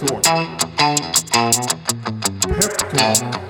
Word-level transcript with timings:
Peptalk. 0.00 0.24
Peptalk. 2.48 3.40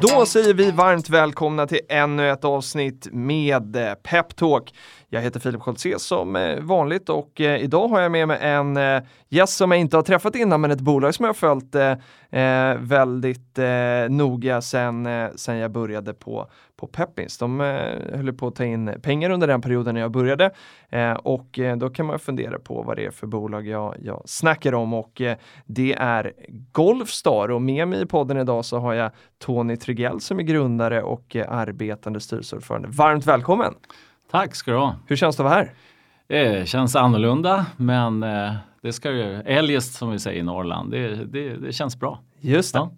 Då 0.00 0.26
säger 0.26 0.54
vi 0.54 0.70
varmt 0.70 1.08
välkomna 1.08 1.66
till 1.66 1.80
ännu 1.88 2.30
ett 2.30 2.44
avsnitt 2.44 3.08
med 3.12 3.76
eh, 3.76 3.94
Peptalk. 3.94 4.74
Jag 5.12 5.20
heter 5.20 5.40
Filip 5.40 5.60
Scholtze 5.60 5.98
som 5.98 6.36
eh, 6.36 6.60
vanligt 6.60 7.08
och 7.08 7.40
eh, 7.40 7.62
idag 7.62 7.88
har 7.88 8.00
jag 8.00 8.12
med 8.12 8.28
mig 8.28 8.38
en 8.40 8.76
eh, 8.76 9.02
gäst 9.28 9.56
som 9.56 9.70
jag 9.70 9.80
inte 9.80 9.96
har 9.96 10.02
träffat 10.02 10.36
innan 10.36 10.60
men 10.60 10.70
ett 10.70 10.80
bolag 10.80 11.14
som 11.14 11.24
jag 11.24 11.28
har 11.28 11.34
följt 11.34 12.00
väldigt 12.78 13.58
noga 14.08 14.60
sen, 14.60 15.08
sen 15.36 15.56
jag 15.56 15.70
började 15.70 16.14
på, 16.14 16.46
på 16.80 16.86
Peppins. 16.86 17.38
De 17.38 17.60
eh, 17.60 18.16
höll 18.16 18.32
på 18.32 18.46
att 18.46 18.54
ta 18.54 18.64
in 18.64 18.94
pengar 19.02 19.30
under 19.30 19.46
den 19.46 19.60
perioden 19.60 19.94
när 19.94 20.00
jag 20.00 20.10
började 20.10 20.50
eh, 20.88 21.12
och 21.12 21.58
då 21.76 21.90
kan 21.90 22.06
man 22.06 22.18
fundera 22.18 22.58
på 22.58 22.82
vad 22.82 22.96
det 22.96 23.06
är 23.06 23.10
för 23.10 23.26
bolag 23.26 23.66
jag, 23.66 23.96
jag 24.02 24.22
snackar 24.24 24.74
om 24.74 24.94
och 24.94 25.20
eh, 25.20 25.36
det 25.66 25.92
är 25.92 26.32
Golfstar 26.72 27.50
och 27.50 27.62
med 27.62 27.88
mig 27.88 28.02
i 28.02 28.06
podden 28.06 28.36
idag 28.36 28.64
så 28.64 28.78
har 28.78 28.94
jag 28.94 29.10
Tony 29.38 29.76
Trygell 29.76 30.20
som 30.20 30.38
är 30.38 30.42
grundare 30.42 31.02
och 31.02 31.36
eh, 31.36 31.52
arbetande 31.52 32.20
styrelseordförande. 32.20 32.88
Varmt 32.88 33.26
välkommen! 33.26 33.74
Tack 34.30 34.54
ska 34.54 34.70
du 34.70 34.76
ha. 34.76 34.94
Hur 35.06 35.16
känns 35.16 35.36
det 35.36 35.42
att 35.42 35.50
vara 35.50 35.54
här? 35.54 35.72
Det 36.28 36.68
känns 36.68 36.96
annorlunda 36.96 37.66
men 37.76 38.22
eh, 38.22 38.52
det 38.82 38.92
ska 38.92 39.10
ju, 39.12 39.40
eljest 39.40 39.94
som 39.94 40.10
vi 40.10 40.18
säger 40.18 40.40
i 40.40 40.42
Norrland, 40.42 40.90
det, 40.90 41.24
det, 41.24 41.56
det 41.56 41.72
känns 41.72 41.96
bra. 42.00 42.20
Just 42.40 42.72
det. 42.74 42.78
Ja. 42.78 42.90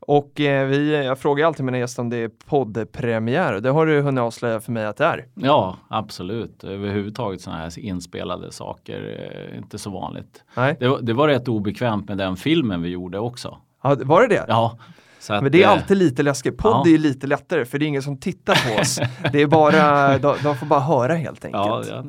Och 0.00 0.40
eh, 0.40 0.66
vi, 0.66 1.04
jag 1.04 1.18
frågar 1.18 1.46
alltid 1.46 1.64
mina 1.64 1.78
gäster 1.78 2.02
om 2.02 2.10
det 2.10 2.16
är 2.16 2.30
poddpremiär. 2.46 3.52
Det 3.60 3.70
har 3.70 3.86
du 3.86 4.00
hunnit 4.00 4.20
avslöja 4.22 4.60
för 4.60 4.72
mig 4.72 4.86
att 4.86 4.96
det 4.96 5.04
är. 5.04 5.26
Ja, 5.34 5.76
absolut. 5.88 6.64
Överhuvudtaget 6.64 7.40
sådana 7.40 7.60
här 7.62 7.78
inspelade 7.78 8.52
saker 8.52 9.00
är 9.00 9.56
inte 9.58 9.78
så 9.78 9.90
vanligt. 9.90 10.44
Nej. 10.56 10.76
Det, 10.80 10.88
var- 10.88 11.00
det 11.00 11.12
var 11.12 11.28
rätt 11.28 11.48
obekvämt 11.48 12.08
med 12.08 12.18
den 12.18 12.36
filmen 12.36 12.82
vi 12.82 12.88
gjorde 12.88 13.18
också. 13.18 13.58
Ja, 13.82 13.96
var 14.04 14.22
det 14.22 14.28
det? 14.28 14.44
Ja, 14.48 14.78
att, 15.28 15.42
Men 15.42 15.52
det 15.52 15.62
är 15.62 15.66
eh, 15.66 15.72
alltid 15.72 15.96
lite 15.96 16.22
läskigt. 16.22 16.58
Podd 16.58 16.86
ja. 16.86 16.94
är 16.94 16.98
lite 16.98 17.26
lättare 17.26 17.64
för 17.64 17.78
det 17.78 17.84
är 17.84 17.86
ingen 17.86 18.02
som 18.02 18.16
tittar 18.16 18.74
på 18.74 18.80
oss. 18.80 19.00
det 19.32 19.42
är 19.42 19.46
bara, 19.46 20.18
de, 20.18 20.36
de 20.42 20.56
får 20.56 20.66
bara 20.66 20.80
höra 20.80 21.14
helt 21.14 21.44
enkelt. 21.44 21.88
Ja, 21.88 22.02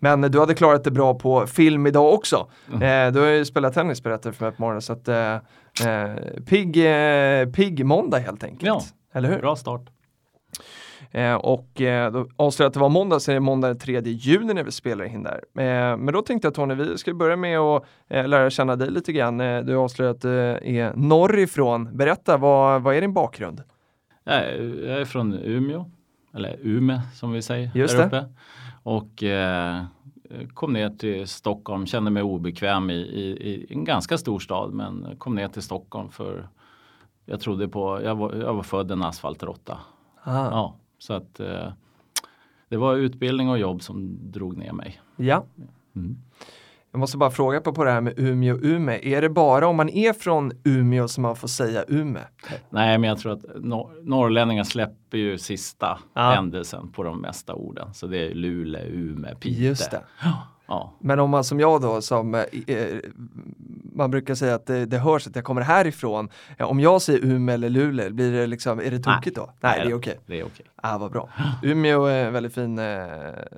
ja, 0.00 0.16
men, 0.16 0.30
du 0.30 0.40
hade 0.40 0.54
klarat 0.54 0.84
det 0.84 0.90
bra 0.90 1.14
på 1.14 1.46
film 1.46 1.86
idag 1.86 2.14
också. 2.14 2.50
Mm. 2.72 3.06
Eh, 3.06 3.12
du 3.12 3.20
har 3.20 3.26
ju 3.26 3.44
spelat 3.44 3.74
tennis 3.74 4.02
berättade 4.02 4.28
du 4.28 4.32
för 4.32 4.44
mig 4.44 4.54
på 4.56 4.62
morgonen 4.62 4.82
så 4.82 4.92
att 4.92 5.08
eh, 5.08 5.34
eh, 5.34 6.14
pigg, 6.46 6.76
eh, 6.76 7.46
pigg 7.46 7.84
måndag 7.84 8.18
helt 8.18 8.44
enkelt. 8.44 8.66
Ja. 8.66 8.82
Eller 9.14 9.28
hur? 9.28 9.38
bra 9.38 9.56
start. 9.56 9.93
Eh, 11.14 11.34
och 11.34 11.80
eh, 11.80 12.12
då 12.12 12.26
avslöjade 12.36 12.68
att 12.68 12.74
det 12.74 12.80
var 12.80 12.88
måndag, 12.88 13.20
så 13.20 13.30
är 13.30 13.34
det 13.34 13.40
måndag 13.40 13.68
den 13.68 13.78
3 13.78 14.00
juni 14.00 14.54
när 14.54 14.64
vi 14.64 14.72
spelar 14.72 15.04
in 15.04 15.22
där. 15.22 15.44
Eh, 15.58 15.96
men 15.96 16.06
då 16.14 16.22
tänkte 16.22 16.46
jag 16.46 16.54
Tony, 16.54 16.74
vi 16.74 16.98
ska 16.98 17.14
börja 17.14 17.36
med 17.36 17.58
att 17.58 17.84
eh, 18.08 18.28
lära 18.28 18.50
känna 18.50 18.76
dig 18.76 18.90
lite 18.90 19.12
grann. 19.12 19.40
Eh, 19.40 19.60
du 19.60 19.76
har 19.76 19.84
avslöjat 19.84 20.16
att 20.16 20.22
du 20.22 20.38
är 20.62 20.92
norrifrån. 20.96 21.96
Berätta, 21.96 22.36
vad, 22.36 22.82
vad 22.82 22.96
är 22.96 23.00
din 23.00 23.12
bakgrund? 23.12 23.62
Jag 24.24 24.34
är, 24.34 24.86
jag 24.88 25.00
är 25.00 25.04
från 25.04 25.34
Umeå, 25.34 25.90
eller 26.34 26.58
Ume 26.62 27.00
som 27.14 27.32
vi 27.32 27.42
säger 27.42 27.70
Just 27.74 27.96
det. 27.96 28.06
uppe. 28.06 28.24
Och 28.82 29.22
eh, 29.22 29.84
kom 30.54 30.72
ner 30.72 30.90
till 30.90 31.28
Stockholm, 31.28 31.86
kände 31.86 32.10
mig 32.10 32.22
obekväm 32.22 32.90
i, 32.90 32.94
i, 32.94 33.30
i 33.30 33.66
en 33.72 33.84
ganska 33.84 34.18
stor 34.18 34.38
stad 34.38 34.72
men 34.72 35.06
kom 35.18 35.34
ner 35.34 35.48
till 35.48 35.62
Stockholm 35.62 36.10
för 36.10 36.48
jag 37.24 37.40
trodde 37.40 37.68
på, 37.68 38.00
jag 38.04 38.14
var, 38.14 38.34
jag 38.34 38.54
var 38.54 38.62
född 38.62 38.90
en 38.90 39.02
asfaltråtta. 39.02 39.78
Ah. 40.22 40.44
Ja, 40.50 40.76
så 41.04 41.12
att 41.14 41.40
eh, 41.40 41.72
det 42.68 42.76
var 42.76 42.94
utbildning 42.96 43.48
och 43.50 43.58
jobb 43.58 43.82
som 43.82 44.18
drog 44.32 44.56
ner 44.56 44.72
mig. 44.72 45.00
Ja. 45.16 45.44
Mm. 45.96 46.16
Jag 46.90 46.98
måste 46.98 47.18
bara 47.18 47.30
fråga 47.30 47.60
på, 47.60 47.72
på 47.72 47.84
det 47.84 47.90
här 47.90 48.00
med 48.00 48.18
Umeå 48.18 48.54
och 48.54 48.62
Ume. 48.62 48.98
Är 49.02 49.22
det 49.22 49.28
bara 49.28 49.66
om 49.68 49.76
man 49.76 49.88
är 49.88 50.12
från 50.12 50.52
Umeå 50.64 51.08
som 51.08 51.22
man 51.22 51.36
får 51.36 51.48
säga 51.48 51.84
Ume? 51.88 52.20
Nej, 52.70 52.98
men 52.98 53.08
jag 53.08 53.18
tror 53.18 53.32
att 53.32 53.42
nor- 53.56 54.02
norrlänningar 54.02 54.64
släpper 54.64 55.18
ju 55.18 55.38
sista 55.38 55.98
Ja. 56.14 56.34
ändelsen 56.36 56.88
på 56.92 57.02
de 57.02 57.20
mesta 57.20 57.54
orden. 57.54 57.94
Så 57.94 58.06
det 58.06 58.18
är 58.30 58.34
Luleå, 58.34 58.82
Ume, 58.86 59.34
Piteå. 59.40 59.62
Just 59.64 59.90
det. 59.90 60.02
Ja, 60.66 60.92
Men 61.00 61.18
om 61.20 61.30
man 61.30 61.44
som 61.44 61.60
jag 61.60 61.80
då, 61.82 62.02
som 62.02 62.34
eh, 62.34 62.42
eh, 62.66 62.98
man 63.94 64.10
brukar 64.10 64.34
säga 64.34 64.54
att 64.54 64.66
det, 64.66 64.86
det 64.86 64.98
hörs 64.98 65.26
att 65.26 65.36
jag 65.36 65.44
kommer 65.44 65.60
härifrån. 65.60 66.28
Ja, 66.56 66.66
om 66.66 66.80
jag 66.80 67.02
säger 67.02 67.24
Umeå 67.24 67.54
eller 67.54 67.68
Luleå, 67.68 68.10
blir 68.10 68.32
det 68.32 68.46
liksom, 68.46 68.78
är 68.78 68.90
det 68.90 68.98
tokigt 68.98 69.36
då? 69.36 69.50
Nej, 69.60 69.80
det 69.84 69.90
är 69.90 69.94
okej. 69.94 70.18
Det 70.26 70.40
är 70.40 70.44
okej. 70.44 70.66
Ah, 70.76 70.98
vad 70.98 71.12
bra. 71.12 71.28
Umeå 71.62 72.04
är 72.04 72.24
en 72.26 72.32
väldigt 72.32 72.54
fin 72.54 72.78
eh, 72.78 73.06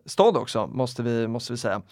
stad 0.04 0.36
också, 0.36 0.66
måste 0.66 1.02
vi, 1.02 1.28
måste 1.28 1.52
vi 1.52 1.56
säga. 1.56 1.82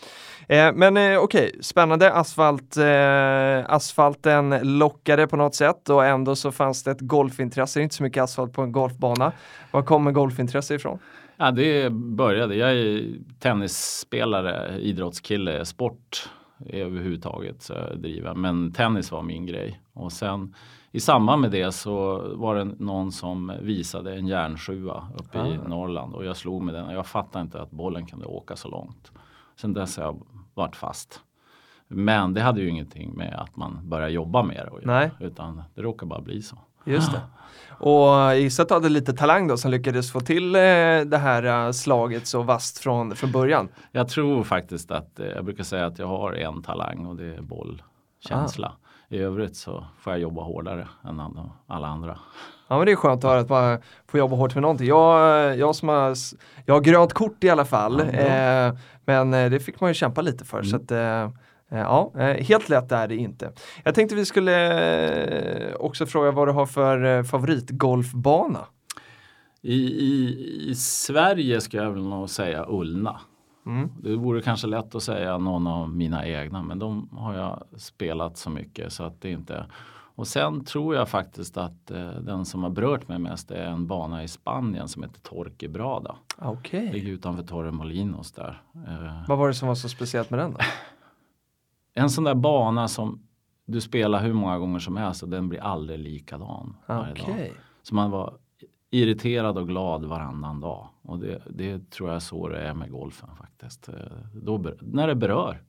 Eh, 0.48 0.72
men 0.72 0.96
eh, 0.96 1.18
okej, 1.18 1.58
spännande. 1.60 2.12
Asfalt, 2.12 2.76
eh, 2.76 3.74
asfalten 3.74 4.78
lockade 4.78 5.26
på 5.26 5.36
något 5.36 5.54
sätt 5.54 5.88
och 5.88 6.06
ändå 6.06 6.36
så 6.36 6.52
fanns 6.52 6.82
det 6.82 6.90
ett 6.90 7.00
golfintresse. 7.00 7.78
Det 7.78 7.80
är 7.80 7.84
inte 7.84 7.94
så 7.94 8.02
mycket 8.02 8.22
asfalt 8.22 8.52
på 8.52 8.62
en 8.62 8.72
golfbana. 8.72 9.32
Var 9.70 9.82
kommer 9.82 10.10
golfintresse 10.12 10.74
ifrån? 10.74 10.98
Ja, 11.36 11.50
det 11.50 11.92
började. 11.92 12.54
Jag 12.56 12.72
är 12.72 13.12
tennisspelare, 13.38 14.78
idrottskille, 14.80 15.64
sport 15.64 16.30
överhuvudtaget 16.66 17.62
så 17.62 17.72
jag 17.72 17.98
driver. 17.98 18.34
Men 18.34 18.72
tennis 18.72 19.12
var 19.12 19.22
min 19.22 19.46
grej. 19.46 19.80
Och 19.92 20.12
sen 20.12 20.54
i 20.90 21.00
samband 21.00 21.42
med 21.42 21.50
det 21.50 21.72
så 21.72 22.22
var 22.36 22.54
det 22.54 22.64
någon 22.64 23.12
som 23.12 23.52
visade 23.62 24.14
en 24.14 24.26
järnsjua 24.26 25.08
uppe 25.18 25.38
i 25.38 25.58
Ah. 25.64 25.68
Norrland 25.68 26.14
och 26.14 26.24
jag 26.24 26.36
slog 26.36 26.62
med 26.62 26.74
den 26.74 26.86
och 26.86 26.92
jag 26.94 27.06
fattade 27.06 27.42
inte 27.42 27.62
att 27.62 27.70
bollen 27.70 28.06
kunde 28.06 28.26
åka 28.26 28.56
så 28.56 28.68
långt. 28.68 29.12
Sen 29.56 29.72
dess 29.72 29.96
har 29.96 30.04
jag 30.04 30.22
varit 30.54 30.76
fast. 30.76 31.20
Men 31.88 32.34
det 32.34 32.40
hade 32.40 32.60
ju 32.60 32.68
ingenting 32.68 33.12
med 33.16 33.34
att 33.34 33.56
man 33.56 33.88
börjar 33.88 34.08
jobba 34.08 34.42
med 34.42 34.56
det 34.56 34.76
att 34.76 34.82
göra, 34.82 34.98
Nej. 34.98 35.10
utan 35.20 35.62
det 35.74 35.82
råkar 35.82 36.06
bara 36.06 36.20
bli 36.20 36.42
så. 36.42 36.56
Just 36.84 37.12
det. 37.12 37.20
Och 37.78 38.08
jag 38.08 38.40
gissar 38.40 38.62
att 38.62 38.68
du 38.68 38.74
hade 38.74 38.88
lite 38.88 39.12
talang 39.12 39.48
då 39.48 39.56
som 39.56 39.70
lyckades 39.70 40.12
få 40.12 40.20
till 40.20 40.54
eh, 40.54 40.60
det 41.06 41.18
här 41.18 41.66
eh, 41.66 41.72
slaget 41.72 42.26
så 42.26 42.42
vasst 42.42 42.78
från, 42.78 43.16
från 43.16 43.32
början. 43.32 43.68
Jag 43.92 44.08
tror 44.08 44.44
faktiskt 44.44 44.90
att, 44.90 45.20
eh, 45.20 45.26
jag 45.26 45.44
brukar 45.44 45.64
säga 45.64 45.86
att 45.86 45.98
jag 45.98 46.06
har 46.06 46.32
en 46.32 46.62
talang 46.62 47.06
och 47.06 47.16
det 47.16 47.34
är 47.34 47.42
bollkänsla. 47.42 48.72
I 49.08 49.18
övrigt 49.18 49.56
så 49.56 49.86
får 49.98 50.12
jag 50.12 50.20
jobba 50.20 50.42
hårdare 50.42 50.88
än 51.04 51.20
alla 51.66 51.86
andra. 51.86 52.18
Ja 52.68 52.76
men 52.76 52.86
det 52.86 52.92
är 52.92 52.96
skönt 52.96 53.24
att 53.24 53.30
höra 53.30 53.40
att 53.40 53.48
man 53.48 53.78
får 54.06 54.18
jobba 54.18 54.36
hårt 54.36 54.54
med 54.54 54.62
någonting. 54.62 54.86
Jag, 54.86 55.58
jag 55.58 55.74
som 55.74 55.88
har, 55.88 56.16
jag 56.66 56.74
har 56.74 56.80
grönt 56.80 57.12
kort 57.12 57.44
i 57.44 57.50
alla 57.50 57.64
fall. 57.64 58.00
Mm. 58.00 58.68
eh, 58.68 58.78
men 59.04 59.34
eh, 59.34 59.50
det 59.50 59.60
fick 59.60 59.80
man 59.80 59.90
ju 59.90 59.94
kämpa 59.94 60.20
lite 60.20 60.44
för. 60.44 60.62
Så 60.62 60.76
att, 60.76 60.90
eh, 60.90 60.98
eh, 60.98 61.30
ja, 61.78 62.12
eh, 62.18 62.44
helt 62.44 62.68
lätt 62.68 62.92
är 62.92 63.08
det 63.08 63.16
inte. 63.16 63.52
Jag 63.84 63.94
tänkte 63.94 64.14
vi 64.14 64.24
skulle 64.24 64.72
eh, 65.68 65.74
också 65.74 66.06
fråga 66.06 66.30
vad 66.30 66.48
du 66.48 66.52
har 66.52 66.66
för 66.66 67.04
eh, 67.04 67.22
favoritgolfbana. 67.22 68.60
I, 69.62 69.74
i, 69.84 70.70
I 70.70 70.74
Sverige 70.74 71.60
ska 71.60 71.76
jag 71.76 71.90
väl 71.90 72.02
nog 72.02 72.30
säga 72.30 72.66
Ullna. 72.68 73.20
Mm. 73.66 73.90
Det 74.02 74.16
vore 74.16 74.42
kanske 74.42 74.66
lätt 74.66 74.94
att 74.94 75.02
säga 75.02 75.38
någon 75.38 75.66
av 75.66 75.90
mina 75.90 76.26
egna 76.26 76.62
men 76.62 76.78
de 76.78 77.08
har 77.12 77.34
jag 77.34 77.62
spelat 77.76 78.36
så 78.36 78.50
mycket 78.50 78.92
så 78.92 79.04
att 79.04 79.20
det 79.20 79.30
inte 79.30 79.66
och 80.16 80.26
sen 80.26 80.64
tror 80.64 80.94
jag 80.94 81.08
faktiskt 81.08 81.56
att 81.56 81.90
eh, 81.90 82.10
den 82.10 82.44
som 82.44 82.62
har 82.62 82.70
berört 82.70 83.08
mig 83.08 83.18
mest 83.18 83.50
är 83.50 83.64
en 83.64 83.86
bana 83.86 84.22
i 84.24 84.28
Spanien 84.28 84.88
som 84.88 85.02
heter 85.02 85.20
Torquebrada. 85.20 86.16
Okej. 86.38 86.92
Ligger 86.92 87.12
utanför 87.12 87.42
Torremolinos 87.42 88.32
där. 88.32 88.62
Eh, 88.74 89.28
Vad 89.28 89.38
var 89.38 89.48
det 89.48 89.54
som 89.54 89.68
var 89.68 89.74
så 89.74 89.88
speciellt 89.88 90.30
med 90.30 90.38
den 90.38 90.50
då? 90.52 90.58
En 91.94 92.10
sån 92.10 92.24
där 92.24 92.34
bana 92.34 92.88
som 92.88 93.26
du 93.66 93.80
spelar 93.80 94.22
hur 94.22 94.32
många 94.32 94.58
gånger 94.58 94.78
som 94.78 94.96
helst 94.96 95.22
och 95.22 95.28
den 95.28 95.48
blir 95.48 95.60
aldrig 95.60 95.98
likadan. 95.98 96.76
dag. 96.86 97.52
Så 97.82 97.94
man 97.94 98.10
var 98.10 98.34
irriterad 98.90 99.58
och 99.58 99.68
glad 99.68 100.04
varannan 100.04 100.60
dag. 100.60 100.88
Och 101.02 101.18
det, 101.18 101.42
det 101.50 101.90
tror 101.90 102.12
jag 102.12 102.22
så 102.22 102.48
det 102.48 102.58
är 102.58 102.74
med 102.74 102.90
golfen 102.90 103.28
faktiskt. 103.38 103.88
Då, 104.32 104.64
när 104.80 105.06
det 105.06 105.14
berör. 105.14 105.62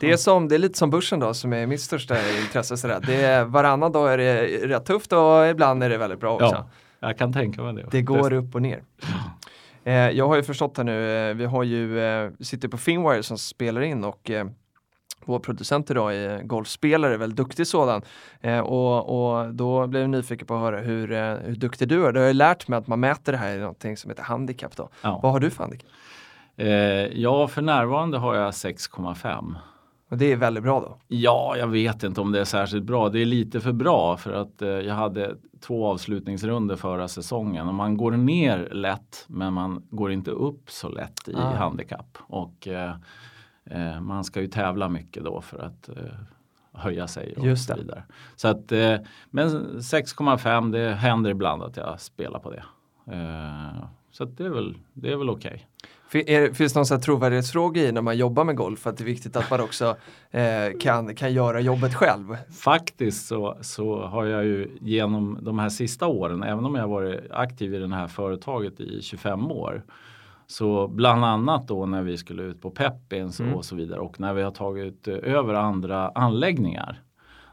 Det 0.00 0.10
är, 0.12 0.16
som, 0.16 0.48
det 0.48 0.54
är 0.54 0.58
lite 0.58 0.78
som 0.78 0.90
börsen 0.90 1.20
då 1.20 1.34
som 1.34 1.52
är 1.52 1.66
mitt 1.66 1.80
största 1.80 2.16
intresse. 2.40 2.76
Sådär. 2.76 3.02
Det 3.06 3.22
är, 3.22 3.44
varannan 3.44 3.92
dag 3.92 4.12
är 4.12 4.18
det 4.18 4.46
rätt 4.66 4.84
tufft 4.84 5.12
och 5.12 5.46
ibland 5.50 5.82
är 5.82 5.90
det 5.90 5.98
väldigt 5.98 6.20
bra 6.20 6.34
också. 6.34 6.66
Ja, 7.00 7.08
jag 7.08 7.18
kan 7.18 7.32
tänka 7.32 7.62
mig 7.62 7.74
det. 7.74 7.88
Det 7.90 8.02
går 8.02 8.32
upp 8.32 8.54
och 8.54 8.62
ner. 8.62 8.82
Eh, 9.84 9.94
jag 9.94 10.28
har 10.28 10.36
ju 10.36 10.42
förstått 10.42 10.76
här 10.76 10.84
nu, 10.84 11.28
eh, 11.30 11.34
vi 11.34 11.44
har 11.44 11.62
ju, 11.62 12.00
eh, 12.00 12.30
sitter 12.40 12.68
på 12.68 12.76
Finwire 12.76 13.22
som 13.22 13.38
spelar 13.38 13.80
in 13.80 14.04
och 14.04 14.30
vår 15.24 15.38
producent 15.38 15.90
idag 15.90 16.16
är 16.16 16.42
golfspelare, 16.42 17.16
väldigt 17.16 17.36
duktig 17.36 17.66
sådan. 17.66 18.02
Eh, 18.40 18.58
och, 18.58 19.38
och 19.38 19.54
då 19.54 19.86
blev 19.86 20.02
jag 20.02 20.10
nyfiken 20.10 20.46
på 20.46 20.54
att 20.54 20.60
höra 20.60 20.80
hur, 20.80 21.12
eh, 21.12 21.34
hur 21.34 21.56
duktig 21.56 21.88
du 21.88 22.06
är. 22.06 22.12
Du 22.12 22.20
har 22.20 22.26
ju 22.26 22.32
lärt 22.32 22.68
mig 22.68 22.78
att 22.78 22.86
man 22.86 23.00
mäter 23.00 23.32
det 23.32 23.38
här 23.38 23.56
i 23.56 23.58
någonting 23.58 23.96
som 23.96 24.10
heter 24.10 24.22
handikapp 24.22 24.76
då. 24.76 24.88
Ja. 25.02 25.20
Vad 25.22 25.32
har 25.32 25.40
du 25.40 25.50
för 25.50 25.62
handikapp? 25.64 25.90
Eh, 26.56 26.68
ja, 27.20 27.48
för 27.48 27.62
närvarande 27.62 28.18
har 28.18 28.34
jag 28.34 28.50
6,5. 28.50 29.54
Och 30.10 30.18
det 30.18 30.32
är 30.32 30.36
väldigt 30.36 30.62
bra 30.62 30.80
då? 30.80 30.98
Ja, 31.08 31.54
jag 31.58 31.66
vet 31.66 32.02
inte 32.02 32.20
om 32.20 32.32
det 32.32 32.40
är 32.40 32.44
särskilt 32.44 32.84
bra. 32.84 33.08
Det 33.08 33.18
är 33.18 33.24
lite 33.24 33.60
för 33.60 33.72
bra 33.72 34.16
för 34.16 34.32
att 34.32 34.62
eh, 34.62 34.68
jag 34.68 34.94
hade 34.94 35.36
två 35.60 35.86
avslutningsrunder 35.86 36.76
förra 36.76 37.08
säsongen 37.08 37.68
och 37.68 37.74
man 37.74 37.96
går 37.96 38.12
ner 38.12 38.68
lätt 38.72 39.24
men 39.26 39.52
man 39.52 39.82
går 39.90 40.12
inte 40.12 40.30
upp 40.30 40.70
så 40.70 40.88
lätt 40.88 41.28
i 41.28 41.34
ah. 41.36 41.54
handikapp. 41.54 42.18
Och 42.20 42.68
eh, 42.68 42.94
eh, 43.70 44.00
man 44.00 44.24
ska 44.24 44.40
ju 44.40 44.46
tävla 44.46 44.88
mycket 44.88 45.24
då 45.24 45.40
för 45.40 45.58
att 45.58 45.88
eh, 45.88 45.94
höja 46.72 47.08
sig 47.08 47.34
och 47.36 47.58
så 47.58 47.76
vidare. 47.76 48.02
Så 48.36 48.48
att, 48.48 48.72
eh, 48.72 48.96
men 49.30 49.48
6,5 49.80 50.72
det 50.72 50.94
händer 50.94 51.30
ibland 51.30 51.62
att 51.62 51.76
jag 51.76 52.00
spelar 52.00 52.38
på 52.38 52.50
det. 52.50 52.64
Eh, 53.12 53.84
så 54.10 54.24
det 54.24 54.44
är 54.44 54.50
väl, 54.50 54.78
det 54.92 55.12
är 55.12 55.16
väl 55.16 55.30
okej. 55.30 55.66
Okay. 56.08 56.34
Är, 56.34 56.52
finns 56.52 56.72
det 56.72 56.78
någon 56.90 57.00
trovärdighetsfråga 57.00 57.82
i 57.82 57.92
när 57.92 58.02
man 58.02 58.16
jobbar 58.16 58.44
med 58.44 58.56
golf? 58.56 58.86
Att 58.86 58.96
det 58.96 59.04
är 59.04 59.06
viktigt 59.06 59.36
att 59.36 59.50
man 59.50 59.60
också 59.60 59.96
eh, 60.30 60.78
kan, 60.80 61.14
kan 61.14 61.32
göra 61.32 61.60
jobbet 61.60 61.94
själv? 61.94 62.36
Faktiskt 62.60 63.26
så, 63.26 63.56
så 63.60 64.02
har 64.02 64.24
jag 64.24 64.44
ju 64.44 64.78
genom 64.80 65.38
de 65.42 65.58
här 65.58 65.68
sista 65.68 66.06
åren, 66.06 66.42
även 66.42 66.64
om 66.64 66.74
jag 66.74 66.88
varit 66.88 67.30
aktiv 67.30 67.74
i 67.74 67.78
det 67.78 67.94
här 67.94 68.08
företaget 68.08 68.80
i 68.80 69.02
25 69.02 69.50
år, 69.50 69.82
så 70.50 70.88
bland 70.88 71.24
annat 71.24 71.68
då 71.68 71.86
när 71.86 72.02
vi 72.02 72.16
skulle 72.16 72.42
ut 72.42 72.60
på 72.60 72.70
Peppins 72.70 73.40
mm. 73.40 73.54
och 73.54 73.64
så 73.64 73.76
vidare 73.76 74.00
och 74.00 74.20
när 74.20 74.34
vi 74.34 74.42
har 74.42 74.50
tagit 74.50 75.08
över 75.08 75.54
andra 75.54 76.08
anläggningar. 76.08 77.02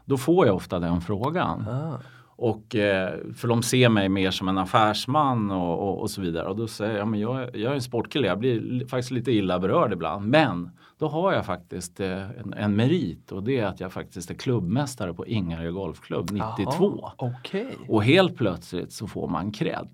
Då 0.04 0.16
får 0.16 0.46
jag 0.46 0.56
ofta 0.56 0.78
den 0.78 1.00
frågan. 1.00 1.68
Ah. 1.68 1.98
Och, 2.20 2.74
eh, 2.74 3.14
för 3.36 3.48
de 3.48 3.62
ser 3.62 3.88
mig 3.88 4.08
mer 4.08 4.30
som 4.30 4.48
en 4.48 4.58
affärsman 4.58 5.50
och, 5.50 5.88
och, 5.88 6.00
och 6.00 6.10
så 6.10 6.20
vidare. 6.20 6.48
Och 6.48 6.56
då 6.56 6.66
säger 6.66 6.98
jag, 6.98 7.08
men 7.08 7.20
jag, 7.20 7.56
jag 7.56 7.70
är 7.70 7.74
en 7.74 7.82
sportkille, 7.82 8.26
jag 8.26 8.38
blir 8.38 8.86
faktiskt 8.86 9.10
lite 9.10 9.32
illa 9.32 9.58
berörd 9.58 9.92
ibland. 9.92 10.28
Men 10.28 10.70
då 10.98 11.08
har 11.08 11.32
jag 11.32 11.46
faktiskt 11.46 12.00
eh, 12.00 12.30
en, 12.30 12.54
en, 12.56 12.76
merit 12.76 13.32
och 13.32 13.42
det 13.42 13.58
är 13.58 13.66
att 13.66 13.80
jag 13.80 13.92
faktiskt 13.92 14.30
är 14.30 14.34
klubbmästare 14.34 15.14
på 15.14 15.26
Ingarö 15.26 15.70
Golfklubb 15.70 16.30
92. 16.30 17.00
Aha, 17.18 17.32
okay. 17.38 17.66
Och 17.88 18.04
helt 18.04 18.36
plötsligt 18.36 18.92
så 18.92 19.06
får 19.06 19.28
man 19.28 19.52
cred. 19.52 19.88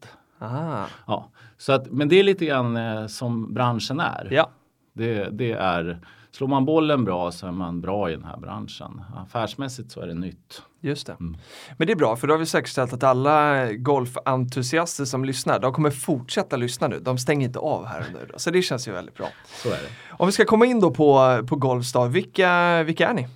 Ja, 1.06 1.30
så 1.58 1.72
att, 1.72 1.90
men 1.90 2.08
det 2.08 2.16
är 2.16 2.24
lite 2.24 2.46
grann 2.46 2.76
eh, 2.76 3.06
som 3.06 3.54
branschen 3.54 4.00
är. 4.00 4.28
Ja. 4.30 4.50
Det, 4.92 5.28
det 5.30 5.52
är 5.52 6.00
Slår 6.34 6.48
man 6.48 6.64
bollen 6.64 7.04
bra 7.04 7.32
så 7.32 7.46
är 7.46 7.52
man 7.52 7.80
bra 7.80 8.10
i 8.10 8.12
den 8.12 8.24
här 8.24 8.36
branschen. 8.36 9.02
Affärsmässigt 9.16 9.90
så 9.90 10.00
är 10.00 10.06
det 10.06 10.14
nytt. 10.14 10.62
Just 10.80 11.06
det. 11.06 11.12
Mm. 11.12 11.36
Men 11.76 11.86
det 11.86 11.92
är 11.92 11.96
bra 11.96 12.16
för 12.16 12.26
då 12.26 12.34
har 12.34 12.38
vi 12.38 12.46
säkerställt 12.46 12.92
att 12.92 13.02
alla 13.02 13.72
golfentusiaster 13.72 15.04
som 15.04 15.24
lyssnar, 15.24 15.60
de 15.60 15.72
kommer 15.72 15.90
fortsätta 15.90 16.56
lyssna 16.56 16.88
nu. 16.88 17.00
De 17.00 17.18
stänger 17.18 17.46
inte 17.46 17.58
av 17.58 17.86
här 17.86 18.04
nu. 18.12 18.28
Då. 18.32 18.38
Så 18.38 18.50
det 18.50 18.62
känns 18.62 18.88
ju 18.88 18.92
väldigt 18.92 19.14
bra. 19.14 19.26
Så 19.62 19.68
är 19.68 19.72
det. 19.72 19.88
Om 20.10 20.26
vi 20.26 20.32
ska 20.32 20.44
komma 20.44 20.66
in 20.66 20.80
då 20.80 20.90
på, 20.90 21.40
på 21.48 21.56
Golfstar, 21.56 22.08
vilka, 22.08 22.82
vilka 22.82 23.08
är 23.08 23.14
ni? 23.14 23.28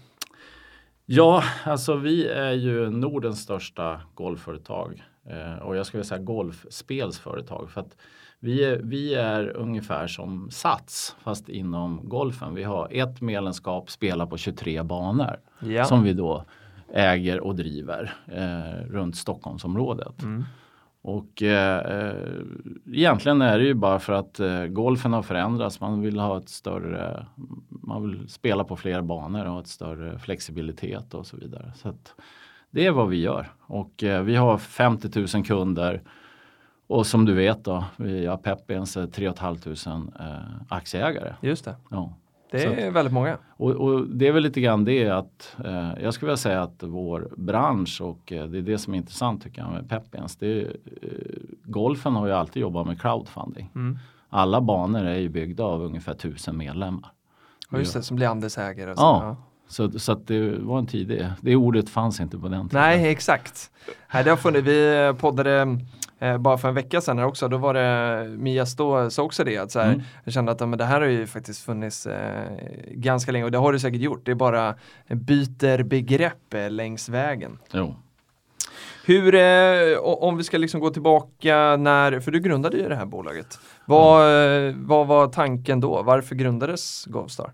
Ja, 1.06 1.44
alltså 1.64 1.96
vi 1.96 2.28
är 2.28 2.52
ju 2.52 2.90
Nordens 2.90 3.42
största 3.42 4.00
golfföretag. 4.14 5.02
Eh, 5.30 5.62
och 5.62 5.76
jag 5.76 5.86
skulle 5.86 6.04
säga 6.04 6.22
golfspelsföretag. 6.22 7.70
För 7.70 7.80
att 7.80 7.96
vi 8.40 8.64
är, 8.64 8.80
vi 8.82 9.14
är 9.14 9.56
ungefär 9.56 10.06
som 10.06 10.50
Sats 10.50 11.16
fast 11.22 11.48
inom 11.48 12.00
golfen. 12.08 12.54
Vi 12.54 12.64
har 12.64 12.88
ett 12.90 13.20
medlemskap, 13.20 13.90
spelar 13.90 14.26
på 14.26 14.36
23 14.36 14.82
banor 14.82 15.36
ja. 15.60 15.84
som 15.84 16.02
vi 16.02 16.12
då 16.12 16.44
äger 16.92 17.40
och 17.40 17.54
driver 17.54 18.14
eh, 18.26 18.92
runt 18.92 19.16
Stockholmsområdet. 19.16 20.22
Mm. 20.22 20.44
Och 21.02 21.42
eh, 21.42 22.14
egentligen 22.92 23.42
är 23.42 23.58
det 23.58 23.64
ju 23.64 23.74
bara 23.74 23.98
för 23.98 24.12
att 24.12 24.40
eh, 24.40 24.64
golfen 24.64 25.12
har 25.12 25.22
förändrats. 25.22 25.80
Man 25.80 26.00
vill 26.00 26.18
ha 26.18 26.38
ett 26.38 26.48
större, 26.48 27.26
man 27.68 28.02
vill 28.02 28.28
spela 28.28 28.64
på 28.64 28.76
fler 28.76 29.02
banor 29.02 29.44
och 29.44 29.52
ha 29.52 29.60
ett 29.60 29.68
större 29.68 30.18
flexibilitet 30.18 31.14
och 31.14 31.26
så 31.26 31.36
vidare. 31.36 31.72
Så 31.76 31.88
det 32.70 32.86
är 32.86 32.90
vad 32.90 33.08
vi 33.08 33.20
gör 33.20 33.52
och 33.60 34.04
eh, 34.04 34.22
vi 34.22 34.36
har 34.36 34.58
50 34.58 35.26
000 35.36 35.44
kunder 35.44 36.02
och 36.86 37.06
som 37.06 37.24
du 37.24 37.34
vet 37.34 37.64
då, 37.64 37.84
vi 37.96 38.26
har 38.26 38.36
Pepins 38.36 38.98
3 39.12 39.32
500 39.32 40.12
eh, 40.20 40.36
aktieägare. 40.68 41.34
Just 41.40 41.64
det. 41.64 41.76
Ja. 41.90 42.14
Det 42.50 42.64
är 42.64 42.88
att, 42.88 42.94
väldigt 42.94 43.14
många. 43.14 43.38
Och, 43.48 43.70
och, 43.70 44.06
det 44.08 44.28
är 44.28 44.32
väl 44.32 44.42
lite 44.42 44.60
grann 44.60 44.84
det 44.84 45.08
att 45.08 45.56
eh, 45.64 45.92
jag 46.02 46.14
skulle 46.14 46.26
vilja 46.26 46.36
säga 46.36 46.62
att 46.62 46.82
vår 46.82 47.28
bransch 47.36 48.00
och 48.00 48.32
eh, 48.32 48.46
det 48.46 48.58
är 48.58 48.62
det 48.62 48.78
som 48.78 48.94
är 48.94 48.98
intressant 48.98 49.42
tycker 49.42 49.62
jag 49.62 49.72
med 49.72 49.88
Pepins. 49.88 50.36
Det 50.36 50.46
är, 50.46 50.76
eh, 51.02 51.08
golfen 51.64 52.16
har 52.16 52.26
ju 52.26 52.32
alltid 52.32 52.60
jobbat 52.60 52.86
med 52.86 53.00
crowdfunding. 53.00 53.70
Mm. 53.74 53.98
Alla 54.28 54.60
banor 54.60 55.04
är 55.04 55.18
ju 55.18 55.28
byggda 55.28 55.64
av 55.64 55.82
ungefär 55.82 56.14
tusen 56.14 56.56
medlemmar. 56.56 57.12
Och 57.70 57.78
just 57.78 57.94
det, 57.94 58.02
som 58.02 58.16
blir 58.16 58.26
andelsägare. 58.26 58.94
Ja, 58.96 59.20
ja. 59.24 59.36
Så, 59.68 59.98
så 59.98 60.12
att 60.12 60.26
det 60.26 60.58
var 60.58 60.78
en 60.78 60.86
tidig, 60.86 61.26
det 61.40 61.56
ordet 61.56 61.90
fanns 61.90 62.20
inte 62.20 62.38
på 62.38 62.48
den 62.48 62.68
tiden. 62.68 62.82
Nej, 62.82 63.08
exakt. 63.08 63.70
Nej, 64.14 64.24
det 64.24 64.30
har 64.30 64.36
funnits, 64.36 64.68
vi 64.68 65.12
poddade 65.18 65.78
eh, 66.18 66.38
bara 66.38 66.58
för 66.58 66.68
en 66.68 66.74
vecka 66.74 67.00
sedan 67.00 67.18
också, 67.18 67.48
då 67.48 67.56
var 67.56 67.74
det 67.74 68.28
Mia 68.28 68.66
Stå 68.66 69.10
sa 69.10 69.22
också 69.22 69.44
det, 69.44 69.58
att 69.58 69.70
så 69.70 69.80
här, 69.80 69.92
mm. 69.92 70.02
jag 70.24 70.34
kände 70.34 70.52
att 70.52 70.60
men 70.60 70.78
det 70.78 70.84
här 70.84 71.00
har 71.00 71.08
ju 71.08 71.26
faktiskt 71.26 71.64
funnits 71.64 72.06
eh, 72.06 72.44
ganska 72.90 73.32
länge 73.32 73.44
och 73.44 73.50
det 73.50 73.58
har 73.58 73.72
det 73.72 73.80
säkert 73.80 74.00
gjort, 74.00 74.24
det 74.24 74.30
är 74.30 74.34
bara 74.34 74.74
byter 75.08 75.82
begrepp 75.82 76.54
eh, 76.54 76.70
längs 76.70 77.08
vägen. 77.08 77.58
Jo. 77.72 77.94
Hur, 79.04 79.34
eh, 79.34 79.98
om 79.98 80.36
vi 80.36 80.44
ska 80.44 80.58
liksom 80.58 80.80
gå 80.80 80.90
tillbaka 80.90 81.76
när, 81.76 82.20
för 82.20 82.30
du 82.30 82.40
grundade 82.40 82.76
ju 82.76 82.88
det 82.88 82.96
här 82.96 83.06
bolaget. 83.06 83.58
Vad, 83.84 84.26
mm. 84.26 84.86
vad 84.86 85.06
var 85.06 85.26
tanken 85.26 85.80
då? 85.80 86.02
Varför 86.02 86.34
grundades 86.34 87.04
Golfstar? 87.04 87.52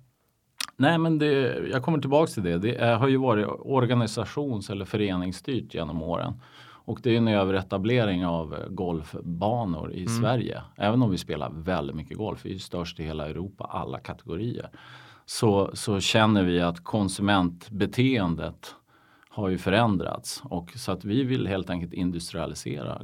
Nej 0.76 0.98
men 0.98 1.18
det, 1.18 1.58
jag 1.70 1.82
kommer 1.82 1.98
tillbaka 1.98 2.32
till 2.32 2.42
det. 2.42 2.58
Det 2.58 2.86
har 2.86 3.08
ju 3.08 3.16
varit 3.16 3.46
organisations 3.58 4.70
eller 4.70 4.84
föreningsstyrt 4.84 5.74
genom 5.74 6.02
åren. 6.02 6.40
Och 6.86 7.00
det 7.02 7.10
är 7.10 7.16
en 7.16 7.28
överetablering 7.28 8.26
av 8.26 8.56
golfbanor 8.68 9.92
i 9.92 10.06
mm. 10.06 10.22
Sverige. 10.22 10.62
Även 10.76 11.02
om 11.02 11.10
vi 11.10 11.18
spelar 11.18 11.50
väldigt 11.50 11.96
mycket 11.96 12.18
golf, 12.18 12.44
vi 12.44 12.54
är 12.54 12.58
störst 12.58 13.00
i 13.00 13.02
hela 13.02 13.28
Europa, 13.28 13.64
alla 13.64 13.98
kategorier. 13.98 14.70
Så, 15.26 15.70
så 15.74 16.00
känner 16.00 16.44
vi 16.44 16.60
att 16.60 16.84
konsumentbeteendet 16.84 18.74
har 19.28 19.48
ju 19.48 19.58
förändrats. 19.58 20.42
Och 20.44 20.70
så 20.70 20.92
att 20.92 21.04
vi 21.04 21.24
vill 21.24 21.46
helt 21.46 21.70
enkelt 21.70 21.92
industrialisera 21.92 23.00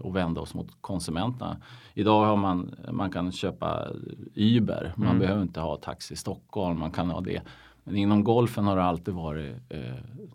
och 0.00 0.16
vända 0.16 0.40
oss 0.40 0.54
mot 0.54 0.68
konsumenterna. 0.80 1.56
Idag 1.94 2.24
har 2.24 2.36
man, 2.36 2.74
man 2.92 3.10
kan 3.10 3.32
köpa 3.32 3.88
Uber, 4.34 4.92
man 4.96 5.06
mm. 5.06 5.18
behöver 5.18 5.42
inte 5.42 5.60
ha 5.60 5.76
Taxi 5.76 6.16
Stockholm, 6.16 6.78
man 6.78 6.90
kan 6.90 7.10
ha 7.10 7.20
det. 7.20 7.42
Men 7.84 7.96
inom 7.96 8.24
golfen 8.24 8.64
har 8.64 8.76
det 8.76 8.82
alltid 8.82 9.14
varit 9.14 9.56
eh, 9.68 9.94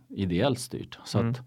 ideellt 0.09 0.59
styrt. 0.59 1.00
Så 1.06 1.19
mm. 1.19 1.31
att 1.31 1.41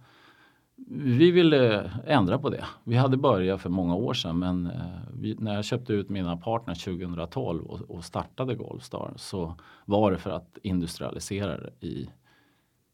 vi 0.91 1.31
ville 1.31 1.91
ändra 2.07 2.39
på 2.39 2.51
det. 2.51 2.65
Vi 2.85 2.97
hade 2.97 3.17
börjat 3.17 3.61
för 3.61 3.71
många 3.71 3.95
år 3.95 4.15
sedan 4.15 4.39
men 4.39 4.67
eh, 4.67 4.83
vi, 5.13 5.37
när 5.39 5.55
jag 5.55 5.65
köpte 5.65 5.93
ut 5.93 6.09
mina 6.09 6.37
partners 6.37 6.85
2012 6.85 7.65
och, 7.65 7.81
och, 7.81 8.05
startade 8.05 8.55
Golfstar 8.55 9.13
så 9.17 9.55
var 9.85 10.13
det 10.13 10.19
för 10.19 10.31
att 10.31 10.59
industrialisera 10.63 11.59
det 11.59 11.87
i, 11.87 12.11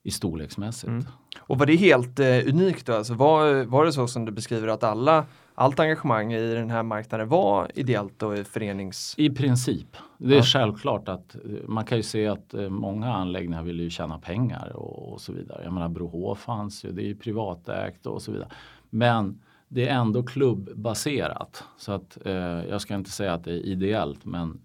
i 0.05 0.11
storleksmässigt. 0.11 0.89
Mm. 0.89 1.05
Och 1.39 1.59
var 1.59 1.67
det 1.67 1.77
helt 1.77 2.19
eh, 2.19 2.27
unikt 2.27 2.87
då? 2.87 2.95
Alltså 2.95 3.15
var, 3.15 3.65
var 3.65 3.85
det 3.85 3.93
så 3.93 4.07
som 4.07 4.25
du 4.25 4.33
beskriver 4.33 4.69
att 4.69 4.85
alla 4.85 5.27
allt 5.55 5.81
engagemang 5.81 6.33
i 6.33 6.55
den 6.55 6.71
här 6.71 6.83
marknaden 6.83 7.29
var 7.29 7.71
ideellt 7.75 8.23
och 8.23 8.39
förenings... 8.39 9.15
I 9.19 9.31
princip. 9.31 9.97
Det 10.19 10.35
är 10.35 10.37
ja. 10.37 10.43
självklart 10.43 11.09
att 11.09 11.37
man 11.67 11.85
kan 11.85 11.99
ju 11.99 12.03
se 12.03 12.27
att 12.27 12.55
eh, 12.55 12.69
många 12.69 13.15
anläggningar 13.15 13.63
vill 13.63 13.81
ju 13.81 13.91
tjäna 13.91 14.19
pengar 14.19 14.73
och, 14.77 15.13
och 15.13 15.21
så 15.21 15.33
vidare. 15.33 15.61
Jag 15.65 15.73
menar 15.73 15.89
Brohof 15.89 16.39
fanns 16.39 16.85
ju, 16.85 16.93
det 16.93 17.03
är 17.03 17.07
ju 17.07 17.17
privatägt 17.17 18.07
och 18.07 18.23
så 18.23 18.33
vidare. 18.33 18.49
Men 18.91 19.41
det 19.69 19.89
är 19.89 19.95
ändå 19.95 20.23
klubbbaserat. 20.23 21.65
Så 21.77 21.93
att 21.93 22.19
eh, 22.27 22.35
jag 22.71 22.81
ska 22.81 22.95
inte 22.95 23.11
säga 23.11 23.35
att 23.35 23.45
det 23.45 23.53
är 23.53 23.67
ideellt 23.67 24.25
men 24.25 24.61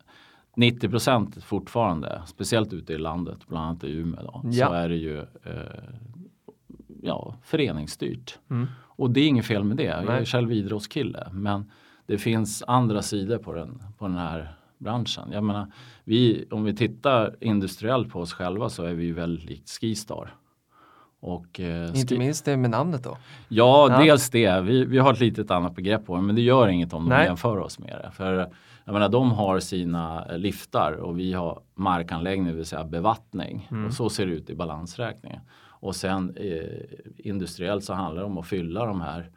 90 0.55 0.89
procent 0.89 1.43
fortfarande, 1.43 2.21
speciellt 2.25 2.73
ute 2.73 2.93
i 2.93 2.97
landet, 2.97 3.37
bland 3.47 3.65
annat 3.65 3.83
i 3.83 3.91
Umeå, 3.91 4.21
då, 4.21 4.41
ja. 4.43 4.67
så 4.67 4.73
är 4.73 4.89
det 4.89 4.95
ju 4.95 5.19
eh, 5.19 5.23
ja, 7.01 7.35
föreningsstyrt. 7.43 8.39
Mm. 8.49 8.67
Och 8.99 9.11
det 9.11 9.19
är 9.21 9.27
inget 9.27 9.45
fel 9.45 9.63
med 9.63 9.77
det. 9.77 9.83
Jag 9.83 10.17
är 10.17 10.25
själv 10.25 10.51
idrottskille. 10.51 11.27
Men 11.31 11.71
det 12.05 12.17
finns 12.17 12.63
andra 12.67 13.01
sidor 13.01 13.37
på 13.37 13.53
den, 13.53 13.83
på 13.97 14.07
den 14.07 14.17
här 14.17 14.53
branschen. 14.77 15.31
Jag 15.31 15.43
menar, 15.43 15.71
vi, 16.03 16.45
om 16.51 16.63
vi 16.63 16.75
tittar 16.75 17.35
industriellt 17.39 18.09
på 18.09 18.19
oss 18.19 18.33
själva 18.33 18.69
så 18.69 18.83
är 18.83 18.93
vi 18.93 19.11
väldigt 19.11 19.45
likt 19.45 19.69
Skistar. 19.69 20.33
Och, 21.21 21.59
eh, 21.59 21.99
Inte 21.99 22.17
minst 22.17 22.45
det 22.45 22.57
med 22.57 22.69
namnet 22.69 23.03
då? 23.03 23.17
Ja, 23.47 23.91
ja. 23.91 24.03
dels 24.03 24.29
det. 24.29 24.61
Vi, 24.61 24.85
vi 24.85 24.97
har 24.97 25.13
ett 25.13 25.19
litet 25.19 25.51
annat 25.51 25.75
begrepp 25.75 26.05
på 26.05 26.15
det 26.15 26.21
men 26.21 26.35
det 26.35 26.41
gör 26.41 26.67
inget 26.67 26.93
om 26.93 27.03
de 27.03 27.09
Nej. 27.09 27.25
jämför 27.25 27.57
oss 27.57 27.79
med 27.79 27.99
det. 28.03 28.11
För 28.11 28.49
jag 28.89 28.93
menar, 28.93 29.09
de 29.09 29.31
har 29.31 29.59
sina 29.59 30.25
liftar 30.37 30.91
och 30.91 31.19
vi 31.19 31.33
har 31.33 31.61
markanläggning, 31.75 32.47
det 32.47 32.53
vill 32.53 32.65
säga 32.65 32.83
bevattning. 32.83 33.67
Mm. 33.71 33.85
Och 33.85 33.93
så 33.93 34.09
ser 34.09 34.25
det 34.25 34.31
ut 34.31 34.49
i 34.49 34.55
balansräkningen. 34.55 35.41
Och 35.61 35.95
sen 35.95 36.37
eh, 36.37 36.63
industriellt 37.17 37.83
så 37.83 37.93
handlar 37.93 38.21
det 38.21 38.25
om 38.25 38.37
att 38.37 38.47
fylla 38.47 38.85
de 38.85 39.01
här 39.01 39.31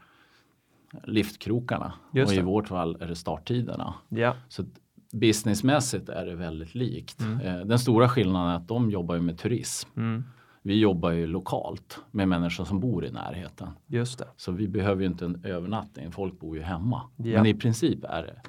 liftkrokarna. 1.05 1.93
och 2.11 2.33
i 2.33 2.41
vårt 2.41 2.69
fall 2.69 2.97
är 3.01 3.07
det 3.07 3.15
starttiderna. 3.15 3.95
Ja. 4.09 4.35
Så 4.49 4.65
businessmässigt 5.13 6.09
är 6.09 6.27
det 6.27 6.35
väldigt 6.35 6.75
likt. 6.75 7.21
Eh, 7.21 7.57
den 7.57 7.79
stora 7.79 8.09
skillnaden 8.09 8.51
är 8.51 8.57
att 8.57 8.69
de 8.69 8.91
jobbar 8.91 9.15
ju 9.15 9.21
med 9.21 9.39
turism. 9.39 9.89
Mm. 9.97 10.25
Vi 10.63 10.81
jobbar 10.81 11.11
ju 11.11 11.27
lokalt 11.27 11.99
med 12.11 12.29
människor 12.29 12.65
som 12.65 12.81
bor 12.81 13.05
i 13.05 13.11
närheten. 13.11 13.69
Just 13.87 14.19
det. 14.19 14.29
Så 14.37 14.53
vi 14.53 14.69
behöver 14.69 15.01
ju 15.03 15.07
inte 15.07 15.25
en 15.25 15.45
övernattning, 15.45 16.13
folk 16.13 16.41
bor 16.41 16.57
ju 16.57 16.63
hemma. 16.63 17.03
Ja. 17.17 17.37
Men 17.37 17.47
i 17.47 17.55
princip 17.55 18.05
är 18.05 18.23
det 18.23 18.41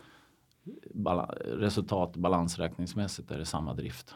bala- 0.93 1.35
resultat 1.45 2.15
balansräkningsmässigt 2.15 3.31
är 3.31 3.37
det 3.37 3.45
samma 3.45 3.73
drift. 3.73 4.15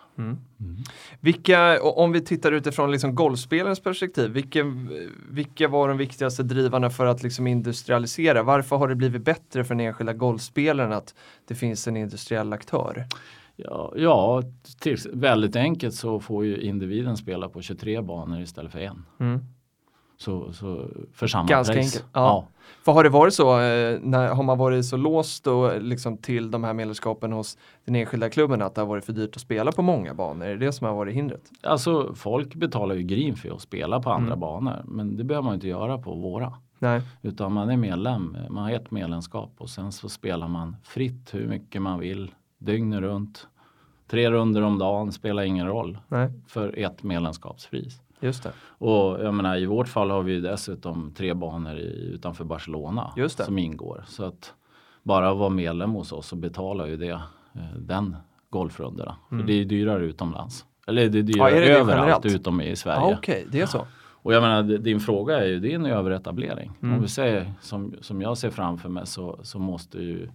Vilka, 1.19 1.81
och 1.83 1.97
om 2.03 2.11
vi 2.11 2.21
tittar 2.21 2.51
utifrån 2.51 2.91
liksom 2.91 3.15
golfspelarens 3.15 3.79
perspektiv, 3.79 4.31
vilka, 4.31 4.63
vilka 5.29 5.67
var 5.67 5.87
de 5.87 5.97
viktigaste 5.97 6.43
drivarna 6.43 6.89
för 6.89 7.05
att 7.05 7.23
liksom 7.23 7.47
industrialisera? 7.47 8.43
Varför 8.43 8.75
har 8.75 8.87
det 8.87 8.95
blivit 8.95 9.25
bättre 9.25 9.63
för 9.63 9.75
den 9.75 9.85
enskilda 9.85 10.13
golfspelaren 10.13 10.93
att 10.93 11.15
det 11.47 11.55
finns 11.55 11.87
en 11.87 11.97
industriell 11.97 12.53
aktör? 12.53 13.05
Ja, 13.55 13.93
ja 13.95 14.43
till, 14.79 14.97
väldigt 15.13 15.55
enkelt 15.55 15.95
så 15.95 16.19
får 16.19 16.45
ju 16.45 16.61
individen 16.61 17.17
spela 17.17 17.49
på 17.49 17.61
23 17.61 18.01
banor 18.01 18.41
istället 18.41 18.71
för 18.71 18.79
en. 18.79 19.05
Mm. 19.19 19.39
Så, 20.17 20.53
så 20.53 20.85
för 21.13 21.27
samma 21.27 21.47
Ganska 21.47 21.73
pris. 21.73 21.95
enkelt, 21.95 22.05
ja. 22.13 22.47
För 22.85 22.91
har 22.91 23.03
det 23.03 23.09
varit 23.09 23.33
så, 23.33 23.59
eh, 23.59 23.99
när, 24.01 24.27
har 24.33 24.43
man 24.43 24.57
varit 24.57 24.85
så 24.85 24.97
låst 24.97 25.43
då, 25.43 25.73
liksom 25.79 26.17
till 26.17 26.51
de 26.51 26.63
här 26.63 26.73
medlemskapen 26.73 27.31
hos 27.31 27.57
den 27.85 27.95
enskilda 27.95 28.29
klubben 28.29 28.61
att 28.61 28.75
det 28.75 28.81
har 28.81 28.85
varit 28.87 29.05
för 29.05 29.13
dyrt 29.13 29.35
att 29.35 29.41
spela 29.41 29.71
på 29.71 29.81
många 29.81 30.13
banor? 30.13 30.45
Är 30.45 30.49
det 30.57 30.65
det 30.65 30.71
som 30.71 30.87
har 30.87 30.93
varit 30.95 31.15
hindret? 31.15 31.41
Alltså 31.63 32.13
folk 32.15 32.55
betalar 32.55 32.95
ju 32.95 33.01
green 33.03 33.35
för 33.35 33.49
att 33.55 33.61
spela 33.61 33.99
på 34.01 34.09
andra 34.11 34.27
Mm. 34.27 34.39
banor. 34.39 34.81
Men 34.85 35.17
det 35.17 35.23
behöver 35.23 35.45
man 35.45 35.53
inte 35.55 35.67
göra 35.67 35.97
på 35.97 36.15
våra. 36.15 36.53
Nej. 36.79 37.01
Utan 37.21 37.53
man 37.53 37.69
är 37.69 37.77
medlem, 37.77 38.37
man 38.49 38.63
har 38.63 38.71
ett 38.71 38.91
medlemskap 38.91 39.51
och 39.57 39.69
sen 39.69 39.91
så 39.91 40.09
spelar 40.09 40.47
man 40.47 40.75
fritt 40.83 41.33
hur 41.33 41.47
mycket 41.47 41.81
man 41.81 41.99
vill. 41.99 42.31
Dygnet 42.57 42.99
runt. 43.01 43.47
Tre 44.07 44.31
runder 44.31 44.61
om 44.61 44.77
dagen 44.77 45.11
spelar 45.11 45.43
ingen 45.43 45.67
roll 45.67 45.97
Nej, 46.07 46.29
för 46.47 46.79
ett 46.79 47.03
medlemskapspris. 47.03 48.01
Just 48.19 48.43
det. 48.43 48.51
Och 48.59 49.23
jag 49.23 49.33
menar 49.33 49.57
i 49.57 49.65
vårt 49.65 49.87
fall 49.87 50.09
har 50.11 50.21
vi 50.23 50.39
dessutom 50.39 51.13
tre 51.17 51.33
banor 51.33 51.77
i, 51.77 52.11
utanför 52.13 52.43
Barcelona 52.43 53.13
det. 53.37 53.43
som 53.43 53.57
ingår. 53.57 54.03
Så 54.07 54.23
att 54.23 54.53
bara 55.03 55.33
vara 55.33 55.49
medlem 55.49 55.91
hos 55.91 56.11
oss 56.11 56.27
så 56.27 56.35
betalar 56.35 56.85
ju 56.85 56.97
det 56.97 57.09
eh, 57.53 57.77
den 57.77 58.15
golfrundorna. 58.49 59.17
För 59.29 59.35
det 59.35 59.53
är 59.53 59.65
dyrare 59.65 60.05
utomlands. 60.05 60.65
Eller 60.87 61.09
det 61.09 61.19
är 61.19 61.23
dyrare 61.23 61.49
Mm. 61.51 61.55
Ja, 61.55 61.65
är 61.65 61.67
det 61.67 61.73
det 61.73 61.79
överallt 61.79 62.25
generellt? 62.25 62.41
utom 62.41 62.61
i 62.61 62.75
Sverige. 62.75 62.99
Ja, 62.99 63.15
Okej, 63.17 63.47
det 63.51 63.61
är 63.61 63.65
så. 63.65 63.87
Och 64.27 64.33
jag 64.33 64.41
menar 64.41 64.63
din 64.63 64.99
fråga 64.99 65.39
är 65.39 65.45
ju, 65.45 65.59
det 65.59 65.71
är 65.71 65.75
en 65.75 65.85
överetablering. 65.85 66.71
Mm. 66.83 66.95
Om 66.95 67.01
vi 67.01 67.07
säger 67.07 67.53
som, 67.61 67.95
som 68.01 68.21
jag 68.21 68.37
ser 68.37 68.49
framför 68.49 68.89
mig 68.89 69.07
så, 69.07 69.39
så 69.43 69.59
måste 69.59 69.97
ju 69.97 70.29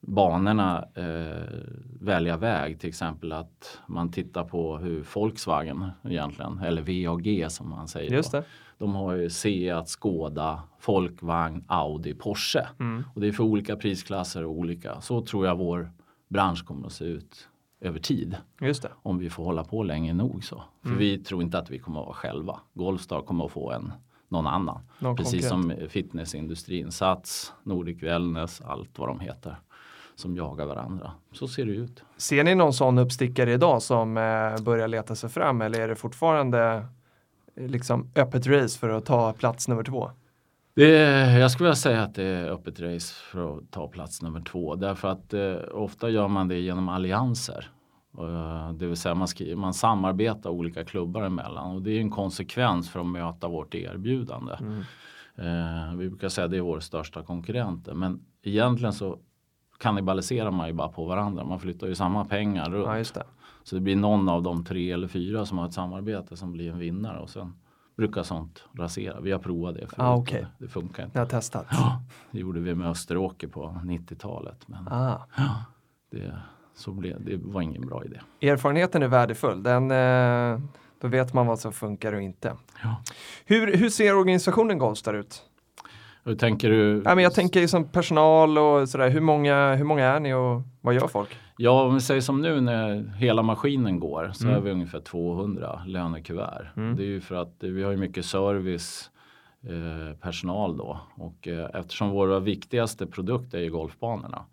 banorna 0.00 0.84
eh, 0.94 1.58
välja 2.00 2.36
väg. 2.36 2.80
Till 2.80 2.88
exempel 2.88 3.32
att 3.32 3.78
man 3.86 4.10
tittar 4.12 4.44
på 4.44 4.78
hur 4.78 5.06
Volkswagen 5.14 5.90
egentligen, 6.04 6.58
eller 6.58 6.82
VAG 7.06 7.50
som 7.52 7.68
man 7.70 7.88
säger. 7.88 8.10
Just 8.12 8.32
då. 8.32 8.38
det. 8.38 8.44
De 8.78 8.94
har 8.94 9.14
ju 9.14 9.30
Seat, 9.30 9.88
Skoda, 9.88 10.62
Folkvagn, 10.78 11.64
Audi, 11.68 12.14
Porsche. 12.14 12.66
Mm. 12.80 13.04
Och 13.14 13.20
det 13.20 13.28
är 13.28 13.32
för 13.32 13.44
olika 13.44 13.76
prisklasser 13.76 14.44
och 14.44 14.52
olika. 14.52 15.00
Så 15.00 15.22
tror 15.22 15.46
jag 15.46 15.56
vår 15.58 15.90
bransch 16.28 16.64
kommer 16.66 16.86
att 16.86 16.92
se 16.92 17.04
ut 17.04 17.48
över 17.80 17.98
tid. 18.00 18.36
Just 18.60 18.82
det. 18.82 18.90
Om 19.02 19.18
vi 19.18 19.30
får 19.30 19.44
hålla 19.44 19.64
på 19.64 19.82
länge 19.82 20.14
nog 20.14 20.44
så. 20.44 20.62
För 20.82 20.88
Mm. 20.88 20.98
vi 20.98 21.18
tror 21.18 21.42
inte 21.42 21.58
att 21.58 21.70
vi 21.70 21.78
kommer 21.78 22.00
att 22.00 22.06
vara 22.06 22.14
själva. 22.16 22.60
Golfstar 22.74 23.20
kommer 23.22 23.44
att 23.44 23.52
få 23.52 23.70
en 23.72 23.92
någon 24.28 24.46
annan. 24.46 24.80
Någon 24.98 25.16
Precis 25.16 25.48
konkurrent. 25.50 25.80
som 25.80 25.88
fitnessindustrin, 25.88 26.92
Sats, 26.92 27.52
Nordic 27.62 28.02
Wellness, 28.02 28.60
allt 28.60 28.98
vad 28.98 29.08
de 29.08 29.20
heter. 29.20 29.56
Som 30.18 30.36
jagar 30.36 30.66
varandra. 30.66 31.10
Så 31.32 31.48
ser 31.48 31.66
det 31.66 31.72
ut. 31.72 32.02
Ser 32.16 32.44
ni 32.44 32.54
någon 32.54 32.72
sån 32.72 32.98
uppstickare 32.98 33.52
idag 33.52 33.82
som 33.82 34.16
eh, 34.16 34.64
börjar 34.64 34.88
leta 34.88 35.14
sig 35.14 35.30
fram 35.30 35.62
eller 35.62 35.80
är 35.80 35.88
det 35.88 35.96
fortfarande 35.96 36.86
eh, 37.56 37.66
liksom 37.66 38.10
öppet 38.14 38.46
race 38.46 38.78
för 38.78 38.88
att 38.88 39.06
ta 39.06 39.32
plats 39.32 39.68
nummer 39.68 39.82
två? 39.82 40.10
Det, 40.74 40.88
jag 41.38 41.50
skulle 41.50 41.66
vilja 41.66 41.76
säga 41.76 42.02
att 42.02 42.14
det 42.14 42.24
är 42.24 42.50
öppet 42.50 42.80
race 42.80 43.14
för 43.14 43.58
att 43.58 43.70
ta 43.70 43.88
plats 43.88 44.22
nummer 44.22 44.40
två. 44.40 44.74
Därför 44.74 45.08
att 45.08 45.34
eh, 45.34 45.56
ofta 45.72 46.10
gör 46.10 46.28
man 46.28 46.48
det 46.48 46.58
genom 46.58 46.88
allianser. 46.88 47.70
Eh, 48.18 48.72
det 48.72 48.86
vill 48.86 48.96
säga 48.96 49.14
man, 49.14 49.28
skri- 49.28 49.56
man 49.56 49.74
samarbetar 49.74 50.50
olika 50.50 50.84
klubbar 50.84 51.22
emellan. 51.22 51.76
Och 51.76 51.82
det 51.82 51.90
är 51.90 52.00
en 52.00 52.10
konsekvens 52.10 52.90
för 52.90 53.00
att 53.00 53.06
möta 53.06 53.48
vårt 53.48 53.74
erbjudande. 53.74 54.52
Mm. 54.60 54.80
Eh, 55.36 55.96
vi 55.96 56.08
brukar 56.08 56.28
säga 56.28 56.44
att 56.44 56.50
det 56.50 56.56
är 56.56 56.60
vår 56.60 56.80
största 56.80 57.22
konkurrenter. 57.22 57.94
Men 57.94 58.20
egentligen 58.42 58.92
så 58.92 59.18
kannibaliserar 59.78 60.50
man 60.50 60.66
ju 60.66 60.72
bara 60.72 60.88
på 60.88 61.04
varandra. 61.04 61.44
Man 61.44 61.60
flyttar 61.60 61.86
ju 61.86 61.94
samma 61.94 62.24
pengar 62.24 62.70
runt. 62.70 62.86
Ja, 63.14 63.20
det. 63.20 63.26
Så 63.62 63.74
det 63.74 63.80
blir 63.80 63.96
någon 63.96 64.28
av 64.28 64.42
de 64.42 64.64
tre 64.64 64.92
eller 64.92 65.08
fyra 65.08 65.46
som 65.46 65.58
har 65.58 65.66
ett 65.66 65.72
samarbete 65.74 66.36
som 66.36 66.52
blir 66.52 66.70
en 66.72 66.78
vinnare. 66.78 67.18
Och 67.20 67.30
sen 67.30 67.54
brukar 67.96 68.22
sånt 68.22 68.64
rasera. 68.78 69.20
Vi 69.20 69.32
har 69.32 69.38
provat 69.38 69.74
det 69.74 69.80
förut. 69.80 69.94
Ah, 69.96 70.14
och 70.14 70.34
Det 70.58 70.68
funkar 70.68 71.04
inte. 71.04 71.18
Ni 71.18 71.20
har 71.20 71.26
testat? 71.26 71.66
Ja, 71.70 72.02
det 72.30 72.38
gjorde 72.38 72.60
vi 72.60 72.74
med 72.74 72.88
Österåker 72.90 73.48
på 73.48 73.80
90-talet. 73.84 74.68
Men 74.68 74.88
Ah. 74.90 75.18
det, 76.10 76.32
så 76.74 76.92
blev, 76.92 77.24
det 77.24 77.36
var 77.36 77.60
ingen 77.62 77.86
bra 77.86 78.04
idé. 78.04 78.20
Erfarenheten 78.50 79.02
är 79.02 79.08
värdefull. 79.08 79.62
Den, 79.62 79.90
eh, 79.90 80.60
då 81.00 81.08
vet 81.08 81.34
man 81.34 81.46
vad 81.46 81.58
som 81.58 81.72
funkar 81.72 82.12
och 82.12 82.22
inte. 82.22 82.56
Ja. 82.82 83.02
Hur, 83.46 83.76
hur 83.76 83.90
ser 83.90 84.16
organisationen 84.16 84.78
Golfstar 84.78 85.14
ut? 85.14 85.42
Hur 86.28 86.34
tänker 86.34 86.70
du? 86.70 87.02
Ja, 87.04 87.14
men 87.14 87.24
jag 87.24 87.34
tänker 87.34 87.60
liksom 87.60 87.84
personal 87.84 88.58
och 88.58 88.88
sådär. 88.88 89.10
Hur 89.10 89.20
många, 89.20 89.74
hur 89.74 89.84
många 89.84 90.04
är 90.04 90.20
ni 90.20 90.34
och 90.34 90.62
vad 90.80 90.94
gör 90.94 91.06
folk? 91.08 91.36
Ja, 91.56 91.82
om 91.82 91.94
vi 91.94 92.00
säger 92.00 92.20
som 92.20 92.40
nu 92.42 92.60
när 92.60 93.12
hela 93.16 93.42
maskinen 93.42 94.00
går 94.00 94.30
så 94.34 94.44
Mm. 94.44 94.56
är 94.56 94.60
vi 94.60 94.70
ungefär 94.70 95.00
200 95.00 95.80
lönekuvert. 95.86 96.66
Mm. 96.76 96.96
Det 96.96 97.02
är 97.02 97.06
ju 97.06 97.20
för 97.20 97.34
att 97.34 97.54
vi 97.58 97.82
har 97.82 97.90
ju 97.90 97.96
mycket 97.96 98.24
service 98.24 99.10
eh, 99.62 100.16
personal 100.20 100.76
då 100.76 101.00
och 101.14 101.48
eh, 101.48 101.66
eftersom 101.74 102.10
våra 102.10 102.40
viktigaste 102.40 103.06
produkter 103.06 103.58
är 103.58 103.62
ju 103.62 103.70
golfbanorna 103.70 104.44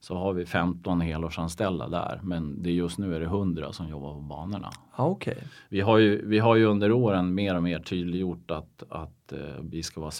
så 0.00 0.14
har 0.16 0.32
vi 0.32 0.46
15 0.46 1.00
helårsanställda 1.00 1.88
där 1.88 2.20
men 2.22 2.62
det 2.62 2.70
är 2.70 2.74
just 2.74 2.98
nu 2.98 3.14
är 3.14 3.20
det 3.20 3.26
100 3.26 3.72
som 3.72 3.88
jobbar 3.88 4.14
på 4.14 4.20
banorna. 4.20 4.70
Ah, 4.94 5.06
Okej. 5.06 5.36
Vi 5.68 5.80
har 5.80 5.98
ju, 5.98 6.26
vi 6.28 6.38
har 6.38 6.56
ju 6.56 6.64
under 6.64 6.92
åren 6.92 7.34
mer 7.34 7.56
och 7.56 7.62
mer 7.62 7.78
tydliggjort 7.78 8.50
att, 8.50 8.82
att 8.90 9.32
eh, 9.32 9.38
vi 9.62 9.82
ska 9.82 10.00
vara 10.00 10.10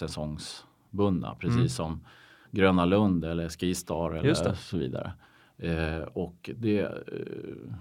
bundna 0.89 1.35
precis 1.35 1.55
Mm. 1.57 1.69
som 1.69 2.05
Gröna 2.51 2.85
Lund 2.85 3.25
eller 3.25 3.49
Skistar 3.49 4.11
eller 4.11 4.53
så 4.53 4.77
vidare. 4.77 5.11
Eh, 5.57 6.01
och 6.13 6.49
det, 6.57 6.79
eh, 6.79 6.89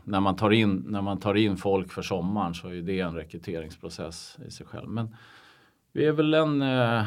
när, 0.05 0.21
man 0.21 0.37
tar 0.37 0.51
in, 0.51 0.85
när 0.89 1.03
man 1.03 1.19
tar 1.19 1.35
in 1.35 1.57
folk 1.57 1.93
för 1.93 2.03
sommaren 2.03 2.55
så 2.55 2.69
är 2.69 2.83
det 2.83 3.01
en 3.01 3.15
rekryteringsprocess 3.15 4.39
i 4.47 4.51
sig 4.51 4.67
själv. 4.67 4.89
Men 4.89 5.17
vi 5.93 6.05
är 6.07 6.13
väl 6.13 6.35
en 6.35 6.63
eh, 6.63 7.05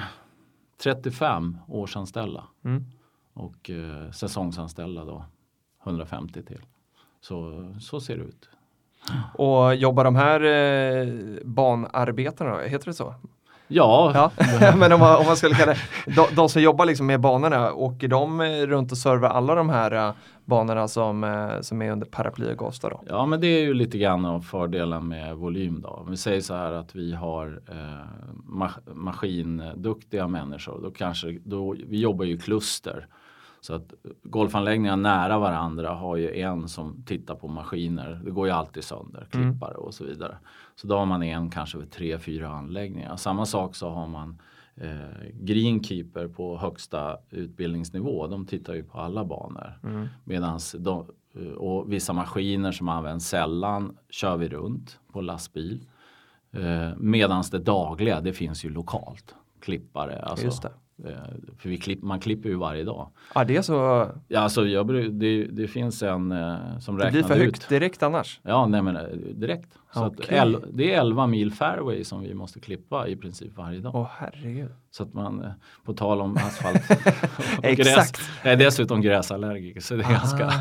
35 0.84 1.58
årsanställda 1.68 2.44
Mm. 2.64 2.84
och 3.34 3.70
eh, 3.70 4.12
säsongsanställda 4.12 5.06
då 5.06 5.26
150 5.84 6.44
till. 6.44 6.62
Så, 7.22 7.68
så 7.80 8.00
ser 8.02 8.18
det 8.18 8.24
ut. 8.24 8.50
Och 9.34 9.76
jobbar 9.76 10.04
de 10.04 10.16
här 10.16 10.42
eh, 10.42 11.14
banarbetarna, 11.44 12.52
då? 12.52 12.58
heter 12.60 12.86
det 12.86 12.94
så? 12.94 13.16
Ja, 13.72 14.12
Ja, 14.62 14.76
men 14.78 14.92
om 14.94 15.00
man, 15.00 15.20
om 15.20 15.26
man 15.26 15.38
skulle 15.38 15.56
kalla 15.56 15.74
de, 16.06 16.36
de 16.36 16.50
som 16.50 16.62
jobbar 16.62 16.86
liksom 16.86 17.06
med 17.06 17.20
banorna, 17.22 17.74
åker 17.74 18.08
de 18.08 18.42
eh, 18.42 18.48
runt 18.48 18.92
och 18.92 18.98
servar 18.98 19.30
alla 19.30 19.56
de 19.56 19.70
här 19.70 19.92
eh, 20.08 20.14
banorna 20.46 20.88
som, 20.88 21.24
eh, 21.24 21.62
som 21.62 21.82
är 21.82 21.92
under 21.92 22.06
paraply 22.08 22.52
och 22.52 22.58
Golfstar 22.58 22.90
då? 22.90 23.02
Ja 23.08 23.26
men 23.26 23.42
det 23.42 23.48
är 23.48 23.62
ju 23.62 23.74
lite 23.74 23.98
grann 23.98 24.26
av 24.26 24.42
fördelen 24.42 25.08
med 25.08 25.36
volym 25.36 25.82
då. 25.82 25.90
Om 25.90 26.12
vi 26.12 26.18
säger 26.18 26.42
så 26.42 26.54
här 26.54 26.72
att 26.72 26.96
vi 26.96 27.14
har 27.14 27.62
eh, 27.70 27.76
ma- 28.50 28.94
maskinduktiga 28.94 30.28
människor. 30.28 30.80
Då 30.84 30.92
kanske, 30.92 31.38
då, 31.44 31.76
vi 31.88 32.00
jobbar 32.00 32.26
ju 32.26 32.38
kluster. 32.38 33.08
Så 33.62 33.74
att 33.76 33.94
golfanläggningar 34.24 34.96
nära 34.96 35.40
varandra 35.40 35.90
har 35.94 36.16
ju 36.18 36.40
en 36.42 36.68
som 36.68 37.04
tittar 37.06 37.36
på 37.36 37.48
maskiner. 37.48 38.22
Det 38.26 38.32
går 38.32 38.48
ju 38.48 38.54
alltid 38.54 38.84
sönder, 38.84 39.28
Mm. 39.34 39.52
klippare 39.52 39.74
och 39.74 39.94
så 39.94 40.04
vidare. 40.06 40.38
Så 40.76 40.88
då 40.88 40.98
har 40.98 41.06
man 41.06 41.24
en 41.24 41.50
kanske 41.50 41.80
för 41.80 41.86
tre, 41.86 42.20
fyra 42.20 42.50
anläggningar. 42.50 43.16
Samma 43.16 43.46
sak 43.46 43.76
så 43.76 43.90
har 43.90 44.08
man 44.08 44.42
eh, 44.76 45.28
greenkeeper 45.34 46.28
på 46.28 46.58
högsta 46.58 47.18
utbildningsnivå. 47.30 48.28
De 48.28 48.46
tittar 48.46 48.74
ju 48.74 48.84
på 48.84 49.00
alla 49.00 49.26
banor. 49.26 49.80
Mm. 49.84 50.08
Medans 50.24 50.76
de, 50.80 51.06
och 51.58 51.92
vissa 51.94 52.14
maskiner 52.14 52.72
som 52.72 52.90
används 52.90 53.26
sällan 53.28 53.98
kör 54.10 54.38
vi 54.38 54.50
runt 54.50 55.00
på 55.14 55.22
lastbil. 55.22 55.86
Eh, 56.52 56.90
medans 56.98 57.50
det 57.50 57.60
dagliga 57.60 58.22
det 58.22 58.34
finns 58.34 58.66
ju 58.66 58.70
lokalt. 58.70 59.36
Klippare, 59.60 60.22
alltså. 60.22 60.46
Eh, 60.68 60.72
för 61.58 61.70
vi 61.70 61.78
klipp, 61.78 62.02
man 62.02 62.20
klipper 62.20 62.50
ju 62.50 62.56
varje 62.56 62.84
dag. 62.84 63.10
Ja, 63.36 63.44
det 63.44 63.58
är 63.58 63.62
så. 63.62 64.08
Ja, 64.28 64.40
alltså, 64.40 64.68
jag, 64.68 65.14
det, 65.14 65.46
det 65.46 65.68
finns 65.68 66.04
en 66.04 66.32
eh, 66.32 66.80
som 66.80 66.98
räknar 66.98 67.08
ut. 67.08 67.14
Det 67.14 67.28
blir 67.28 67.36
för 67.36 67.46
högt 67.46 67.70
direkt 67.70 68.04
annars. 68.04 68.40
Ja, 68.44 68.68
nej 68.68 68.82
men 68.82 68.96
eh, 68.96 69.04
direkt. 69.34 69.78
Så 69.94 70.06
okay. 70.06 70.38
el, 70.38 70.66
det 70.74 70.94
är 70.94 71.00
11 71.00 71.28
mil 71.28 71.52
fairway 71.52 72.04
som 72.04 72.22
vi 72.22 72.34
måste 72.34 72.60
klippa 72.60 73.08
i 73.08 73.16
princip 73.16 73.58
varje 73.58 73.80
dag. 73.80 73.96
Åh 73.96 74.08
herregud. 74.18 74.72
Så 74.92 75.04
att 75.04 75.14
man, 75.14 75.44
eh, 75.44 75.52
på 75.86 75.94
tal 75.94 76.22
om 76.22 76.38
asfalt 76.38 76.92
Exakt. 77.64 77.78
gräs. 77.78 78.30
Jag 78.44 78.54
är 78.54 78.58
dessutom 78.58 79.02
gräsallergiker 79.02 79.82
så 79.82 79.96
det 79.96 80.04
är 80.04 80.08
ah. 80.08 80.12
ganska 80.12 80.52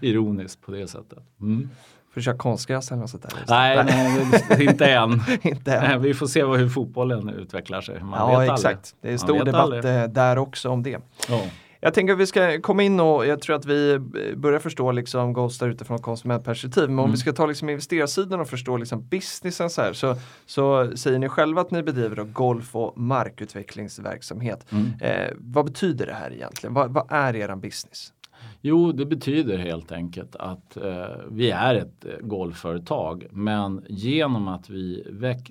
ironiskt 0.00 0.62
på 0.62 0.72
det 0.72 0.86
sättet. 0.86 1.18
Mm. 1.40 1.68
Får 2.16 2.20
du 2.20 2.24
köra 2.24 2.36
konstgräs 2.36 2.90
eller 2.90 3.00
något 3.00 3.10
sånt 3.10 3.22
där? 3.22 3.44
Nej, 3.48 3.84
nej 3.84 4.66
inte 4.68 4.86
än. 4.86 5.20
inte 5.42 5.72
än. 5.72 6.02
Vi 6.02 6.14
får 6.14 6.26
se 6.26 6.44
hur 6.44 6.68
fotbollen 6.68 7.28
utvecklar 7.28 7.80
sig. 7.80 8.00
Man 8.02 8.32
ja, 8.32 8.44
exakt. 8.44 8.64
Aldrig. 8.66 8.82
Det 9.00 9.12
är 9.12 9.16
stor 9.16 9.44
debatt 9.44 9.60
aldrig. 9.60 9.84
Eh, 9.84 10.04
där 10.04 10.38
också 10.38 10.68
om 10.68 10.82
det. 10.82 10.98
Ja. 11.28 11.40
Jag 11.80 11.94
tänker 11.94 12.12
att 12.12 12.18
vi 12.18 12.26
ska 12.26 12.60
komma 12.60 12.82
in 12.82 13.00
och 13.00 13.26
jag 13.26 13.40
tror 13.40 13.56
att 13.56 13.66
vi 13.66 13.98
börjar 14.36 14.58
förstå 14.58 14.92
liksom 14.92 15.32
Ghost 15.32 15.62
utifrån 15.62 15.98
konsumentperspektiv. 15.98 16.84
Men 16.84 16.92
mm. 16.92 17.04
om 17.04 17.10
vi 17.10 17.16
ska 17.16 17.32
ta 17.32 17.46
liksom 17.46 17.68
investerarsidan 17.68 18.40
och 18.40 18.48
förstå 18.48 18.76
liksom 18.76 19.08
businessen 19.08 19.70
så 19.70 19.82
här 19.82 19.92
så, 19.92 20.16
så 20.46 20.96
säger 20.96 21.18
ni 21.18 21.28
själva 21.28 21.60
att 21.60 21.70
ni 21.70 21.82
bedriver 21.82 22.24
golf 22.24 22.76
och 22.76 22.98
markutvecklingsverksamhet. 22.98 24.66
Mm. 24.70 24.92
Eh, 25.00 25.32
vad 25.36 25.64
betyder 25.64 26.06
det 26.06 26.14
här 26.14 26.32
egentligen? 26.32 26.74
Vad, 26.74 26.90
vad 26.90 27.06
är 27.12 27.36
er 27.36 27.56
business? 27.56 28.12
Jo, 28.60 28.92
det 28.92 29.06
betyder 29.06 29.58
helt 29.58 29.92
enkelt 29.92 30.36
att 30.36 30.76
eh, 30.76 31.06
vi 31.30 31.50
är 31.50 31.74
ett 31.74 32.04
eh, 32.04 32.10
golfföretag 32.20 33.26
men 33.30 33.84
genom 33.88 34.48
att 34.48 34.70
vi 34.70 35.04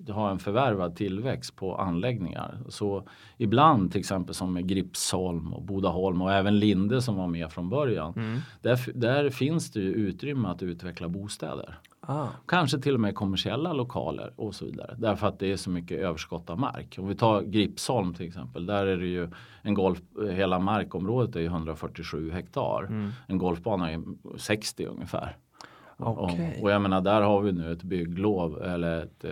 har 0.10 0.32
en 0.32 0.40
förvärvad 0.40 0.96
tillväxt 0.96 1.56
på 1.56 1.76
anläggningar 1.76 2.60
så 2.70 3.08
ibland 3.38 3.92
till 3.92 4.00
exempel 4.00 4.36
som 4.36 4.54
med 4.54 4.68
Gripsholm 4.68 5.54
och 5.54 5.64
Bodaholm 5.64 6.22
och 6.22 6.34
även 6.34 6.60
Linde 6.60 7.02
som 7.02 7.16
var 7.16 7.28
med 7.28 7.52
från 7.52 7.70
början. 7.70 8.14
Mm. 8.16 8.40
Där, 8.62 8.80
där 8.94 9.30
finns 9.30 9.72
det 9.72 9.80
ju 9.80 9.92
utrymme 9.94 10.48
att 10.48 10.64
utveckla 10.64 11.08
bostäder. 11.08 11.80
Ah. 12.08 12.28
Kanske 12.46 12.80
till 12.80 12.94
och 12.94 13.00
med 13.00 13.16
kommersiella 13.16 13.74
lokaler 13.74 14.34
och 14.36 14.56
så 14.56 14.66
vidare. 14.66 14.96
Därför 14.98 15.28
att 15.28 15.40
det 15.40 15.52
är 15.52 15.58
så 15.58 15.70
mycket 15.70 16.00
överskott 16.00 16.50
av 16.50 16.60
mark. 16.60 16.96
Om 17.00 17.08
vi 17.08 17.16
tar 17.16 17.42
Gripsholm 17.42 18.14
till 18.14 18.28
exempel. 18.28 18.66
Där 18.66 18.86
är 18.86 18.98
det 18.98 19.08
ju 19.08 19.30
en 19.62 19.74
golf, 19.74 20.02
hela 20.32 20.60
markområdet 20.60 21.36
är 21.36 21.46
147 21.46 22.32
hektar. 22.32 22.84
Mm. 22.84 23.12
En 23.28 23.38
golfbana 23.38 23.92
är 23.92 24.02
60 24.38 24.86
ungefär. 24.86 25.38
Okay. 25.98 26.52
Och, 26.58 26.64
och, 26.64 26.72
jag 26.72 26.82
menar 26.82 27.02
där 27.02 27.22
har 27.22 27.42
vi 27.42 27.52
nu 27.52 27.72
ett 27.72 27.84
bygglov 27.84 28.64
eller 28.64 29.04
ett, 29.04 29.26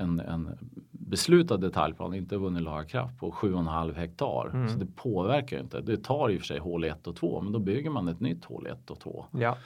en, 0.00 0.20
en 0.20 0.58
beslutad 0.90 1.56
detaljplan, 1.56 2.14
inte 2.14 2.36
vunnit 2.36 2.62
laga 2.62 2.84
kraft 2.84 3.18
på 3.18 3.30
7,5 3.30 3.94
hektar. 3.94 4.50
Mm. 4.54 4.68
Så 4.68 4.78
det 4.78 4.86
påverkar 4.86 5.60
inte. 5.60 5.80
Det 5.80 5.96
tar 5.96 6.30
i 6.30 6.36
och 6.36 6.40
för 6.40 6.46
sig 6.46 6.58
hål 6.58 6.84
1 6.84 7.06
och 7.06 7.16
2 7.16 7.40
men 7.40 7.52
då 7.52 7.58
bygger 7.58 7.90
man 7.90 8.08
ett 8.08 8.20
nytt 8.20 8.44
hål 8.44 8.66
1 8.66 8.90
och 8.90 9.00
2. 9.00 9.24
Ja. 9.30 9.56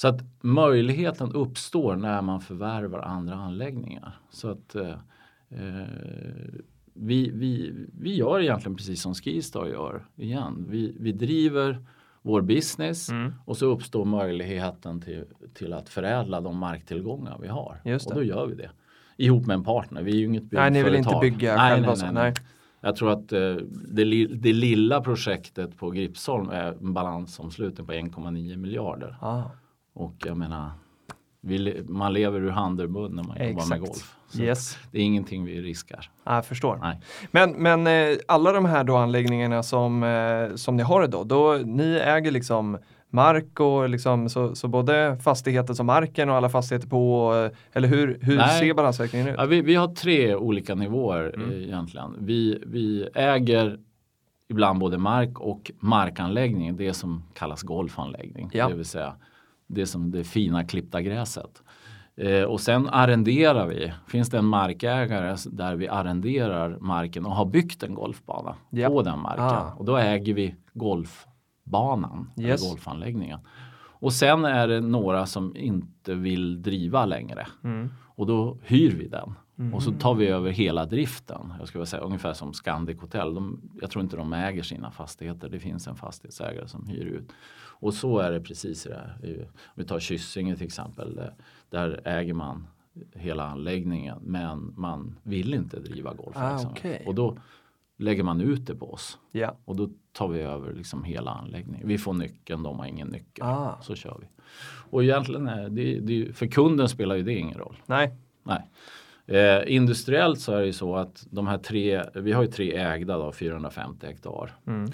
Så 0.00 0.08
att 0.08 0.20
möjligheten 0.40 1.32
uppstår 1.32 1.96
när 1.96 2.22
man 2.22 2.40
förvärvar 2.40 2.98
andra 2.98 3.34
anläggningar. 3.34 4.18
Så 4.30 4.50
att 4.50 4.74
eh, 4.74 4.90
eh, 5.48 5.86
vi, 6.94 7.30
vi, 7.30 7.72
vi 8.00 8.14
gör 8.14 8.40
egentligen 8.40 8.76
precis 8.76 9.02
som 9.02 9.14
Skistar 9.14 9.66
gör 9.66 10.06
igen. 10.16 10.66
Vi, 10.68 10.96
vi 11.00 11.12
driver 11.12 11.84
vår 12.22 12.42
business 12.42 13.08
mm. 13.08 13.32
och 13.44 13.56
så 13.56 13.66
uppstår 13.66 14.04
möjligheten 14.04 15.00
till, 15.00 15.24
till 15.54 15.72
att 15.72 15.88
förädla 15.88 16.40
de 16.40 16.56
marktillgångar 16.58 17.38
vi 17.42 17.48
har. 17.48 17.80
Och 18.06 18.14
då 18.14 18.22
gör 18.22 18.46
vi 18.46 18.54
det. 18.54 18.70
Ihop 19.16 19.46
med 19.46 19.54
en 19.54 19.64
partner. 19.64 20.02
Vi 20.02 20.12
är 20.12 20.16
ju 20.16 20.24
inget 20.24 20.42
byggföretag. 20.42 20.72
Nej, 20.72 20.82
ni 20.82 20.90
vill 20.90 20.98
inte 20.98 21.18
bygga 21.20 21.56
nej, 21.56 21.74
själva? 21.74 21.94
Nej, 21.94 22.12
nej, 22.12 22.12
nej. 22.12 22.34
Jag 22.80 22.96
tror 22.96 23.10
att 23.10 23.32
eh, 23.32 23.54
det, 23.88 24.26
det, 24.26 24.52
lilla 24.52 25.00
projektet 25.00 25.76
på 25.76 25.90
Gripsholm 25.90 26.50
är 26.50 26.72
en 26.72 26.94
balansomslutning 26.94 27.86
på 27.86 27.92
1,9 27.92 28.56
miljarder. 28.56 29.16
Ah. 29.20 29.42
Och 29.98 30.14
jag 30.26 30.36
menar, 30.36 30.70
vi, 31.40 31.84
man 31.88 32.12
lever 32.12 32.40
ur 32.40 32.50
hand 32.50 32.80
ur 32.80 32.88
mun 32.88 33.16
när 33.16 33.22
man 33.22 33.36
Exakt. 33.36 33.50
jobbar 33.50 33.66
med 33.66 33.80
golf. 33.80 34.14
yes. 34.38 34.78
Det 34.92 34.98
är 34.98 35.02
ingenting 35.02 35.44
vi 35.44 35.62
riskar. 35.62 36.10
Jag 36.24 36.46
förstår. 36.46 36.78
Nej. 36.82 37.00
Men, 37.30 37.50
men 37.52 37.86
eh, 37.86 38.18
alla 38.28 38.52
de 38.52 38.64
här 38.64 38.84
då 38.84 38.96
anläggningarna 38.96 39.62
som, 39.62 40.02
eh, 40.02 40.54
som 40.54 40.76
ni 40.76 40.82
har 40.82 41.04
idag, 41.04 41.26
då, 41.26 41.60
ni 41.64 41.94
äger 41.94 42.30
liksom 42.30 42.78
mark 43.10 43.60
och 43.60 43.88
liksom, 43.88 44.28
så, 44.28 44.54
så 44.54 44.68
både 44.68 45.18
fastigheter 45.22 45.74
som 45.74 45.86
marken 45.86 46.30
och 46.30 46.36
alla 46.36 46.48
fastigheter 46.48 46.88
på, 46.88 47.32
eller 47.72 47.88
hur, 47.88 48.18
hur 48.22 48.38
ser 48.38 48.74
balansräkningen 48.74 49.28
ut? 49.28 49.34
Ja, 49.38 49.44
vi, 49.44 49.60
vi 49.60 49.74
har 49.74 49.88
tre 49.88 50.34
olika 50.34 50.74
nivåer 50.74 51.34
mm. 51.34 51.52
egentligen. 51.52 52.14
Vi, 52.18 52.62
vi 52.66 53.08
äger 53.14 53.78
ibland 54.48 54.78
både 54.78 54.98
mark 54.98 55.40
och 55.40 55.70
markanläggning, 55.80 56.76
det 56.76 56.94
som 56.94 57.24
kallas 57.34 57.62
golfanläggning. 57.62 58.50
Ja. 58.52 58.68
Det 58.68 58.74
vill 58.74 58.84
säga 58.84 59.14
det 59.68 59.86
som 59.86 60.10
det 60.10 60.24
fina 60.24 60.64
klippta 60.64 61.02
gräset. 61.02 61.62
Eh, 62.16 62.42
och 62.42 62.60
sen 62.60 62.88
arrenderar 62.88 63.66
vi. 63.66 63.92
Finns 64.06 64.30
det 64.30 64.38
en 64.38 64.44
markägare 64.44 65.36
där 65.50 65.76
vi 65.76 65.88
arrenderar 65.88 66.78
marken 66.80 67.26
och 67.26 67.32
har 67.32 67.46
byggt 67.46 67.82
en 67.82 67.94
golfbana 67.94 68.54
yep. 68.72 68.88
på 68.88 69.02
den 69.02 69.18
marken. 69.18 69.44
Ah. 69.44 69.74
Och 69.76 69.84
då 69.84 69.96
äger 69.96 70.34
vi 70.34 70.54
golfbanan, 70.72 72.30
yes. 72.36 72.62
eller 72.62 72.70
golfanläggningen. 72.70 73.38
Och 74.00 74.12
sen 74.12 74.44
är 74.44 74.68
det 74.68 74.80
några 74.80 75.26
som 75.26 75.56
inte 75.56 76.14
vill 76.14 76.62
driva 76.62 77.06
längre. 77.06 77.46
Mm. 77.64 77.88
Och 78.06 78.26
då 78.26 78.58
hyr 78.62 78.96
vi 78.98 79.08
den. 79.08 79.34
Mm. 79.58 79.74
Och 79.74 79.82
så 79.82 79.92
tar 79.92 80.14
vi 80.14 80.26
över 80.26 80.50
hela 80.50 80.86
driften. 80.86 81.52
Jag 81.58 81.68
skulle 81.68 81.86
säga 81.86 82.02
ungefär 82.02 82.32
som 82.32 82.52
Scandic 82.52 83.00
Hotel. 83.00 83.34
De, 83.34 83.60
jag 83.80 83.90
tror 83.90 84.04
inte 84.04 84.16
de 84.16 84.32
äger 84.32 84.62
sina 84.62 84.90
fastigheter. 84.90 85.48
Det 85.48 85.58
finns 85.58 85.86
en 85.86 85.96
fastighetsägare 85.96 86.68
som 86.68 86.86
hyr 86.86 87.04
ut. 87.04 87.32
Och 87.80 87.94
så 87.94 88.18
är 88.18 88.32
det 88.32 88.40
precis 88.40 88.86
i 88.86 88.88
det 88.88 88.94
här. 88.94 89.46
Om 89.56 89.72
vi 89.74 89.84
tar 89.84 90.00
Kyssinge 90.00 90.56
till 90.56 90.66
exempel. 90.66 91.20
Där 91.70 92.00
äger 92.04 92.34
man 92.34 92.66
hela 93.12 93.46
anläggningen 93.46 94.18
men 94.22 94.74
man 94.76 95.18
vill 95.22 95.54
inte 95.54 95.80
driva 95.80 96.14
golfverksamhet. 96.14 96.66
Ah, 96.66 96.72
okay. 96.72 97.06
Och 97.06 97.14
då 97.14 97.36
lägger 97.98 98.22
man 98.22 98.40
ut 98.40 98.66
det 98.66 98.74
på 98.74 98.92
oss. 98.92 99.18
Yeah. 99.32 99.54
Och 99.64 99.76
då 99.76 99.88
tar 100.12 100.28
vi 100.28 100.40
över 100.40 100.72
liksom 100.72 101.04
hela 101.04 101.30
anläggningen. 101.30 101.88
Vi 101.88 101.98
får 101.98 102.14
nyckeln, 102.14 102.62
de 102.62 102.78
har 102.78 102.86
ingen 102.86 103.08
nyckel. 103.08 103.44
Ah. 103.44 103.78
Så 103.82 103.94
kör 103.94 104.18
vi. 104.20 104.26
Och 104.90 105.04
egentligen 105.04 105.48
är 105.48 105.68
det, 105.68 106.00
det, 106.00 106.36
för 106.36 106.46
kunden 106.46 106.88
spelar 106.88 107.16
ju 107.16 107.22
det 107.22 107.34
ingen 107.34 107.58
roll. 107.58 107.76
Nej. 107.86 108.14
Nej. 108.42 108.70
Eh, 109.26 109.74
industriellt 109.74 110.40
så 110.40 110.52
är 110.52 110.60
det 110.60 110.66
ju 110.66 110.72
så 110.72 110.96
att 110.96 111.26
de 111.30 111.46
här 111.46 111.58
tre, 111.58 112.04
vi 112.14 112.32
har 112.32 112.42
ju 112.42 112.48
tre 112.48 112.76
ägda 112.76 113.18
då, 113.18 113.32
450 113.32 114.06
hektar. 114.06 114.56
Mm. 114.66 114.90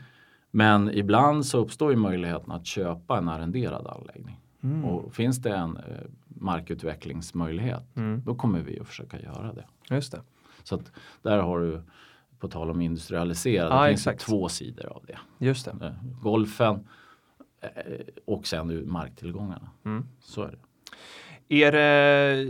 Men 0.56 0.90
ibland 0.90 1.46
så 1.46 1.58
uppstår 1.58 1.90
ju 1.90 1.96
möjligheten 1.96 2.52
att 2.52 2.66
köpa 2.66 3.18
en 3.18 3.28
arrenderad 3.28 3.86
anläggning. 3.86 4.40
Mm. 4.62 4.84
Och 4.84 5.14
finns 5.14 5.42
det 5.42 5.54
en 5.54 5.76
eh, 5.76 5.82
markutvecklingsmöjlighet 6.28 7.96
mm. 7.96 8.22
då 8.24 8.34
kommer 8.34 8.60
vi 8.60 8.80
att 8.80 8.86
försöka 8.86 9.20
göra 9.20 9.52
det. 9.52 9.64
Just 9.94 10.12
det. 10.12 10.20
Så 10.62 10.74
att 10.74 10.92
där 11.22 11.38
har 11.38 11.60
du 11.60 11.82
på 12.38 12.48
tal 12.48 12.70
om 12.70 12.80
industrialiserad, 12.80 13.72
ah, 13.72 13.82
det 13.82 13.88
finns 13.88 14.06
exakt. 14.06 14.20
två 14.20 14.48
sidor 14.48 14.86
av 14.86 15.04
det. 15.06 15.18
Just 15.38 15.64
det. 15.64 15.86
Eh, 15.86 15.92
golfen 16.22 16.88
eh, 17.60 17.68
och 18.26 18.46
sen 18.46 18.90
marktillgångarna. 18.92 19.70
Mm. 19.84 20.06
Så 20.20 20.42
är 20.42 20.50
det. 20.50 21.64
Är 21.64 21.72
det, 21.72 22.46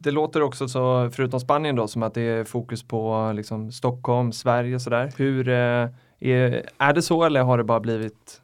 det 0.00 0.10
låter 0.10 0.42
också 0.42 0.68
så, 0.68 1.10
förutom 1.12 1.40
Spanien 1.40 1.76
då, 1.76 1.88
som 1.88 2.02
att 2.02 2.14
det 2.14 2.20
är 2.20 2.44
fokus 2.44 2.82
på 2.82 3.32
liksom, 3.34 3.72
Stockholm, 3.72 4.32
Sverige 4.32 4.80
sådär. 4.80 5.12
Hur 5.16 5.48
är, 6.20 6.68
är 6.78 6.92
det 6.92 7.02
så 7.02 7.24
eller 7.24 7.42
har 7.42 7.58
det 7.58 7.64
bara 7.64 7.80
blivit 7.80 8.40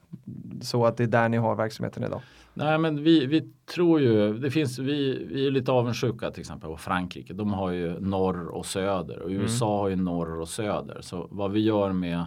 så 0.61 0.87
att 0.87 0.97
det 0.97 1.03
är 1.03 1.09
där 1.09 1.29
ni 1.29 1.37
har 1.37 1.57
verksamheten 1.57 2.05
idag? 2.05 2.21
Nej 2.55 2.79
men 2.79 3.03
vi, 3.03 3.27
vi 3.27 3.53
tror 3.75 4.01
ju, 4.01 4.39
det 4.39 4.51
finns, 4.51 4.79
vi, 4.79 5.27
vi 5.31 5.47
är 5.47 5.51
lite 5.51 5.73
avundsjuka 5.73 6.31
till 6.31 6.41
exempel 6.41 6.71
på 6.71 6.77
Frankrike. 6.77 7.33
De 7.35 7.53
har 7.53 7.71
ju 7.71 8.01
norr 8.01 8.49
och 8.49 8.67
söder 8.67 9.19
och 9.19 9.31
USA 9.31 9.67
mm. 9.67 9.81
har 9.81 9.89
ju 9.89 9.97
norr 9.97 10.41
och 10.41 10.49
söder. 10.49 11.01
Så 11.01 11.29
vad 11.31 11.53
vi 11.53 11.61
gör 11.61 11.93
med 11.93 12.25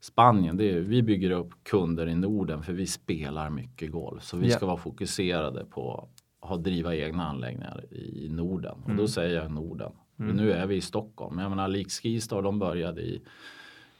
Spanien, 0.00 0.56
det 0.56 0.70
är 0.70 0.80
vi 0.80 1.02
bygger 1.02 1.30
upp 1.30 1.50
kunder 1.62 2.08
i 2.08 2.14
Norden 2.14 2.62
för 2.62 2.72
vi 2.72 2.86
spelar 2.86 3.50
mycket 3.50 3.92
golf. 3.92 4.22
Så 4.22 4.36
vi 4.36 4.46
yeah. 4.46 4.56
ska 4.56 4.66
vara 4.66 4.76
fokuserade 4.76 5.64
på 5.64 6.08
att 6.40 6.64
driva 6.64 6.94
egna 6.94 7.26
anläggningar 7.26 7.84
i 7.94 8.28
Norden. 8.28 8.74
Mm. 8.74 8.82
Och 8.82 8.88
då 8.88 8.92
mm. 8.92 9.08
säger 9.08 9.42
jag 9.42 9.50
Norden. 9.50 9.92
Mm. 10.18 10.36
Nu 10.36 10.52
är 10.52 10.66
vi 10.66 10.76
i 10.76 10.80
Stockholm. 10.80 11.38
Jag 11.38 11.50
menar 11.50 11.68
Lik 11.68 11.90
Skistar 11.90 12.42
de 12.42 12.58
började 12.58 13.02
i 13.02 13.22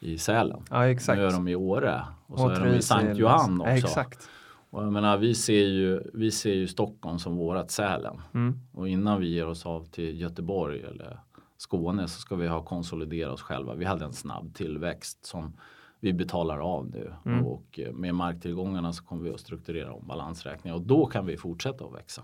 i 0.07 0.19
Sälen. 0.19 0.63
Ja, 0.71 0.87
exakt. 0.87 1.19
Nu 1.19 1.25
är 1.25 1.33
de 1.33 1.49
i 1.49 1.55
Åre 1.57 2.03
och 2.27 2.39
så 2.39 2.45
och 2.45 2.53
är 2.53 2.65
de 2.65 2.75
i 2.77 2.83
Sankt 2.83 3.17
Johann 3.17 3.61
också. 3.61 3.71
Ja, 3.71 3.77
exakt. 3.77 4.29
Och 4.71 4.83
jag 4.83 4.93
menar, 4.93 5.19
vi, 5.19 5.35
ser 5.35 5.67
ju, 5.67 6.03
vi 6.15 6.31
ser 6.31 6.55
ju 6.55 6.67
Stockholm 6.67 7.19
som 7.19 7.37
vårat 7.37 7.71
Sälen. 7.71 8.21
Mm. 8.35 8.61
Och 8.73 8.89
innan 8.89 9.21
vi 9.21 9.29
ger 9.29 9.47
oss 9.47 9.67
av 9.67 9.85
till 9.85 10.21
Göteborg 10.21 10.83
eller 10.83 11.21
Skåne 11.57 12.09
så 12.09 12.21
ska 12.21 12.37
vi 12.37 12.49
ha 12.49 12.65
konsoliderat 12.65 13.35
oss 13.35 13.43
själva. 13.43 13.75
Vi 13.75 13.85
hade 13.85 14.05
en 14.05 14.13
snabb 14.13 14.55
tillväxt 14.55 15.27
som 15.27 15.53
vi 16.01 16.13
betalar 16.13 16.59
av 16.59 16.91
nu. 16.91 17.13
Mm. 17.25 17.47
Och 17.47 17.81
med 17.93 18.15
marktillgångarna 18.15 18.93
så 18.93 19.05
kommer 19.05 19.23
vi 19.23 19.31
att 19.31 19.41
strukturera 19.41 19.93
om 19.93 20.07
balansräkningen 20.07 20.75
och 20.75 20.87
då 20.87 21.07
kan 21.07 21.27
vi 21.27 21.37
fortsätta 21.37 21.85
att 21.85 21.95
växa. 21.95 22.23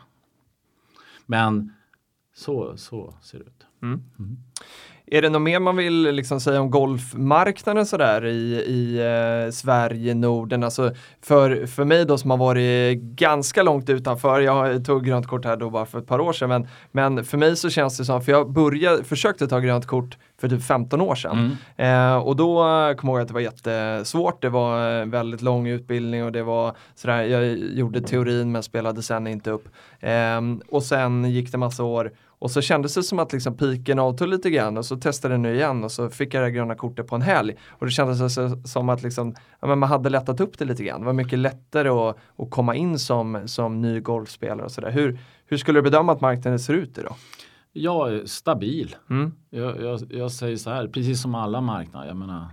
Men 1.26 1.72
så, 2.34 2.76
så 2.76 3.14
ser 3.22 3.38
det 3.38 3.44
ut. 3.44 3.66
Mm. 3.82 4.02
Är 5.14 5.22
det 5.22 5.28
något 5.28 5.42
mer 5.42 5.60
man 5.60 5.76
vill 5.76 6.02
liksom 6.02 6.40
säga 6.40 6.60
om 6.60 6.70
golfmarknaden 6.70 7.86
sådär 7.86 8.26
i, 8.26 8.54
i 8.54 8.98
eh, 8.98 9.50
Sverige, 9.50 10.14
Norden? 10.14 10.64
Alltså 10.64 10.92
för, 11.22 11.66
för 11.66 11.84
mig 11.84 12.04
då 12.04 12.18
som 12.18 12.30
har 12.30 12.38
varit 12.38 12.98
ganska 12.98 13.62
långt 13.62 13.88
utanför, 13.88 14.40
jag 14.40 14.84
tog 14.84 15.04
grönt 15.04 15.26
kort 15.26 15.44
här 15.44 15.56
då 15.56 15.70
bara 15.70 15.86
för 15.86 15.98
ett 15.98 16.06
par 16.06 16.20
år 16.20 16.32
sedan, 16.32 16.48
men, 16.48 16.68
men 16.92 17.24
för 17.24 17.38
mig 17.38 17.56
så 17.56 17.70
känns 17.70 17.98
det 17.98 18.04
som, 18.04 18.22
för 18.22 18.32
jag 18.32 18.52
började, 18.52 19.04
försökte 19.04 19.48
ta 19.48 19.58
grönt 19.58 19.86
kort 19.86 20.18
för 20.40 20.48
typ 20.48 20.62
15 20.62 21.00
år 21.00 21.14
sedan. 21.14 21.56
Mm. 21.76 22.14
Eh, 22.14 22.16
och 22.16 22.36
då 22.36 22.54
kommer 22.96 23.12
jag 23.12 23.18
ihåg 23.18 23.20
att 23.20 23.28
det 23.28 23.34
var 23.34 23.40
jättesvårt, 23.40 24.42
det 24.42 24.48
var 24.48 25.00
eh, 25.00 25.06
väldigt 25.06 25.42
lång 25.42 25.68
utbildning 25.68 26.24
och 26.24 26.32
det 26.32 26.42
var 26.42 26.76
sådär, 26.94 27.22
jag 27.22 27.56
gjorde 27.56 28.00
teorin 28.00 28.52
men 28.52 28.62
spelade 28.62 29.02
sen 29.02 29.26
inte 29.26 29.50
upp. 29.50 29.68
Eh, 30.00 30.40
och 30.70 30.82
sen 30.82 31.30
gick 31.30 31.52
det 31.52 31.58
massa 31.58 31.84
år 31.84 32.12
och 32.42 32.50
så 32.50 32.60
kändes 32.60 32.94
det 32.94 33.02
som 33.02 33.18
att 33.18 33.32
liksom 33.32 33.56
piken 33.56 33.98
avtog 33.98 34.28
lite 34.28 34.50
grann 34.50 34.78
och 34.78 34.84
så 34.86 34.96
testade 34.96 35.34
jag 35.34 35.40
nu 35.40 35.54
igen 35.54 35.84
och 35.84 35.92
så 35.92 36.10
fick 36.10 36.34
jag 36.34 36.42
det 36.44 36.50
gröna 36.50 36.74
kortet 36.74 37.06
på 37.06 37.14
en 37.16 37.22
helg. 37.22 37.56
Och 37.68 37.86
det 37.86 37.92
kändes 37.92 38.34
så- 38.34 38.62
som 38.64 38.88
att 38.88 39.02
liksom, 39.02 39.34
ja, 39.60 39.74
man 39.76 39.88
hade 39.88 40.10
lättat 40.10 40.40
upp 40.40 40.58
det 40.58 40.64
lite 40.64 40.84
grann. 40.84 41.00
Det 41.00 41.06
var 41.06 41.12
mycket 41.12 41.38
lättare 41.38 41.88
att, 41.88 42.16
att 42.38 42.50
komma 42.50 42.74
in 42.74 42.98
som, 42.98 43.42
som 43.48 43.80
ny 43.80 44.00
golfspelare 44.00 44.64
och 44.64 44.72
sådär. 44.72 44.90
Hur, 44.90 45.18
hur 45.46 45.56
skulle 45.56 45.78
du 45.78 45.82
bedöma 45.82 46.12
att 46.12 46.20
marknaden 46.20 46.58
ser 46.58 46.74
ut 46.74 46.98
idag? 46.98 47.14
Är 47.74 48.26
stabil. 48.26 48.96
Mm. 49.10 49.32
Jag, 49.50 49.80
jag, 49.82 50.00
jag 50.10 50.32
säger 50.32 50.56
så 50.56 50.70
här, 50.70 50.86
precis 50.88 51.22
som 51.22 51.34
alla 51.34 51.60
marknader, 51.60 52.06
jag 52.06 52.16
menar 52.16 52.46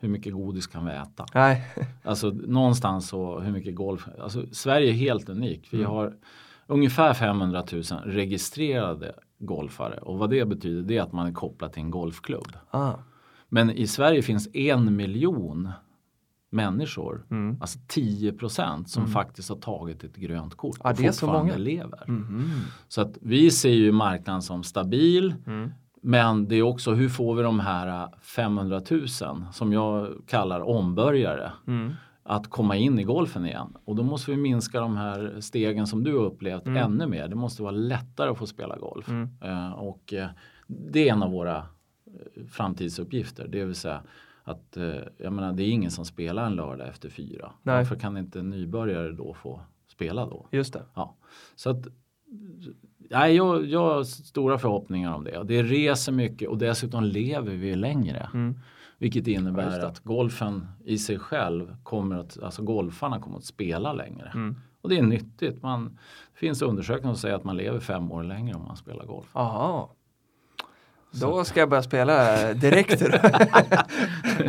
hur 0.00 0.08
mycket 0.08 0.32
godis 0.32 0.66
kan 0.66 0.84
vi 0.86 0.92
äta? 0.92 1.26
Nej. 1.34 1.64
Alltså 2.04 2.28
någonstans 2.30 3.08
så 3.08 3.40
hur 3.40 3.52
mycket 3.52 3.74
golf. 3.74 4.08
Alltså 4.22 4.42
Sverige 4.52 4.88
är 4.88 4.92
helt 4.92 5.28
unikt. 5.28 5.66
Vi 5.70 5.78
Mm. 5.78 5.90
har 5.90 6.12
ungefär 6.66 7.14
500 7.14 7.64
000 7.72 7.82
registrerade 8.04 9.14
golfare 9.38 9.98
och 9.98 10.18
vad 10.18 10.30
det 10.30 10.44
betyder 10.48 10.82
det 10.82 10.96
är 10.96 11.02
att 11.02 11.12
man 11.12 11.26
är 11.26 11.32
kopplad 11.32 11.72
till 11.72 11.82
en 11.82 11.90
golfklubb. 11.90 12.52
Ah. 12.70 12.92
Men 13.48 13.70
i 13.70 13.86
Sverige 13.86 14.22
finns 14.22 14.48
en 14.54 14.96
miljon 14.96 15.70
människor, 16.50 17.24
Mm. 17.30 17.56
alltså 17.60 17.78
10 17.88 18.32
procent 18.32 18.90
som 18.90 19.06
faktiskt 19.06 19.48
har 19.48 19.56
tagit 19.56 20.04
ett 20.04 20.16
grönt 20.16 20.54
kort 20.54 20.76
Ja, 20.84 20.90
och 20.90 20.96
det 20.96 21.06
är 21.06 21.12
så 21.12 21.26
många. 21.26 21.56
lever. 21.56 22.04
Mhm. 22.06 22.50
Så 22.88 23.00
att 23.00 23.18
vi 23.20 23.50
ser 23.50 23.70
ju 23.70 23.92
marknaden 23.92 24.42
som 24.42 24.62
stabil. 24.62 25.34
Mm. 25.46 25.70
Men 26.02 26.48
det 26.48 26.56
är 26.56 26.62
också 26.62 26.94
hur 26.94 27.08
får 27.08 27.34
vi 27.34 27.42
de 27.42 27.60
här 27.60 28.08
500 28.22 28.80
000 28.90 29.08
som 29.52 29.72
jag 29.72 30.08
kallar 30.26 30.60
ombörjare 30.60 31.52
Mm. 31.66 31.92
Att 32.28 32.50
komma 32.50 32.76
in 32.76 32.98
i 32.98 33.04
golfen 33.04 33.46
igen. 33.46 33.76
Och 33.84 33.96
då 33.96 34.02
måste 34.02 34.30
vi 34.30 34.36
minska 34.36 34.80
de 34.80 34.96
här 34.96 35.36
stegen 35.40 35.86
som 35.86 36.04
du 36.04 36.12
har 36.16 36.24
upplevt 36.24 36.66
Mm. 36.66 36.82
ännu 36.82 37.06
mer. 37.06 37.28
Det 37.28 37.34
måste 37.34 37.62
vara 37.62 37.72
lättare 37.72 38.30
att 38.30 38.38
få 38.38 38.46
spela 38.46 38.76
golf. 38.76 39.08
Mm. 39.08 39.28
Eh, 39.44 39.72
och 39.72 40.12
eh, 40.12 40.28
det 40.66 41.08
är 41.08 41.12
en 41.12 41.22
av 41.22 41.30
våra 41.30 41.56
eh, 41.56 42.44
framtidsuppgifter. 42.50 43.48
Det 43.48 43.64
vill 43.64 43.74
säga 43.74 44.02
att 44.44 44.76
eh, 44.76 44.94
jag 45.18 45.32
menar, 45.32 45.52
det 45.52 45.62
är 45.62 45.68
ingen 45.70 45.90
som 45.90 46.04
spelar 46.04 46.46
en 46.46 46.54
lördag 46.54 46.88
efter 46.88 47.08
fyra. 47.08 47.52
Nej. 47.62 47.76
Varför 47.76 47.96
kan 47.96 48.16
inte 48.16 48.42
nybörjare 48.42 49.12
då 49.12 49.34
få 49.34 49.60
spela 49.88 50.26
då? 50.26 50.46
Just 50.50 50.72
det. 50.72 50.82
Ja. 50.94 51.16
Så 51.56 51.70
att 51.70 51.86
Nej, 53.10 53.36
jag, 53.36 53.64
jag 53.66 53.80
har 53.80 54.04
stora 54.04 54.58
förhoppningar 54.58 55.14
om 55.14 55.24
det. 55.24 55.42
Det 55.44 55.62
reser 55.62 56.12
mycket 56.12 56.48
och 56.48 56.58
dessutom 56.58 57.04
lever 57.04 57.54
vi 57.54 57.74
längre. 57.74 58.28
Mm. 58.34 58.58
Vilket 58.98 59.26
Ja, 59.26 59.38
innebär 59.40 59.70
det. 59.70 59.86
att 59.86 59.98
golfen 60.00 60.66
i 60.84 60.98
sig 60.98 61.18
själv 61.18 61.76
kommer 61.82 62.16
att, 62.16 62.42
alltså 62.42 62.62
golfarna 62.62 63.20
kommer 63.20 63.36
att 63.36 63.44
spela 63.44 63.92
längre. 63.92 64.30
Mm. 64.34 64.56
Och 64.80 64.88
det 64.88 64.98
är 64.98 65.02
nyttigt. 65.02 65.62
Man, 65.62 65.84
det 66.32 66.38
finns 66.38 66.62
undersökningar 66.62 67.14
som 67.14 67.20
säger 67.20 67.34
att 67.34 67.44
man 67.44 67.56
lever 67.56 67.80
fem 67.80 68.12
år 68.12 68.22
längre 68.22 68.54
om 68.54 68.62
man 68.64 68.76
spelar 68.76 69.04
golf. 69.04 69.26
Aha. 69.32 69.90
Då 71.10 71.44
ska 71.44 71.60
jag 71.60 71.68
börja 71.68 71.82
spela 71.82 72.36
direkt. 72.54 73.02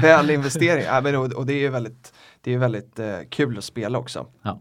Väl 0.02 0.30
investering. 0.30 0.84
Ja, 0.84 1.02
men, 1.02 1.16
och, 1.16 1.26
och 1.34 1.46
det 1.46 1.54
är 1.54 1.60
ju 1.60 1.70
väldigt, 1.70 2.14
det 2.42 2.54
är 2.54 2.58
väldigt 2.58 3.00
eh, 3.00 3.18
kul 3.30 3.58
att 3.58 3.64
spela 3.64 3.98
också. 4.00 4.26
Ja. 4.42 4.60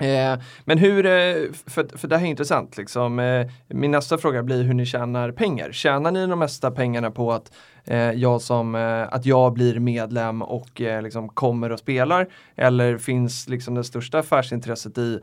Eh, 0.00 0.40
men 0.64 0.78
hur, 0.78 1.06
eh, 1.06 1.34
för, 1.66 1.98
för 1.98 2.08
det 2.08 2.16
här 2.16 2.26
är 2.26 2.30
intressant 2.30 2.76
liksom. 2.76 3.18
Eh, 3.18 3.46
min 3.68 3.90
nästa 3.90 4.18
fråga 4.18 4.42
blir 4.42 4.62
hur 4.62 4.74
ni 4.74 4.86
tjänar 4.86 5.32
pengar. 5.32 5.72
Tjänar 5.72 6.10
ni 6.12 6.26
de 6.26 6.38
mesta 6.38 6.70
pengarna 6.70 7.10
på 7.10 7.32
att 7.32 7.52
eh, 7.84 8.10
jag 8.12 8.40
som, 8.40 8.74
eh, 8.74 9.14
att 9.14 9.26
jag 9.26 9.52
blir 9.52 9.78
medlem 9.78 10.42
och 10.42 10.80
eh, 10.80 11.02
liksom 11.02 11.28
kommer 11.28 11.72
och 11.72 11.78
spelar? 11.78 12.28
Eller 12.56 12.98
finns 12.98 13.48
liksom 13.48 13.74
det 13.74 13.84
största 13.84 14.18
affärsintresset 14.18 14.98
i 14.98 15.20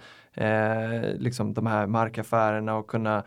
liksom 1.17 1.53
de 1.53 1.67
här 1.67 1.87
markaffärerna 1.87 2.75
och 2.75 2.87
kunna 2.87 3.23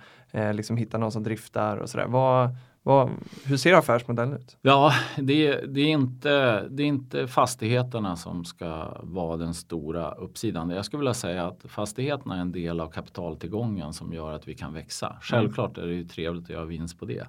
liksom 0.53 0.77
hitta 0.77 0.99
någon 0.99 1.13
som 1.13 1.23
driftar 1.23 1.77
och 1.77 1.91
sådär. 1.91 2.07
Vad, 2.07 2.57
vad, 2.83 3.11
hur 3.45 3.57
ser 3.57 3.75
affärsmodellen 3.75 4.37
ut? 4.37 4.57
Ja, 4.63 4.93
det, 5.17 5.61
det, 5.61 5.81
är 5.81 5.89
inte, 5.89 6.63
det 6.69 6.83
är 6.83 6.87
inte 6.87 7.27
fastigheterna 7.27 8.17
som 8.17 8.45
ska 8.45 8.99
vara 9.03 9.37
den 9.37 9.55
stora 9.55 10.11
uppsidan. 10.11 10.71
Jag 10.71 10.85
skulle 10.85 10.99
vilja 10.99 11.15
säga 11.15 11.47
att 11.47 11.65
fastigheterna 11.69 12.37
är 12.37 12.41
en 12.41 12.53
del 12.53 12.81
av 12.81 12.89
kapitaltillgången 12.89 13.93
som 13.93 14.13
gör 14.13 14.33
att 14.33 14.49
vi 14.49 14.55
kan 14.55 14.73
växa. 14.75 15.17
Självklart 15.21 15.79
är 15.79 15.87
det 15.87 15.95
ju 15.95 16.05
trevligt 16.05 16.45
att 16.45 16.51
göra 16.51 16.65
vinst 16.65 16.99
på 16.99 17.05
det. 17.05 17.27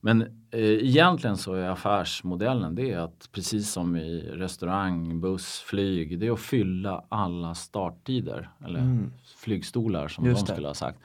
Men 0.00 0.22
eh, 0.50 0.60
egentligen 0.60 1.36
så 1.36 1.54
är 1.54 1.68
affärsmodellen 1.68 2.74
det 2.74 2.92
är 2.92 2.98
att 2.98 3.28
precis 3.32 3.70
som 3.70 3.96
i 3.96 4.20
restaurang, 4.32 5.20
buss, 5.20 5.60
flyg, 5.66 6.18
det 6.18 6.26
är 6.26 6.32
att 6.32 6.40
fylla 6.40 7.04
alla 7.08 7.54
starttider 7.54 8.50
eller 8.64 8.98
flygstolar 9.36 10.08
som 10.08 10.24
Just 10.24 10.40
de 10.40 10.50
det. 10.50 10.54
skulle 10.54 10.66
ha 10.66 10.74
sagt. 10.74 10.98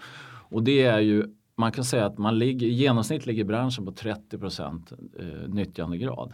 Och 0.50 0.63
det 0.63 0.82
är 0.86 1.00
ju, 1.00 1.26
man 1.60 1.72
kan 1.72 1.84
säga 1.84 2.06
att 2.06 2.17
man 2.17 2.39
ligger, 2.39 2.67
i 2.67 2.74
genomsnitt 2.74 3.26
ligger 3.26 3.43
branschen 3.43 3.86
på 3.86 3.91
30 3.91 4.38
procent 4.38 4.91
eh, 5.19 5.26
nyttjandegrad. 5.50 6.34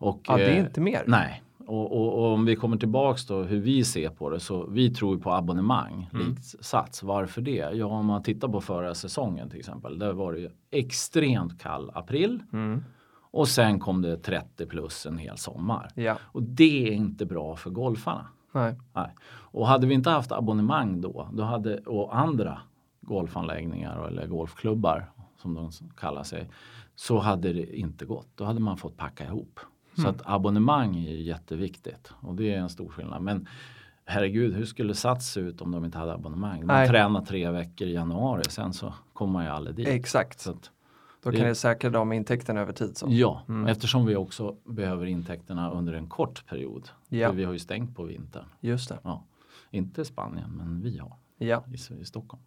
Och, 0.00 0.20
Ja, 0.28 0.36
det 0.36 0.44
är 0.44 0.50
eh, 0.52 0.58
inte 0.58 0.80
mer. 0.80 1.02
Nej, 1.06 1.42
och, 1.66 1.92
och, 1.92 2.18
och 2.18 2.32
om 2.32 2.44
vi 2.44 2.56
kommer 2.56 2.76
tillbaks 2.76 3.26
då 3.26 3.42
hur 3.42 3.60
vi 3.60 3.84
ser 3.84 4.10
på 4.10 4.30
det 4.30 4.40
så 4.40 4.66
vi 4.66 4.94
tror 4.94 5.18
på 5.18 5.32
abonnemang 5.32 6.10
Mm. 6.14 6.26
likt 6.28 6.44
Sats. 6.64 7.02
Varför 7.02 7.40
det? 7.42 7.70
Ja, 7.74 7.86
om 7.86 8.06
man 8.06 8.22
tittar 8.22 8.48
på 8.48 8.60
förra 8.60 8.94
säsongen 8.94 9.50
till 9.50 9.58
exempel. 9.58 9.98
Där 9.98 10.12
var 10.12 10.32
det 10.32 10.38
ju 10.40 10.50
extremt 10.70 11.60
kall 11.62 11.90
april 11.94 12.42
Mm. 12.52 12.84
och 13.30 13.48
sen 13.48 13.80
kom 13.80 14.02
det 14.02 14.16
30 14.16 14.66
plus 14.66 15.06
en 15.06 15.18
hel 15.18 15.36
sommar. 15.38 15.88
Ja, 15.94 16.18
Och 16.24 16.42
det 16.42 16.88
är 16.88 16.92
inte 16.92 17.26
bra 17.26 17.56
för 17.56 17.70
golfarna. 17.70 18.26
nej. 18.52 18.76
Nej. 18.94 19.14
Och 19.50 19.66
hade 19.66 19.86
vi 19.86 19.94
inte 19.94 20.10
haft 20.10 20.32
abonnemang 20.32 21.00
då, 21.00 21.28
då 21.32 21.42
hade, 21.42 21.78
och 21.78 22.18
andra 22.18 22.58
golfanläggningar 23.08 24.06
eller 24.08 24.26
golfklubbar 24.26 25.10
som 25.36 25.54
de 25.54 25.70
kallar 25.96 26.22
sig, 26.22 26.48
så 26.94 27.18
hade 27.18 27.52
det 27.52 27.76
inte 27.78 28.04
gått. 28.04 28.28
Då 28.34 28.44
hade 28.44 28.60
man 28.60 28.76
fått 28.76 28.96
packa 28.96 29.24
ihop. 29.24 29.60
Så 29.94 30.00
Mm. 30.00 30.10
att 30.14 30.22
abonnemang 30.24 30.96
är 30.96 31.10
jätteviktigt 31.14 32.12
och 32.20 32.34
det 32.34 32.54
är 32.54 32.58
en 32.58 32.68
stor 32.68 32.88
skillnad. 32.88 33.22
Men 33.22 33.48
herregud, 34.04 34.54
hur 34.54 34.64
skulle 34.64 34.94
Sats 34.94 35.26
se 35.32 35.40
ut 35.40 35.60
om 35.60 35.70
de 35.70 35.84
inte 35.84 35.98
hade 35.98 36.14
abonnemang? 36.14 36.58
Man 36.66 36.76
Nej. 36.76 36.88
tränar 36.88 37.20
tre 37.24 37.50
veckor 37.50 37.88
i 37.88 37.92
januari, 37.92 38.42
sen 38.48 38.72
så 38.72 38.94
kommer 39.12 39.32
man 39.32 39.44
ju 39.44 39.50
aldrig 39.50 39.76
dit. 39.76 39.88
Exakt. 39.88 40.40
Så 40.40 40.50
att, 40.50 40.70
Då 41.22 41.32
kan 41.32 41.40
det 41.40 41.54
säkra 41.54 41.90
de 41.90 42.12
intäkterna 42.12 42.60
över 42.60 42.72
tid. 42.72 42.96
Så. 42.96 43.06
ja, 43.10 43.42
Mm. 43.48 43.66
eftersom 43.66 44.06
vi 44.06 44.16
också 44.16 44.56
behöver 44.64 45.06
intäkterna 45.06 45.70
under 45.70 45.92
en 45.92 46.06
kort 46.08 46.46
period. 46.46 46.88
Ja. 47.08 47.28
För 47.28 47.36
vi 47.36 47.44
har 47.44 47.52
ju 47.52 47.58
stängt 47.58 47.96
på 47.96 48.02
vintern. 48.04 48.44
Just 48.60 48.88
det. 48.88 48.98
Ja. 49.02 49.24
Inte 49.70 50.04
Spanien, 50.04 50.50
men 50.50 50.80
vi 50.82 50.98
har 50.98 51.12
Ja. 51.38 51.64
i, 51.68 52.00
i 52.00 52.04
Stockholm. 52.04 52.42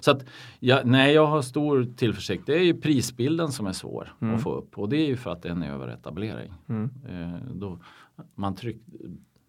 Så 0.00 0.10
att, 0.10 0.24
ja, 0.60 0.80
nej, 0.84 1.12
jag 1.14 1.26
har 1.26 1.42
stor 1.42 1.86
tillförsikt. 1.96 2.46
Det 2.46 2.54
är 2.54 2.62
ju 2.64 2.80
prisbilden 2.80 3.52
som 3.52 3.66
är 3.66 3.72
svår 3.72 4.14
Mm. 4.20 4.34
att 4.34 4.42
få 4.42 4.52
upp 4.54 4.78
och 4.78 4.88
det 4.88 4.96
är 4.96 5.06
ju 5.06 5.16
för 5.16 5.30
att 5.30 5.42
det 5.42 5.48
är 5.48 5.52
överetablering. 5.74 6.52
Mm. 6.68 6.90
Eh, 7.08 7.40
då 7.54 7.78
man 8.34 8.54
tryck, 8.54 8.76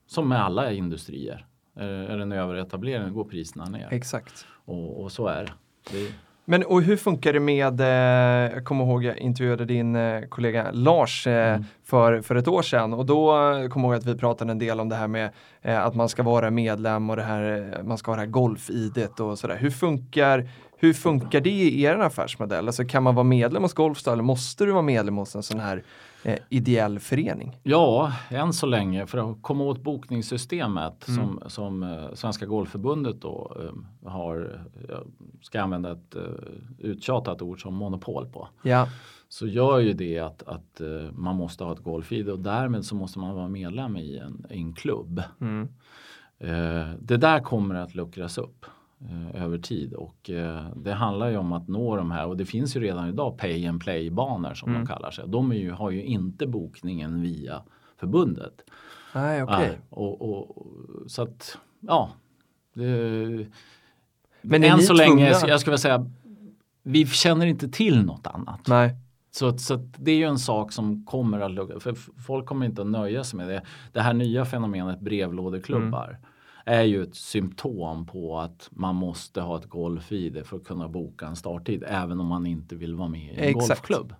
som 0.08 0.30
med 0.30 0.43
alla 0.43 0.71
industrier. 0.71 1.45
Eh, 1.76 1.84
är 1.86 2.17
det 2.17 2.23
en 2.23 2.32
överetablering 2.32 3.13
går 3.13 3.23
priserna 3.23 3.65
ner. 3.65 3.88
Exakt. 3.91 4.45
Och, 4.65 5.04
och 5.04 5.12
så 5.12 5.28
är 5.28 5.43
det. 5.43 5.52
det. 5.91 6.13
Men 6.49 6.63
och 6.63 6.81
hur 6.81 6.97
funkar 6.97 7.33
det 7.33 7.39
med, 7.39 7.81
eh, 7.81 7.88
jag 8.53 8.65
kommer 8.65 8.83
ihåg 8.86 9.03
jag 9.03 9.17
intervjuade 9.17 9.65
din 9.65 9.95
eh, 9.95 10.21
kollega 10.29 10.67
Lars 10.71 11.27
eh, 11.27 11.47
Mm. 11.53 11.63
för, 11.86 12.21
för 12.21 12.36
ett 12.36 12.47
år 12.47 12.62
sedan 12.62 12.93
och 12.93 13.05
då 13.05 13.29
eh, 13.31 13.67
kommer 13.69 13.88
jag 13.88 13.93
ihåg 13.93 13.93
att 13.93 14.05
vi 14.05 14.19
pratade 14.19 14.51
en 14.51 14.60
del 14.60 14.79
om 14.79 14.89
det 14.89 14.95
här 14.95 15.07
med 15.07 15.29
att 15.63 15.95
man 15.95 16.10
ska 16.10 16.23
vara 16.23 16.51
medlem 16.51 17.10
och 17.10 17.15
det 17.15 17.23
här, 17.23 17.77
man 17.83 17.97
ska 17.97 18.12
ha 18.12 18.15
det 18.15 18.21
här 18.21 18.27
golf-idet 18.29 19.19
och 19.19 19.39
sådär. 19.39 19.57
Hur 19.60 19.69
funkar, 19.71 20.49
hur 20.77 20.93
funkar 20.93 21.41
det 21.41 21.49
i 21.49 21.83
er 21.83 21.95
affärsmodell? 21.99 22.67
Alltså 22.67 22.86
kan 22.86 23.03
man 23.03 23.15
vara 23.15 23.23
medlem 23.23 23.63
hos 23.63 23.73
Golfstad 23.73 24.13
eller 24.13 24.23
måste 24.23 24.65
du 24.65 24.71
vara 24.71 24.81
medlem 24.81 25.17
hos 25.17 25.36
en 25.36 25.43
sån 25.43 25.60
här 25.60 25.83
eh, 26.27 26.39
ideell 26.49 26.99
förening? 26.99 27.57
Ja, 27.63 28.11
än 28.29 28.53
så 28.53 28.65
länge 28.65 29.05
för 29.07 29.31
att 29.31 29.41
komma 29.41 29.63
åt 29.63 29.81
bokningssystemet 29.83 31.07
Mm. 31.07 31.19
som, 31.19 31.49
som 31.49 31.83
eh, 31.83 32.13
Svenska 32.13 32.45
Golfförbundet 32.45 33.21
då 33.21 33.57
eh, 34.03 34.09
har, 34.11 34.65
jag 34.89 35.07
ska 35.41 35.61
använda 35.61 35.91
ett 35.91 36.15
eh, 36.15 36.21
uttjatat 36.79 37.41
ord 37.41 37.61
som 37.61 37.73
monopol 37.75 38.25
på. 38.27 38.47
Ja, 38.61 38.87
så 39.29 39.47
gör 39.47 39.79
ju 39.79 39.93
det 39.93 40.19
att, 40.19 40.43
att 40.43 40.81
eh, 40.81 41.11
man 41.11 41.35
måste 41.35 41.63
ha 41.63 41.73
ett 41.73 41.83
golf-id 41.83 42.29
och 42.29 42.39
därmed 42.39 42.85
så 42.85 42.95
måste 42.95 43.19
man 43.19 43.35
vara 43.35 43.47
medlem 43.47 43.97
i 43.97 44.17
en, 44.17 44.45
i 44.49 44.57
en 44.57 44.73
klubb. 44.73 45.23
mm. 45.41 45.67
Eh, 46.39 46.91
det 46.99 47.17
där 47.17 47.39
kommer 47.39 47.75
att 47.75 47.95
luckras 47.95 48.37
upp. 48.37 48.65
Eh, 49.01 49.43
över 49.43 49.57
tid 49.57 49.93
och 49.93 50.29
eh, 50.29 50.67
det 50.75 50.93
handlar 50.93 51.29
ju 51.29 51.38
om 51.38 51.53
att 51.53 51.67
nå 51.67 51.95
de 51.95 52.12
här 52.12 52.27
och 52.27 52.38
det 52.38 52.45
finns 52.45 52.75
ju 52.75 52.79
redan 52.79 53.10
idag 53.10 53.38
pay 53.38 53.65
and 53.67 53.81
play 53.81 54.10
banor 54.10 54.53
som 54.53 54.69
Mm. 54.69 54.81
de 54.81 54.88
kallar 54.88 55.12
sig. 55.12 55.25
De 55.27 55.53
ju, 55.53 55.71
har 55.71 55.91
ju 55.91 56.03
inte 56.03 56.47
bokningen 56.47 57.21
via 57.21 57.62
förbundet. 57.97 58.53
Nej, 59.15 59.43
okej. 59.43 59.57
Nej, 59.60 59.77
och, 59.89 60.21
och, 60.21 60.57
och, 60.57 61.12
så 61.12 61.21
att 61.21 61.57
ja. 61.79 62.10
Det, 62.73 63.47
Men 64.41 64.63
än 64.63 64.79
så 64.81 64.93
länge, 64.93 65.10
tvungna- 65.33 65.47
jag 65.49 65.60
skulle 65.60 65.71
vilja 65.71 65.77
säga, 65.77 66.05
vi 66.83 67.05
känner 67.05 67.45
inte 67.45 67.67
till 67.69 68.05
något 68.05 68.27
annat. 68.27 68.67
Nej. 68.67 68.95
Så, 69.31 69.57
så 69.57 69.75
det 69.97 70.12
är 70.12 70.15
ju 70.15 70.23
en 70.23 70.39
sak 70.39 70.71
som 70.71 71.05
kommer 71.05 71.39
att 71.39 71.51
lugga, 71.51 71.79
för 71.79 71.93
folk 72.27 72.45
kommer 72.45 72.65
inte 72.65 72.81
att 72.81 72.88
nöja 72.88 73.23
sig 73.23 73.38
med 73.38 73.47
det. 73.47 73.62
Det 73.93 74.01
här 74.01 74.13
nya 74.13 74.45
fenomenet 74.45 74.99
brevlådeklubbar 74.99 76.07
Mm. 76.07 76.21
Är 76.67 76.84
ju 76.84 77.03
ett 77.03 77.15
symptom 77.15 78.06
på 78.06 78.39
att 78.39 78.69
man 78.71 78.95
måste 78.95 79.41
ha 79.41 79.58
ett 79.58 79.65
golf 79.65 80.12
i 80.12 80.30
det 80.30 80.43
för 80.43 80.58
att 80.58 80.63
kunna 80.63 80.89
boka 80.89 81.27
en 81.27 81.36
starttid 81.36 81.84
även 81.88 82.19
om 82.19 82.27
man 82.27 82.45
inte 82.45 82.75
vill 82.75 82.95
vara 82.95 83.10
med 83.10 83.21
i 83.21 83.38
en 83.38 83.43
Exakt. 83.43 83.67
golfklubb. 83.67 84.13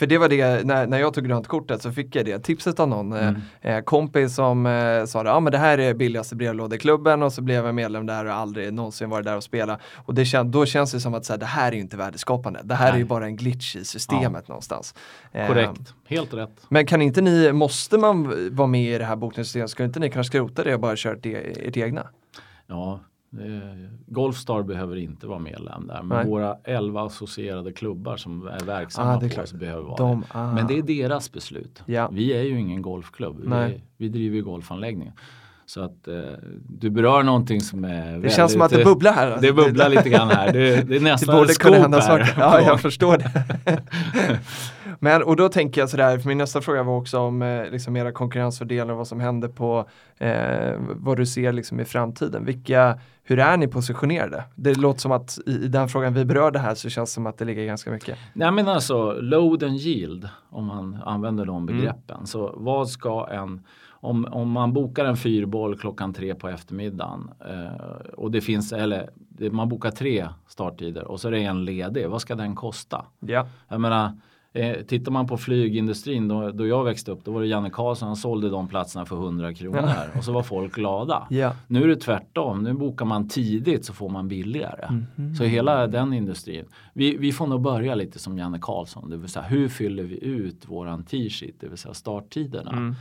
För 0.00 0.06
det 0.06 0.18
var 0.18 0.28
det, 0.28 0.66
när, 0.66 0.86
när 0.86 0.98
jag 0.98 1.14
tog 1.14 1.24
grönt 1.24 1.48
kortet 1.48 1.82
så 1.82 1.92
fick 1.92 2.16
jag 2.16 2.24
det 2.24 2.38
tipset 2.38 2.80
av 2.80 2.88
någon 2.88 3.12
Mm. 3.12 3.36
eh, 3.60 3.76
eh, 3.76 3.82
kompis 3.82 4.34
som 4.34 4.66
eh, 4.66 5.04
sa 5.04 5.24
ja 5.24 5.32
ah, 5.32 5.40
men 5.40 5.52
det 5.52 5.58
här 5.58 5.78
är 5.78 5.94
billigaste 5.94 6.36
brevlådeklubben 6.36 7.22
och 7.22 7.32
så 7.32 7.42
blev 7.42 7.66
jag 7.66 7.74
medlem 7.74 8.06
där 8.06 8.24
och 8.24 8.32
aldrig 8.32 8.72
någonsin 8.72 9.10
varit 9.10 9.24
där 9.24 9.36
och 9.36 9.44
spela. 9.44 9.78
Och 9.96 10.14
det 10.14 10.42
då 10.42 10.66
känns 10.66 10.92
det 10.92 11.00
som 11.00 11.14
att 11.14 11.24
så 11.24 11.32
här, 11.32 11.38
det 11.38 11.46
här 11.46 11.68
är 11.72 11.76
ju 11.76 11.80
inte 11.80 11.96
värdeskapande. 11.96 12.60
Det 12.64 12.74
här 12.74 12.88
är 12.88 12.92
Nej. 12.92 13.00
ju 13.00 13.06
bara 13.06 13.26
en 13.26 13.36
glitch 13.36 13.76
i 13.76 13.84
systemet 13.84 14.48
någonstans. 14.48 14.94
Eh, 15.32 15.46
Korrekt, 15.46 15.94
helt 16.06 16.34
rätt. 16.34 16.66
Men 16.68 16.86
kan 16.86 17.02
inte 17.02 17.20
ni, 17.20 17.52
måste 17.52 17.98
man 17.98 18.32
vara 18.56 18.68
med 18.68 18.94
i 18.94 18.98
det 18.98 19.04
här 19.04 19.16
bokningssystemet? 19.16 19.70
Ska 19.70 19.84
inte 19.84 20.00
ni 20.00 20.10
kanske 20.10 20.30
skrota 20.30 20.64
det 20.64 20.74
och 20.74 20.80
bara 20.80 20.96
köra 20.96 21.12
ert, 21.12 21.56
ert 21.56 21.76
egna? 21.76 22.06
Ja, 22.66 22.92
eh, 22.92 22.98
Golfstar 24.06 24.62
behöver 24.62 24.96
inte 24.96 25.26
vara 25.26 25.38
medlem 25.38 25.86
där 25.86 26.02
men 26.02 26.18
Nej. 26.18 26.26
våra 26.26 26.56
11 26.64 27.02
associerade 27.02 27.72
klubbar 27.72 28.16
som 28.16 28.46
är 28.46 28.64
verksamma 28.64 29.14
Ah, 29.14 29.20
det 29.20 29.26
är 29.26 29.36
på 29.36 29.42
oss 29.42 29.52
behöver 29.52 29.82
vara 29.82 29.96
De, 29.96 30.24
ah. 30.30 30.52
Men 30.52 30.66
det 30.66 30.78
är 30.78 30.82
deras 30.82 31.32
beslut. 31.32 31.82
Ja. 31.86 32.08
Vi 32.12 32.32
är 32.32 32.42
ju 32.42 32.60
ingen 32.60 32.82
golfklubb. 32.82 33.40
Vi, 33.40 33.82
vi 33.96 34.08
driver 34.08 34.36
ju 34.36 34.42
golfanläggningar. 34.42 35.14
Så 35.70 35.80
att 35.84 36.08
eh, 36.08 36.14
du 36.68 36.90
berör 36.90 37.22
någonting 37.22 37.60
som 37.60 37.84
är 37.84 38.18
Det 38.18 38.30
känns 38.30 38.52
som 38.52 38.62
att 38.62 38.70
det 38.70 38.84
bubblar 38.84 39.12
här. 39.12 39.38
Det 39.40 39.52
bubblar 39.52 39.88
lite 39.88 40.08
grann 40.08 40.28
här. 40.28 40.52
Det, 40.52 40.58
det 40.60 40.74
är 40.78 40.82
Det 40.84 41.00
nästan 41.00 41.36
borde 41.36 41.50
ett 41.50 41.58
kunna 41.58 41.76
hända 41.76 42.00
saker. 42.00 42.34
Ja, 42.38 42.60
jag 42.60 42.80
förstår 42.86 43.18
det. 43.18 43.30
Men 44.98 45.22
och 45.22 45.36
då 45.36 45.48
tänker 45.48 45.80
jag 45.80 45.90
sådär, 45.90 46.18
för 46.18 46.28
min 46.28 46.38
nästa 46.38 46.60
fråga 46.60 46.82
var 46.82 46.96
också 46.96 47.18
om 47.18 47.42
eh, 47.42 47.70
liksom 47.70 47.96
era 47.96 48.12
konkurrensfördelar 48.12 48.90
och 48.92 48.98
vad 48.98 49.06
som 49.06 49.20
händer 49.20 49.48
på 49.48 49.88
eh, 50.18 50.74
vad 50.94 51.16
du 51.16 51.26
ser 51.26 51.52
liksom 51.52 51.80
i 51.80 51.84
framtiden. 51.84 52.44
Vilka, 52.44 52.98
hur 53.24 53.38
är 53.38 53.56
ni 53.56 53.68
positionerade? 53.68 54.44
Det 54.54 54.74
låter 54.78 55.00
som 55.00 55.12
att 55.12 55.38
i, 55.46 55.50
i 55.50 55.68
den 55.68 55.88
frågan 55.88 56.14
vi 56.14 56.24
berörde 56.24 56.58
här 56.58 56.74
så 56.74 56.88
känns 56.88 57.10
det 57.10 57.14
som 57.14 57.26
att 57.26 57.38
det 57.38 57.44
ligger 57.44 57.64
ganska 57.64 57.90
mycket. 57.90 58.18
Nej 58.32 58.50
men 58.52 58.68
alltså 58.68 59.12
load 59.12 59.62
and 59.62 59.76
yield 59.76 60.28
om 60.50 60.66
man 60.66 60.98
använder 61.04 61.44
de 61.44 61.56
Mm. 61.62 61.66
begreppen. 61.76 62.26
Så 62.26 62.54
vad 62.56 62.88
ska 62.88 63.26
en 63.26 63.62
om, 64.00 64.24
om 64.24 64.50
man 64.50 64.72
bokar 64.72 65.04
en 65.04 65.16
fyrboll 65.16 65.78
klockan 65.78 66.12
tre 66.12 66.34
på 66.34 66.48
eftermiddagen 66.48 67.30
eh, 67.48 68.12
och 68.16 68.30
det 68.30 68.40
finns, 68.40 68.72
eller 68.72 69.10
man 69.50 69.68
bokar 69.68 69.90
tre 69.90 70.28
starttider 70.48 71.04
och 71.04 71.20
så 71.20 71.28
är 71.28 71.32
det 71.32 71.44
en 71.44 71.64
ledig, 71.64 72.08
vad 72.08 72.20
ska 72.20 72.34
den 72.34 72.54
kosta? 72.54 73.04
Ja. 73.20 73.46
Jag 73.68 73.80
menar, 73.80 74.12
eh, 74.52 74.76
tittar 74.76 75.12
man 75.12 75.26
på 75.26 75.36
flygindustrin 75.36 76.28
då, 76.28 76.50
då 76.50 76.66
jag 76.66 76.84
växte 76.84 77.10
upp, 77.10 77.24
då 77.24 77.32
var 77.32 77.40
det 77.40 77.46
Janne 77.46 77.70
Karlsson, 77.70 78.06
han 78.06 78.16
sålde 78.16 78.50
de 78.50 78.68
platserna 78.68 79.06
för 79.06 79.16
100 79.16 79.54
kronor 79.54 79.94
och 80.16 80.24
så 80.24 80.32
var 80.32 80.42
folk 80.42 80.74
glada. 80.74 81.26
Ja. 81.30 81.52
Nu 81.66 81.82
är 81.82 81.88
det 81.88 81.96
tvärtom, 81.96 82.62
nu 82.62 82.72
bokar 82.72 83.04
man 83.04 83.28
tidigt 83.28 83.84
så 83.84 83.92
får 83.92 84.08
man 84.08 84.28
billigare. 84.28 85.04
Mhm. 85.16 85.34
Så 85.34 85.44
hela 85.44 85.86
den 85.86 86.12
industrin. 86.12 86.64
Vi, 86.92 87.16
vi 87.16 87.32
får 87.32 87.46
nog 87.46 87.60
börja 87.60 87.94
lite 87.94 88.18
som 88.18 88.38
Janne 88.38 88.58
Karlsson, 88.62 89.10
det 89.10 89.16
vill 89.16 89.28
säga 89.28 89.44
hur 89.44 89.68
fyller 89.68 90.02
vi 90.02 90.24
ut 90.24 90.68
våran 90.68 91.04
t-sheet, 91.04 91.54
det 91.60 91.68
vill 91.68 91.78
säga 91.78 91.94
starttiderna. 91.94 92.72
Mm. 92.72 92.94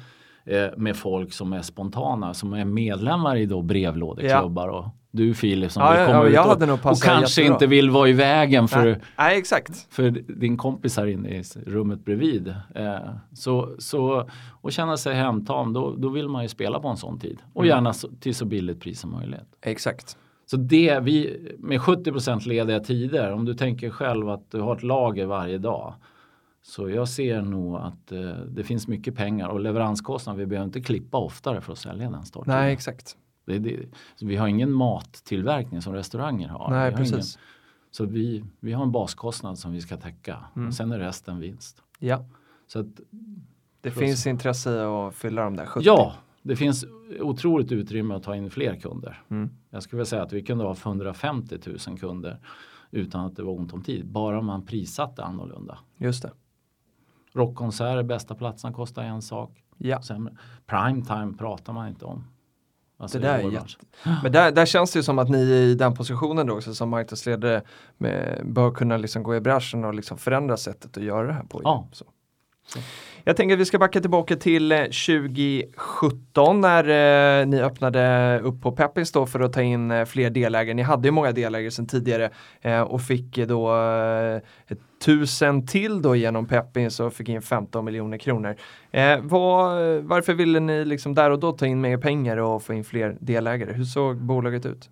Eh, 0.49 0.67
med 0.77 0.95
folk 0.95 1.33
som 1.33 1.53
är 1.53 1.61
spontana, 1.61 2.33
som 2.33 2.53
är 2.53 2.65
medlemmar 2.65 3.35
i 3.35 3.45
då 3.45 3.61
brevlådeklubbar. 3.61 4.67
Och 4.67 4.85
du 5.11 5.33
Filip 5.33 5.71
som 5.71 5.83
Ja, 5.83 5.89
vill 5.91 6.05
komma 6.05 6.29
ja, 6.29 6.55
ut 6.55 6.69
och, 6.85 6.91
och 6.91 6.97
kanske 7.01 7.41
jättebra. 7.41 7.55
inte 7.55 7.67
vill 7.67 7.89
vara 7.89 8.09
i 8.09 8.13
vägen 8.13 8.67
för 8.67 8.85
Nej. 8.85 8.99
Nej, 9.17 9.37
exakt. 9.37 9.87
för 9.89 10.09
din 10.39 10.57
kompis 10.57 10.97
här 10.97 11.05
inne 11.07 11.29
i 11.29 11.43
rummet 11.65 12.05
bredvid. 12.05 12.47
Eh, 12.75 12.95
så, 13.33 13.69
så, 13.79 14.29
och 14.61 14.71
känna 14.71 14.97
sig 14.97 15.15
hemtam, 15.15 15.73
då, 15.73 15.95
då 15.97 16.09
vill 16.09 16.29
man 16.29 16.41
ju 16.43 16.47
spela 16.49 16.79
på 16.79 16.87
en 16.87 16.97
sån 16.97 17.19
tid. 17.19 17.37
Och 17.53 17.63
Mm. 17.63 17.75
gärna 17.75 17.93
så, 17.93 18.07
till 18.19 18.35
så 18.35 18.45
billigt 18.45 18.79
pris 18.81 18.99
som 18.99 19.11
möjligt. 19.11 19.39
Exakt. 19.61 20.17
Så 20.45 20.57
det 20.57 20.99
vi, 20.99 21.37
med 21.59 21.79
70% 21.79 22.47
lediga 22.47 22.79
tider, 22.79 23.33
om 23.33 23.45
du 23.45 23.53
tänker 23.53 23.89
själv 23.89 24.29
att 24.29 24.51
du 24.51 24.61
har 24.61 24.75
ett 24.75 24.83
lager 24.83 25.25
varje 25.25 25.57
dag. 25.57 25.93
Så 26.61 26.89
jag 26.89 27.09
ser 27.09 27.41
nog 27.41 27.75
att 27.75 28.11
eh, 28.11 28.31
det 28.31 28.63
finns 28.63 28.87
mycket 28.87 29.15
pengar 29.15 29.47
och 29.47 29.59
leveranskostnader, 29.59 30.39
vi 30.39 30.45
behöver 30.45 30.65
inte 30.65 30.81
klippa 30.81 31.17
oftare 31.17 31.61
för 31.61 31.73
att 31.73 31.79
sälja 31.79 32.09
den 32.09 32.25
starttiden. 32.25 32.59
Nej, 32.59 32.73
exakt. 32.73 33.17
Det, 33.45 33.59
det, 33.59 33.79
så 34.15 34.25
vi 34.25 34.35
har 34.35 34.47
ingen 34.47 34.71
mattillverkning 34.71 35.81
som 35.81 35.93
restauranger 35.93 36.47
har. 36.47 36.69
Nej, 36.69 36.89
vi 36.89 36.95
har 36.95 37.01
ingen, 37.01 37.13
precis. 37.13 37.39
så 37.91 38.05
vi, 38.05 38.43
vi 38.59 38.73
har 38.73 38.83
en 38.83 38.91
baskostnad 38.91 39.59
som 39.59 39.71
vi 39.71 39.81
ska 39.81 39.97
täcka. 39.97 40.37
Mm. 40.55 40.67
Och 40.67 40.73
sen 40.73 40.91
är 40.91 40.99
resten 40.99 41.39
vinst. 41.39 41.83
Ja. 41.99 42.25
Så 42.67 42.79
att, 42.79 42.99
Det 43.81 43.91
finns 43.91 44.27
intresse 44.27 44.75
i 44.75 44.79
att 44.79 45.15
fylla 45.15 45.43
de 45.43 45.55
där 45.55 45.65
70. 45.65 45.85
ja, 45.85 46.13
det 46.41 46.55
finns 46.55 46.85
otroligt 47.19 47.71
utrymme 47.71 48.15
att 48.15 48.23
ta 48.23 48.35
in 48.35 48.49
fler 48.49 48.75
kunder. 48.75 49.23
Mm. 49.29 49.49
Jag 49.69 49.83
skulle 49.83 49.97
vilja 49.97 50.05
säga 50.05 50.23
att 50.23 50.33
vi 50.33 50.43
kunde 50.43 50.63
ha 50.63 50.75
150 50.83 51.57
000 51.87 51.99
kunder 51.99 52.39
utan 52.91 53.25
att 53.25 53.35
det 53.35 53.43
var 53.43 53.53
ont 53.53 53.73
om 53.73 53.81
tid. 53.81 54.07
Bara 54.07 54.41
man 54.41 54.65
prissatte 54.65 55.23
annorlunda. 55.23 55.79
Just 55.97 56.23
det. 56.23 56.31
Rockkonserter, 57.39 58.03
bästa 58.03 58.35
platserna 58.35 58.73
kostar 58.73 59.03
en 59.03 59.21
sak. 59.21 59.63
Ja. 59.77 60.01
Sämre. 60.01 60.33
Prime 60.65 61.05
time 61.05 61.33
pratar 61.37 61.73
man 61.73 61.87
inte 61.87 62.05
om. 62.05 62.23
Alltså 62.97 63.19
Det 63.19 63.27
där 63.27 63.39
är 63.39 63.49
bransch. 63.51 63.77
Men 64.23 64.31
där, 64.31 64.51
där 64.51 64.65
känns 64.65 64.91
det 64.91 64.99
ju 64.99 65.03
som 65.03 65.19
att 65.19 65.29
ni 65.29 65.39
i 65.39 65.75
den 65.75 65.93
positionen 65.93 66.47
då 66.47 66.57
också 66.57 66.73
som 66.73 66.89
marknadsledare 66.89 67.61
med, 67.97 68.41
bör 68.45 68.71
kunna 68.71 68.97
liksom 68.97 69.23
gå 69.23 69.35
i 69.35 69.41
bräschen 69.41 69.85
och 69.85 69.93
liksom 69.93 70.17
förändra 70.17 70.57
sättet 70.57 70.97
att 70.97 71.03
göra 71.03 71.27
det 71.27 71.33
här 71.33 71.43
på. 71.43 71.61
Ja. 71.63 71.87
Så. 71.91 72.05
Jag 73.23 73.37
tänker 73.37 73.53
att 73.53 73.59
vi 73.59 73.65
ska 73.65 73.79
backa 73.79 74.01
tillbaka 74.01 74.35
till 74.35 74.71
eh, 74.71 74.77
2017 74.77 76.61
när 76.61 76.83
eh, 77.41 77.47
ni 77.47 77.61
öppnade 77.61 78.39
upp 78.43 78.61
på 78.61 78.71
Peppins 78.71 79.11
då 79.11 79.25
för 79.25 79.39
att 79.39 79.53
ta 79.53 79.61
in 79.61 79.91
eh, 79.91 80.05
fler 80.05 80.29
delägare. 80.29 80.73
Ni 80.73 80.81
hade 80.81 81.07
ju 81.07 81.11
många 81.11 81.31
delägare 81.31 81.71
sedan 81.71 81.87
tidigare 81.87 82.29
eh, 82.61 82.81
och 82.81 83.01
fick 83.01 83.37
eh, 83.37 83.47
då 83.47 83.75
eh, 83.75 84.41
tusen 85.05 85.67
till 85.67 86.01
då 86.01 86.15
genom 86.15 86.45
Peppins 86.45 86.99
och 86.99 87.13
fick 87.13 87.29
in 87.29 87.41
15 87.41 87.85
miljoner 87.85 88.17
kronor. 88.17 88.55
Eh, 88.91 89.19
varför 90.01 90.33
ville 90.33 90.59
ni 90.59 90.85
liksom 90.85 91.15
där 91.15 91.31
och 91.31 91.39
då 91.39 91.51
ta 91.51 91.65
in 91.65 91.81
mer 91.81 91.97
pengar 91.97 92.37
och 92.37 92.63
få 92.63 92.73
in 92.73 92.83
fler 92.83 93.17
delägare? 93.19 93.73
Hur 93.73 93.85
såg 93.85 94.17
bolaget 94.17 94.65
ut? 94.65 94.89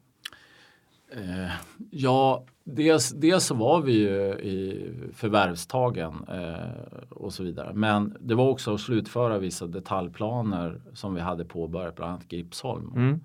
Eh, 1.15 1.51
ja, 1.91 2.43
dels, 2.67 3.09
dels 3.09 3.45
så 3.45 3.55
var 3.55 3.81
vi 3.81 3.93
ju 3.93 4.33
i 4.33 4.89
förvärvstagen 5.13 6.25
eh, 6.29 7.07
och 7.09 7.33
så 7.33 7.43
vidare. 7.43 7.73
Men 7.73 8.17
det 8.19 8.35
var 8.35 8.49
också 8.49 8.73
att 8.73 8.81
slutföra 8.81 9.37
vissa 9.37 9.67
detaljplaner 9.67 10.81
som 10.93 11.13
vi 11.13 11.21
hade 11.21 11.45
påbörjat, 11.45 11.95
bland 11.95 12.11
annat 12.11 12.27
Gripsholm. 12.27 12.91
Mm. 12.95 13.19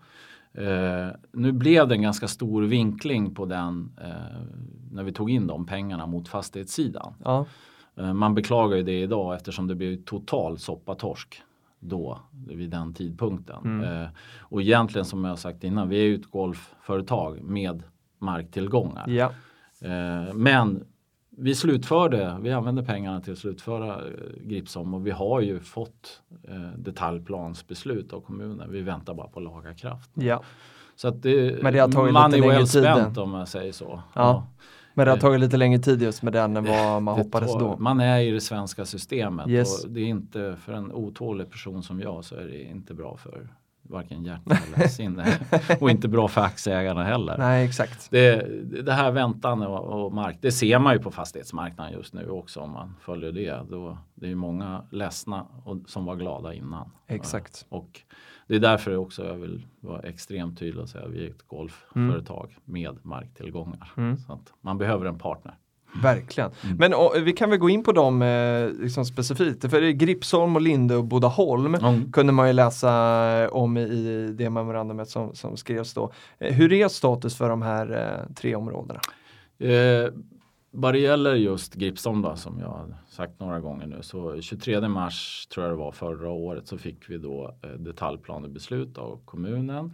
Eh, 0.55 1.15
nu 1.33 1.53
blev 1.53 1.89
det 1.89 1.95
en 1.95 2.03
ganska 2.03 2.29
stor 2.29 2.63
vinkling 2.63 3.35
på 3.35 3.45
den 3.45 3.93
eh, 4.01 4.41
när 4.93 5.03
vi 5.03 5.13
tog 5.13 5.31
in 5.31 5.47
de 5.47 5.67
pengarna 5.67 6.07
mot 6.07 6.29
fastighetssidan. 6.29 7.15
Ja. 7.25 7.47
Eh, 7.97 8.13
man 8.15 8.35
beklagar 8.35 8.77
ju 8.77 8.83
det 8.83 9.01
idag 9.01 9.35
eftersom 9.35 9.67
det 9.67 9.75
blev 9.75 10.05
total 10.05 10.59
soppatorsk 10.59 11.43
då 11.81 12.19
vid 12.47 12.71
den 12.71 12.95
tidpunkten. 12.95 13.65
Mm. 13.65 14.03
Eh, 14.03 14.09
och 14.39 14.63
egentligen 14.63 15.05
som 15.05 15.25
jag 15.25 15.39
sagt 15.39 15.65
innan, 15.65 15.89
vi 15.89 16.01
är 16.01 16.05
ju 16.05 16.15
ett 16.15 16.31
golfföretag 16.31 17.43
med 17.43 17.83
marktillgångar. 18.23 19.09
ja. 19.09 19.33
Eh, 19.81 20.35
men 20.35 20.85
vi 21.37 21.55
slutförde, 21.55 22.37
vi 22.41 22.53
använde 22.53 22.83
pengarna 22.83 23.21
till 23.21 23.33
att 23.33 23.39
slutföra 23.39 23.95
eh, 23.97 24.03
Gripsholm 24.45 24.95
och 24.95 25.07
vi 25.07 25.11
har 25.11 25.41
ju 25.41 25.61
fått 25.61 26.21
eh, 26.49 26.61
detaljplansbeslut 26.77 28.13
av 28.13 28.21
kommunen. 28.21 28.73
Vi 28.73 28.83
väntar 28.83 29.15
bara 29.15 29.29
på 29.29 29.41
lagakraft. 29.41 30.11
ja. 30.15 30.43
Så 30.97 31.09
att 31.09 31.23
det, 31.23 31.63
Men 31.63 31.73
det 31.73 31.79
har 31.79 31.89
tagit 31.89 32.15
lite 32.15 32.29
längre 32.39 32.49
well 32.57 32.67
spent 32.67 33.19
om 33.19 33.35
jag 33.35 33.49
säger 33.49 33.73
så. 33.73 34.03
Ja. 34.15 34.47
Men 34.95 35.05
det 35.07 35.11
har 35.13 35.19
tagit 35.19 35.41
lite 35.41 35.57
längre 35.57 35.79
tid 35.79 36.03
just 36.03 36.23
med 36.23 36.33
den 36.33 36.57
än 36.57 36.65
vad 36.65 37.03
man 37.03 37.17
det 37.19 37.23
hoppades 37.23 37.53
tar- 37.53 37.61
då. 37.61 37.77
Man 37.79 38.01
är 38.01 38.21
i 38.21 38.31
det 38.31 38.41
svenska 38.41 38.85
systemet 38.85 39.49
Yes. 39.49 39.85
och 39.85 39.91
det 39.91 40.01
är 40.01 40.05
inte 40.07 40.57
för 40.61 40.73
en 40.73 40.93
otålig 40.93 41.51
person 41.51 41.83
som 41.83 42.01
jag 42.01 42.25
så 42.25 42.35
är 42.37 42.45
det 42.45 42.63
inte 42.63 42.95
bra 42.95 43.17
för 43.17 43.49
varken 43.83 44.25
hjärta 44.25 44.57
eller 44.67 44.89
sinne 44.89 45.39
och 45.81 45.91
inte 45.91 46.09
bra 46.09 46.29
för 46.29 46.41
aktieägarna 46.41 47.05
heller. 47.05 47.39
Nej, 47.39 47.67
exakt. 47.67 48.11
Det, 48.11 48.47
det 48.83 48.93
här 48.93 49.11
väntan 49.11 49.63
och, 49.63 50.05
och 50.05 50.13
mark, 50.13 50.39
det 50.41 50.53
ser 50.53 50.79
man 50.79 50.93
ju 50.93 50.99
på 50.99 51.11
fastighetsmarknaden 51.11 51.93
just 51.93 52.15
nu 52.15 52.31
också 52.31 52.61
om 52.61 52.71
man 52.71 52.95
följer 53.01 53.33
det. 53.33 53.67
Då, 53.71 53.99
det 54.15 54.27
är 54.27 54.31
ju 54.31 54.37
många 54.37 54.85
ledsna 54.91 55.47
och, 55.65 55.77
som 55.87 56.05
var 56.05 56.17
glada 56.17 56.55
innan. 56.55 56.91
Exakt. 57.07 57.67
Och 57.69 58.01
det 58.47 58.55
är 58.55 58.61
därför 58.61 58.97
också 58.97 59.27
jag 59.27 59.35
vill 59.35 59.67
vara 59.81 60.01
extremt 60.01 60.59
tydlig 60.59 60.83
och 60.83 60.89
säga 60.89 61.05
att 61.05 61.11
vi 61.11 61.27
är 61.27 61.31
ett 61.31 61.47
golfföretag 61.47 62.57
med 62.65 62.99
marktillgångar. 63.03 63.93
Mm. 63.97 64.19
Så 64.19 64.33
att 64.33 64.53
man 64.61 64.79
behöver 64.79 65.07
en 65.07 65.19
partner. 65.19 65.55
Verkligen. 66.03 66.51
Men 66.79 66.95
och, 66.95 67.15
vi 67.23 67.33
kan 67.33 67.51
väl 67.51 67.59
gå 67.59 67.71
in 67.71 67.85
på 67.85 67.93
dem 67.93 68.23
eh, 68.23 68.69
liksom 68.83 69.05
specifikt. 69.05 69.71
För 69.71 69.91
Gripsholm 69.91 70.57
och 70.57 70.63
Linde 70.63 70.97
och 70.97 71.05
Bodaholm 71.05 71.75
Mm. 71.75 72.13
kunde 72.13 72.33
man 72.33 72.47
ju 72.47 72.53
läsa 72.53 73.51
om 73.51 73.77
i 73.77 74.27
det 74.39 74.51
memorandumet 74.51 75.09
som, 75.09 75.35
som 75.35 75.57
skrevs 75.57 75.95
då. 75.95 76.13
Eh, 76.39 76.55
hur 76.55 76.73
är 76.73 76.89
status 76.89 77.37
för 77.37 77.49
de 77.49 77.63
här 77.63 77.91
eh, 78.27 78.35
tre 78.35 78.55
områdena? 78.55 79.01
Eh, 79.59 80.11
vad 80.71 80.95
det 80.95 80.99
gäller 80.99 81.35
just 81.35 81.75
Gripsholm 81.75 82.23
då, 82.23 82.37
som 82.37 82.59
jag 82.61 82.95
sagt 83.09 83.41
några 83.41 83.61
gånger 83.61 83.87
nu 83.87 83.99
så 84.03 84.41
23 84.41 84.89
mars 84.89 85.47
tror 85.55 85.67
jag 85.67 85.73
det 85.73 85.79
var 85.79 85.93
förra 85.93 86.31
året 86.31 86.67
så 86.69 86.79
fick 86.79 87.11
vi 87.11 87.19
då 87.19 87.55
eh, 87.63 87.71
detaljplanebeslut 87.71 88.99
av 88.99 89.21
kommunen. 89.25 89.93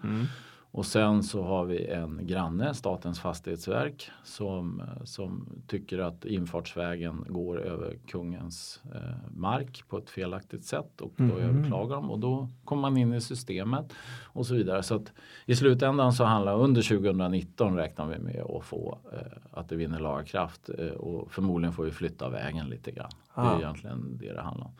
Och 0.70 0.86
sen 0.86 1.22
så 1.22 1.42
har 1.42 1.64
vi 1.64 1.86
en 1.86 2.26
granne, 2.26 2.74
Statens 2.74 3.20
fastighetsverk, 3.20 4.10
som, 4.24 4.82
som 5.04 5.48
tycker 5.66 5.98
att 5.98 6.24
infartsvägen 6.24 7.24
går 7.28 7.60
över 7.60 7.96
kungens 8.06 8.80
eh, 8.94 9.30
mark 9.36 9.82
på 9.88 9.98
ett 9.98 10.10
felaktigt 10.10 10.64
sätt 10.64 11.00
och 11.00 11.12
då 11.16 11.24
Mhm. 11.24 11.36
överklagar 11.38 11.96
de 11.96 12.10
och 12.10 12.18
då 12.18 12.48
kommer 12.64 12.82
man 12.82 12.96
in 12.96 13.14
i 13.14 13.20
systemet 13.20 13.92
och 14.24 14.46
så 14.46 14.54
vidare. 14.54 14.82
Så 14.82 14.94
att 14.94 15.12
i 15.46 15.56
slutändan 15.56 16.12
så 16.12 16.24
handlar 16.24 16.54
under 16.60 16.82
2019 16.82 17.76
räknar 17.76 18.06
vi 18.06 18.18
med 18.18 18.42
att 18.42 18.64
få 18.64 18.98
eh, 19.12 19.18
att 19.50 19.68
det 19.68 19.76
vinner 19.76 19.98
laga 20.00 20.24
kraft 20.24 20.70
eh, 20.78 20.86
och 20.88 21.30
förmodligen 21.32 21.72
får 21.72 21.84
vi 21.84 21.90
flytta 21.90 22.28
vägen 22.28 22.66
lite 22.66 22.90
grann. 22.90 23.10
Det 23.34 23.40
Ah. 23.40 23.54
är 23.54 23.58
egentligen 23.58 24.18
det 24.18 24.32
det 24.32 24.40
handlar 24.42 24.66
om. 24.66 24.72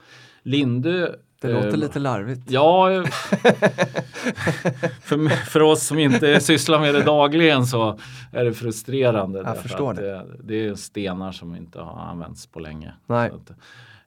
Lindö 0.43 1.15
Det 1.41 1.53
låter 1.53 1.69
eh, 1.69 1.77
lite 1.77 1.99
larvigt. 1.99 2.51
Ja, 2.51 2.93
eh, 2.93 3.03
för, 5.03 5.29
för 5.29 5.63
oss 5.63 5.87
som 5.87 5.99
inte 5.99 6.41
sysslar 6.41 6.81
med 6.81 6.95
det 6.95 7.03
dagligen 7.03 7.67
så 7.67 7.99
är 8.33 8.45
det 8.45 8.53
frustrerande. 8.55 9.43
därför 9.43 9.63
förstår 9.63 9.91
att 9.91 9.97
det. 9.97 10.25
det. 10.43 10.67
är 10.67 10.75
stenar 10.75 11.33
som 11.33 11.55
inte 11.57 11.81
har 11.81 12.01
använts 12.01 12.47
på 12.47 12.61
länge. 12.61 12.93
Nej. 13.07 13.31
Att, 13.31 13.51
eh, 13.51 13.57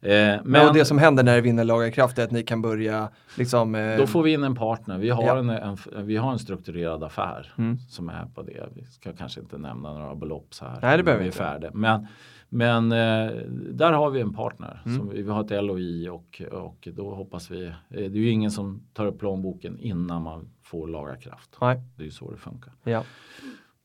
Men, 0.01 0.39
men 0.43 0.67
och 0.67 0.73
det 0.73 0.85
som 0.85 0.97
händer 0.97 1.23
när 1.23 1.35
det 1.35 1.41
vinner 1.41 1.63
laga 1.63 1.91
kraft 1.91 2.17
är 2.19 2.23
att 2.23 2.31
ni 2.31 2.43
kan 2.43 2.61
börja 2.61 3.09
liksom 3.37 3.75
eh, 3.75 3.97
då 3.97 4.07
får 4.07 4.23
vi 4.23 4.33
in 4.33 4.43
en 4.43 4.55
partner. 4.55 4.97
Vi 4.97 5.09
har, 5.09 5.23
Ja. 5.23 5.37
en, 5.37 5.49
en, 5.49 5.77
vi 5.95 6.17
har 6.17 6.31
en 6.31 6.39
strukturerad 6.39 7.03
affär 7.03 7.53
Mm. 7.57 7.77
som 7.89 8.09
är 8.09 8.25
på 8.35 8.41
det. 8.41 8.63
Vi 8.75 8.83
ska 8.85 9.13
kanske 9.13 9.39
inte 9.39 9.57
nämna 9.57 9.93
några 9.93 10.15
belopp 10.15 10.47
så 10.53 10.65
här. 10.65 10.79
Nej, 10.81 10.97
det 10.97 11.03
behöver 11.03 11.23
vi 11.23 11.27
inte. 11.27 11.37
färdiga. 11.37 11.71
Men, 11.73 12.07
men 12.53 12.91
eh, 12.91 13.31
där 13.71 13.91
har 13.91 14.09
vi 14.09 14.21
en 14.21 14.33
partner. 14.33 14.81
Mm. 14.85 14.97
Som 14.97 15.09
vi, 15.09 15.23
har 15.29 15.43
ett 15.43 15.63
LOI 15.63 16.09
och, 16.09 16.41
och 16.51 16.87
då 16.93 17.15
hoppas 17.15 17.51
vi. 17.51 17.65
eh, 17.65 17.73
Det 17.89 18.03
är 18.05 18.09
ju 18.09 18.29
ingen 18.29 18.51
som 18.51 18.81
tar 18.93 19.05
upp 19.05 19.19
plånboken 19.19 19.79
innan 19.79 20.21
man 20.23 20.49
får 20.61 20.87
laga 20.87 21.15
kraft. 21.15 21.57
Nej. 21.61 21.81
Det 21.95 22.03
är 22.03 22.05
ju 22.05 22.11
så 22.11 22.31
det 22.31 22.37
funkar. 22.37 22.73
Ja. 22.83 23.03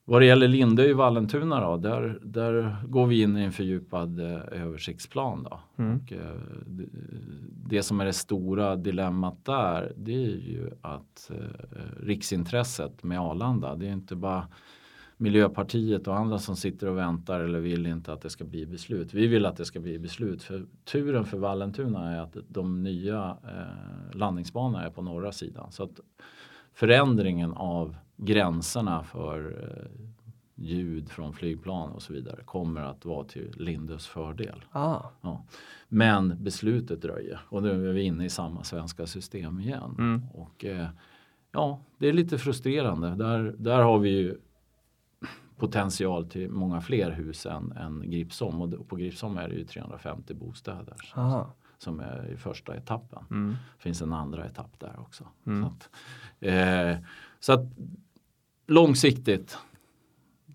Vad 0.04 0.22
det 0.22 0.26
gäller 0.26 0.48
Lindö 0.48 0.82
i 0.82 0.92
Vallentuna 0.92 1.60
då, 1.60 1.76
där, 1.76 2.18
där 2.22 2.76
går 2.88 3.06
vi 3.06 3.22
in 3.22 3.36
i 3.36 3.42
en 3.42 3.52
fördjupad 3.52 4.20
eh, 4.20 4.62
översiktsplan. 4.62 5.42
Då. 5.42 5.60
Mm. 5.82 5.96
Och, 5.96 6.12
eh, 6.12 6.36
det, 6.66 6.84
det 7.68 7.82
som 7.82 8.00
är 8.00 8.04
det 8.04 8.12
stora 8.12 8.76
dilemmat 8.76 9.44
där 9.44 9.92
det 9.96 10.24
är 10.24 10.36
ju 10.36 10.70
att 10.80 11.30
eh, 11.34 12.06
riksintresset 12.06 13.02
med 13.02 13.20
Arlanda, 13.20 13.76
det 13.76 13.86
är 13.88 13.92
inte 13.92 14.16
bara 14.16 14.48
Miljöpartiet 15.16 16.08
och 16.08 16.16
andra 16.16 16.38
som 16.38 16.56
sitter 16.56 16.86
och 16.86 16.98
väntar 16.98 17.40
eller 17.40 17.60
vill 17.60 17.86
inte 17.86 18.12
att 18.12 18.20
det 18.20 18.30
ska 18.30 18.44
bli 18.44 18.66
beslut. 18.66 19.14
Vi 19.14 19.26
vill 19.26 19.46
att 19.46 19.56
det 19.56 19.64
ska 19.64 19.80
bli 19.80 19.98
beslut. 19.98 20.42
För 20.42 20.66
turen 20.84 21.24
för 21.24 21.38
Vallentuna 21.38 22.12
är 22.12 22.20
att 22.20 22.36
de 22.48 22.82
nya 22.82 23.36
eh, 23.44 24.16
landningsbanorna 24.16 24.84
är 24.84 24.90
på 24.90 25.02
norra 25.02 25.32
sidan. 25.32 25.72
Så 25.72 25.82
att 25.82 26.00
förändringen 26.72 27.52
av 27.52 27.96
gränserna 28.16 29.04
för 29.04 29.56
eh, 29.62 30.06
ljud 30.54 31.08
från 31.08 31.32
flygplan 31.32 31.90
och 31.92 32.02
så 32.02 32.12
vidare 32.12 32.42
kommer 32.44 32.80
att 32.80 33.04
vara 33.04 33.24
till 33.24 33.52
Lindös 33.56 34.06
fördel. 34.06 34.64
Ah. 34.72 35.02
Ja. 35.20 35.44
Men 35.88 36.44
beslutet 36.44 37.02
dröjer 37.02 37.40
och 37.48 37.62
nu 37.62 37.88
är 37.88 37.92
vi 37.92 38.02
inne 38.02 38.24
i 38.24 38.30
samma 38.30 38.64
svenska 38.64 39.06
system 39.06 39.60
igen. 39.60 39.94
Mm. 39.98 40.22
Och 40.34 40.64
eh, 40.64 40.88
ja, 41.52 41.80
det 41.98 42.08
är 42.08 42.12
lite 42.12 42.38
frustrerande. 42.38 43.14
Där, 43.14 43.54
där 43.58 43.82
har 43.82 43.98
vi 43.98 44.10
ju 44.10 44.38
potential 45.56 46.26
till 46.26 46.50
många 46.50 46.80
fler 46.80 47.10
hus 47.10 47.46
än, 47.46 47.72
än 47.72 48.10
Gripsholm 48.10 48.62
och 48.62 48.88
på 48.88 48.96
Gripsholm 48.96 49.38
är 49.38 49.48
det 49.48 49.54
ju 49.54 49.64
350 49.64 50.34
bostäder 50.34 50.94
som, 51.04 51.22
Aha. 51.22 51.52
som 51.78 52.00
är 52.00 52.30
i 52.32 52.36
första 52.36 52.76
etappen. 52.76 53.24
Mm. 53.30 53.56
Finns 53.78 54.02
en 54.02 54.12
andra 54.12 54.46
etapp 54.46 54.80
där 54.80 55.00
också. 55.00 55.28
Mm. 55.46 55.62
Så, 55.62 55.68
att, 55.68 55.90
eh, 56.40 56.96
så 57.40 57.52
att 57.52 57.66
långsiktigt 58.66 59.58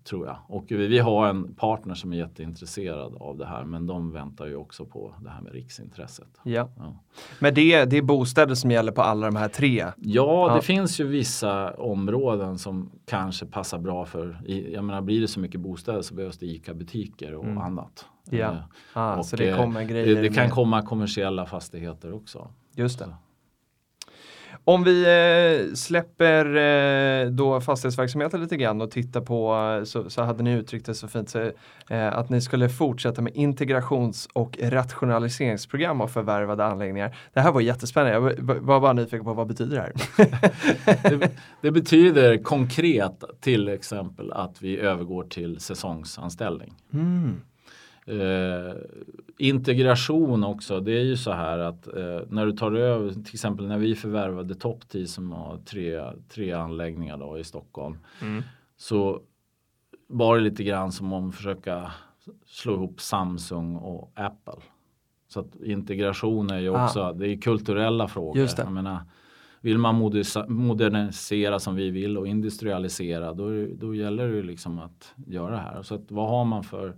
tror 0.04 0.26
jag. 0.26 0.36
Och 0.48 0.64
vi, 0.68 0.86
vi 0.86 0.98
har 0.98 1.28
en 1.28 1.54
partner 1.54 1.94
som 1.94 2.12
är 2.12 2.16
jätteintresserad 2.16 3.16
av 3.20 3.38
det 3.38 3.46
här 3.46 3.64
men 3.64 3.86
de 3.86 4.12
väntar 4.12 4.46
ju 4.46 4.56
också 4.56 4.84
på 4.84 5.14
det 5.24 5.30
här 5.30 5.40
med 5.40 5.52
riksintresset. 5.52 6.28
Ja. 6.42 6.68
Ja. 6.78 6.94
Men 7.38 7.54
det, 7.54 7.84
det 7.84 7.96
är 7.98 8.02
bostäder 8.02 8.54
som 8.54 8.70
gäller 8.70 8.92
på 8.92 9.02
alla 9.02 9.26
de 9.26 9.36
här 9.36 9.48
tre? 9.48 9.78
Ja, 9.96 10.48
Ja. 10.48 10.54
det 10.54 10.62
finns 10.62 11.00
ju 11.00 11.06
vissa 11.06 11.70
områden 11.74 12.58
som 12.58 12.90
kanske 13.06 13.46
passar 13.46 13.78
bra 13.78 14.04
för, 14.04 14.40
jag 14.72 14.84
menar 14.84 15.00
blir 15.00 15.20
det 15.20 15.28
så 15.28 15.40
mycket 15.40 15.60
bostäder 15.60 16.02
så 16.02 16.14
behövs 16.14 16.38
det 16.38 16.46
ICA-butiker 16.46 17.34
och 17.34 17.44
Mm. 17.44 17.58
annat. 17.58 18.06
Ja. 18.30 18.38
Eh, 18.38 18.56
Ah, 18.92 19.16
och, 19.16 19.26
så 19.26 19.36
det 19.36 19.48
eh, 19.48 19.56
kommer 19.56 19.84
grejer 19.84 20.14
det, 20.16 20.22
det 20.22 20.28
kan 20.28 20.44
med- 20.44 20.52
komma 20.52 20.82
kommersiella 20.82 21.46
fastigheter 21.46 22.12
också. 22.12 22.50
Just 22.74 22.98
det. 22.98 23.04
Så. 23.04 23.10
Om 24.64 24.84
vi 24.84 25.02
eh, 25.68 25.74
släpper 25.74 26.56
eh, 26.56 27.30
då 27.30 27.60
fastighetsverksamheten 27.60 28.40
lite 28.40 28.56
grann 28.56 28.80
och 28.80 28.90
tittar 28.90 29.20
på, 29.20 29.54
eh, 29.78 29.84
så, 29.84 30.10
så 30.10 30.22
hade 30.22 30.42
ni 30.42 30.52
uttryckt 30.52 30.86
det 30.86 30.94
så 30.94 31.08
fint, 31.08 31.28
så, 31.30 31.50
eh, 31.90 32.12
att 32.18 32.30
ni 32.30 32.40
skulle 32.40 32.68
fortsätta 32.68 33.22
med 33.22 33.32
integrations 33.36 34.28
och 34.32 34.58
rationaliseringsprogram 34.62 36.00
av 36.00 36.08
förvärvade 36.08 36.64
anläggningar. 36.64 37.16
Det 37.32 37.40
här 37.40 37.52
var 37.52 37.60
jättespännande, 37.60 38.12
jag 38.14 38.20
var- 38.20 38.54
var 38.54 38.80
bara 38.80 38.92
nyfiken 38.92 39.24
på 39.24 39.32
vad 39.34 39.46
betyder 39.46 39.76
det 39.76 39.82
här? 39.82 39.92
Det, 41.18 41.30
det 41.60 41.70
betyder 41.70 42.36
konkret 42.42 43.24
till 43.40 43.68
exempel 43.68 44.32
att 44.32 44.62
vi 44.62 44.78
övergår 44.78 45.24
till 45.24 45.60
säsongsanställning. 45.60 46.72
Mm. 46.92 47.40
Eh, 48.06 48.76
integration 49.38 50.44
också, 50.44 50.80
det 50.80 50.92
är 50.92 51.04
ju 51.04 51.16
så 51.16 51.32
här 51.32 51.58
att 51.58 51.86
eh, 51.86 52.20
när 52.28 52.46
du 52.46 52.52
tar 52.52 52.72
över, 52.72 53.12
till 53.12 53.34
exempel 53.34 53.68
när 53.68 53.78
vi 53.78 53.94
förvärvade 53.94 54.54
Top 54.54 54.88
10 54.88 55.06
som 55.06 55.32
har 55.32 55.58
tre, 55.58 56.02
tre 56.28 56.52
anläggningar 56.52 57.18
då 57.18 57.38
i 57.38 57.44
Stockholm. 57.44 57.98
Mm. 58.22 58.42
Så 58.76 59.20
var 60.06 60.36
det 60.36 60.42
lite 60.42 60.64
grann 60.64 60.92
som 60.92 61.12
om 61.12 61.32
försöka 61.32 61.90
slå 62.46 62.74
ihop 62.74 63.00
Samsung 63.00 63.76
och 63.76 64.12
Apple. 64.14 64.62
Så 65.28 65.40
att 65.40 65.56
integration 65.62 66.50
är 66.50 66.58
ju 66.58 66.70
också, 66.70 67.12
det 67.12 67.28
är 67.28 67.40
kulturella 67.40 68.08
frågor. 68.08 68.38
Ah. 68.38 68.40
Just 68.40 68.56
det. 68.56 68.62
Jag 68.62 68.72
menar, 68.72 69.00
vill 69.60 69.78
man 69.78 69.94
modernisera 70.48 71.58
som 71.58 71.74
vi 71.74 71.90
vill 71.90 72.18
och 72.18 72.26
industrialisera 72.26 73.32
då, 73.32 73.66
då 73.74 73.94
gäller 73.94 74.28
det 74.28 74.34
ju 74.34 74.42
liksom 74.42 74.78
att 74.78 75.14
göra 75.26 75.50
det 75.50 75.56
här. 75.56 75.82
Så 75.82 75.94
att, 75.94 76.10
vad 76.10 76.28
har 76.28 76.44
man 76.44 76.64
för 76.64 76.96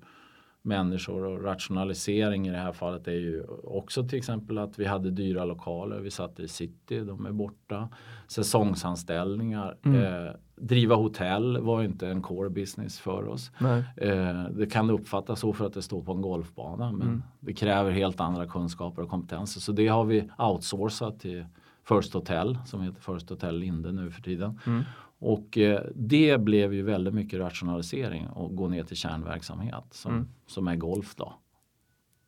människor 0.67 1.25
och 1.25 1.45
rationalisering 1.45 2.47
i 2.49 2.51
det 2.51 2.57
här 2.59 2.73
fallet 2.73 3.09
är 3.09 3.13
ju 3.13 3.45
också 3.65 4.09
till 4.09 4.19
exempel 4.19 4.59
att 4.59 4.79
vi 4.79 4.85
hade 4.85 5.11
dyra 5.11 5.45
lokaler. 5.45 6.01
Vi 6.01 6.11
satt 6.11 6.41
i 6.41 6.49
city, 6.49 7.01
de 7.01 7.27
är 7.27 7.33
borta. 7.33 7.89
Säsongsanställningar. 8.29 9.77
Mm. 9.85 10.27
Eh, 10.27 10.33
driva 10.57 10.95
hotell 10.95 11.59
var 11.61 11.83
inte 11.83 12.09
en 12.09 12.23
core 12.23 12.51
business 12.51 13.01
för 13.01 13.29
oss. 13.29 13.51
Eh, 13.97 14.45
det 14.51 14.67
kan 14.73 14.91
uppfattas 14.91 15.41
så 15.41 15.53
för 15.53 15.67
att 15.67 15.73
det 15.75 15.83
står 15.83 16.03
på 16.03 16.13
en 16.13 16.21
golfbana 16.23 16.93
men 16.93 17.07
Mm. 17.09 17.23
det 17.41 17.53
kräver 17.53 17.91
helt 17.91 18.21
andra 18.21 18.47
kunskaper 18.47 19.03
och 19.03 19.09
kompetenser. 19.11 19.61
Så 19.61 19.73
det 19.73 19.87
har 19.89 20.05
vi 20.05 20.31
outsourcat 20.39 21.21
till 21.21 21.45
First 21.89 22.15
Hotel 22.15 22.59
som 22.67 22.81
heter 22.83 23.01
First 23.01 23.31
Hotel 23.31 23.59
Linde 23.59 23.93
nu 23.93 24.11
för 24.11 24.23
tiden. 24.23 24.61
Mm. 24.67 24.83
Och 25.27 25.59
eh, 25.59 25.81
det 25.95 26.41
blev 26.41 26.75
ju 26.75 26.83
väldigt 26.83 27.15
mycket 27.15 27.41
rationalisering 27.41 28.27
och 28.27 28.57
gå 28.57 28.69
ner 28.69 28.85
till 28.85 28.97
kärnverksamhet 28.97 29.85
som, 29.91 30.13
Mm. 30.13 30.29
som 30.47 30.69
är 30.69 30.77
golf 30.77 31.15
då. 31.17 31.33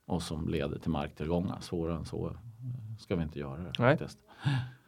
Och 0.06 0.22
som 0.22 0.48
leder 0.48 0.78
till 0.78 0.90
marktillgångar. 0.90 1.58
Svårare 1.60 1.96
än 1.96 2.04
så 2.04 2.26
eh, 2.26 2.32
ska 2.98 3.16
vi 3.16 3.22
inte 3.22 3.38
göra 3.38 3.56
det. 3.56 3.72
Nej. 3.78 3.98
faktiskt. 3.98 4.18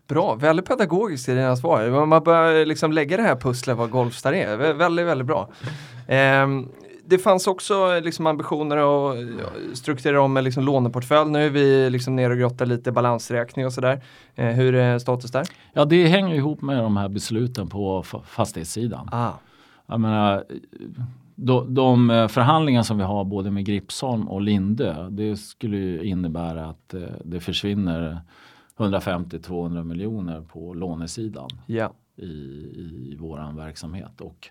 Bra, 0.06 0.34
väldigt 0.34 0.66
pedagogiskt 0.66 1.28
i 1.28 1.34
dina 1.34 1.56
svar. 1.56 2.06
Man 2.06 2.22
bör 2.24 2.66
liksom 2.66 2.92
lägga 2.92 3.16
det 3.16 3.22
här 3.22 3.36
pusslet 3.36 3.76
vad 3.76 3.90
Golfstar 3.90 4.32
är. 4.32 4.56
Vä- 4.58 4.72
Väldigt, 4.78 5.06
väldigt 5.06 5.26
bra. 5.26 5.50
Ehm, 6.06 6.68
det 7.08 7.18
fanns 7.18 7.46
också 7.46 8.00
liksom 8.00 8.26
ambitioner 8.26 8.76
att 8.76 9.18
ja, 9.38 9.46
strukturera 9.74 10.22
om 10.22 10.32
med 10.32 10.44
liksom 10.44 10.64
låneportfölj. 10.64 11.30
Nu 11.30 11.46
är 11.46 11.50
vi 11.50 11.90
liksom 11.90 12.16
nere 12.16 12.32
och 12.32 12.38
grottar 12.38 12.66
lite 12.66 12.92
balansräkning 12.92 13.66
och 13.66 13.72
sådär. 13.72 14.00
Eh, 14.34 14.46
hur 14.46 14.74
är 14.74 14.98
status 14.98 15.30
där? 15.30 15.46
Ja 15.72 15.84
det 15.84 16.06
hänger 16.06 16.34
ihop 16.34 16.62
med 16.62 16.76
de 16.78 16.96
här 16.96 17.08
besluten 17.08 17.68
på 17.68 18.02
fa- 18.02 18.22
fastighetssidan. 18.24 19.08
Ah, 19.12 19.32
Jag 19.86 20.00
menar, 20.00 20.44
de, 21.34 21.74
de 21.74 22.10
eh, 22.10 22.28
förhandlingar 22.28 22.82
som 22.82 22.98
vi 22.98 23.04
har 23.04 23.24
både 23.24 23.50
med 23.50 23.64
Gripsholm 23.64 24.28
och 24.28 24.40
Lindö 24.42 25.08
det 25.10 25.36
skulle 25.36 26.04
innebära 26.04 26.66
att 26.66 26.94
eh, 26.94 27.00
det 27.24 27.40
försvinner 27.40 28.20
150-200 28.76 29.84
miljoner 29.84 30.40
på 30.40 30.74
lånesidan 30.74 31.48
Ja. 31.66 31.92
i, 32.16 32.26
i 32.26 33.16
våran 33.20 33.56
verksamhet 33.56 34.20
och 34.20 34.48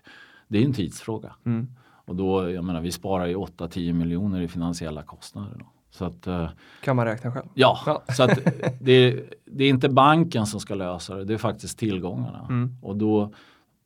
det 0.48 0.58
är 0.58 0.64
en 0.64 0.72
tidsfråga. 0.72 1.32
Mm. 1.46 1.68
Och 2.08 2.16
då, 2.16 2.50
jag 2.50 2.64
menar, 2.64 2.80
vi 2.80 2.92
sparar 2.92 3.26
ju 3.26 3.34
8-10 3.36 3.92
miljoner 3.92 4.40
i 4.40 4.48
finansiella 4.48 5.02
kostnader. 5.02 5.56
Då. 5.58 5.66
Så 5.90 6.04
att, 6.04 6.26
eh, 6.26 6.48
Kan 6.84 6.96
man 6.96 7.04
räkna 7.06 7.32
själv. 7.32 7.46
ja, 7.54 7.78
Ja. 7.86 8.02
så 8.14 8.22
att 8.22 8.38
det, 8.80 9.24
det 9.44 9.64
är 9.64 9.68
inte 9.68 9.88
banken 9.88 10.46
som 10.46 10.60
ska 10.60 10.74
lösa 10.74 11.14
det, 11.16 11.24
det 11.24 11.34
är 11.34 11.38
faktiskt 11.38 11.78
tillgångarna. 11.78 12.46
Mm. 12.48 12.76
Och 12.82 12.96
då, 12.96 13.32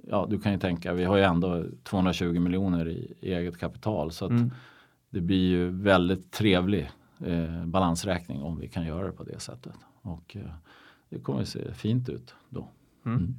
ja 0.08 0.26
du 0.30 0.40
kan 0.40 0.52
ju 0.52 0.58
tänka, 0.58 0.92
vi 0.92 1.04
har 1.04 1.16
ju 1.16 1.22
ändå 1.22 1.64
220 1.82 2.40
miljoner 2.40 2.88
i 2.88 3.14
eget 3.20 3.58
kapital 3.58 4.10
så 4.12 4.24
att 4.24 4.30
Mm. 4.30 4.50
det 5.10 5.20
blir 5.20 5.48
ju 5.50 5.68
väldigt 5.70 6.32
trevlig 6.32 6.90
eh, 7.26 7.64
balansräkning 7.64 8.42
om 8.42 8.58
vi 8.58 8.68
kan 8.68 8.86
göra 8.86 9.06
det 9.06 9.12
på 9.12 9.24
det 9.24 9.40
sättet. 9.40 9.74
Och 10.02 10.36
eh, 10.36 10.52
det 11.08 11.18
kommer 11.18 11.40
att 11.42 11.48
se 11.48 11.74
fint 11.74 12.08
ut 12.08 12.34
då. 12.48 12.68
Mm. 13.06 13.34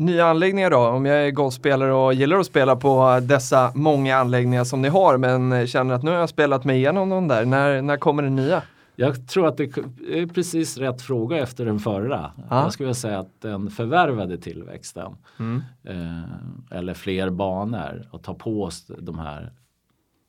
Nya 0.00 0.26
anläggningar 0.26 0.70
då? 0.70 0.78
Om 0.78 1.06
jag 1.06 1.26
är 1.26 1.30
golfspelare 1.30 1.92
och 1.92 2.14
gillar 2.14 2.38
att 2.38 2.46
spela 2.46 2.76
på 2.76 3.20
dessa 3.22 3.72
många 3.74 4.16
anläggningar 4.16 4.64
som 4.64 4.82
ni 4.82 4.88
har 4.88 5.16
men 5.18 5.66
känner 5.66 5.94
att 5.94 6.02
nu 6.02 6.10
har 6.10 6.18
jag 6.18 6.28
spelat 6.28 6.64
mig 6.64 6.76
igenom 6.76 7.08
de 7.08 7.28
där. 7.28 7.44
När, 7.44 7.82
när 7.82 7.96
kommer 7.96 8.22
det 8.22 8.30
nya? 8.30 8.62
Jag 8.96 9.28
tror 9.28 9.46
att 9.48 9.56
det 9.56 9.64
är 10.12 10.26
precis 10.34 10.78
rätt 10.78 11.02
fråga 11.02 11.36
efter 11.38 11.64
den 11.64 11.78
förra. 11.78 12.32
Ja. 12.50 12.62
Jag 12.62 12.72
skulle 12.72 12.94
säga 12.94 13.18
att 13.18 13.40
den 13.40 13.70
förvärvade 13.70 14.38
tillväxten 14.38 15.12
Mm. 15.38 15.62
eh, 15.84 16.78
eller 16.78 16.94
fler 16.94 17.30
banor 17.30 18.08
och 18.10 18.22
ta 18.22 18.34
på 18.34 18.62
oss 18.62 18.90
de 18.98 19.18
här 19.18 19.52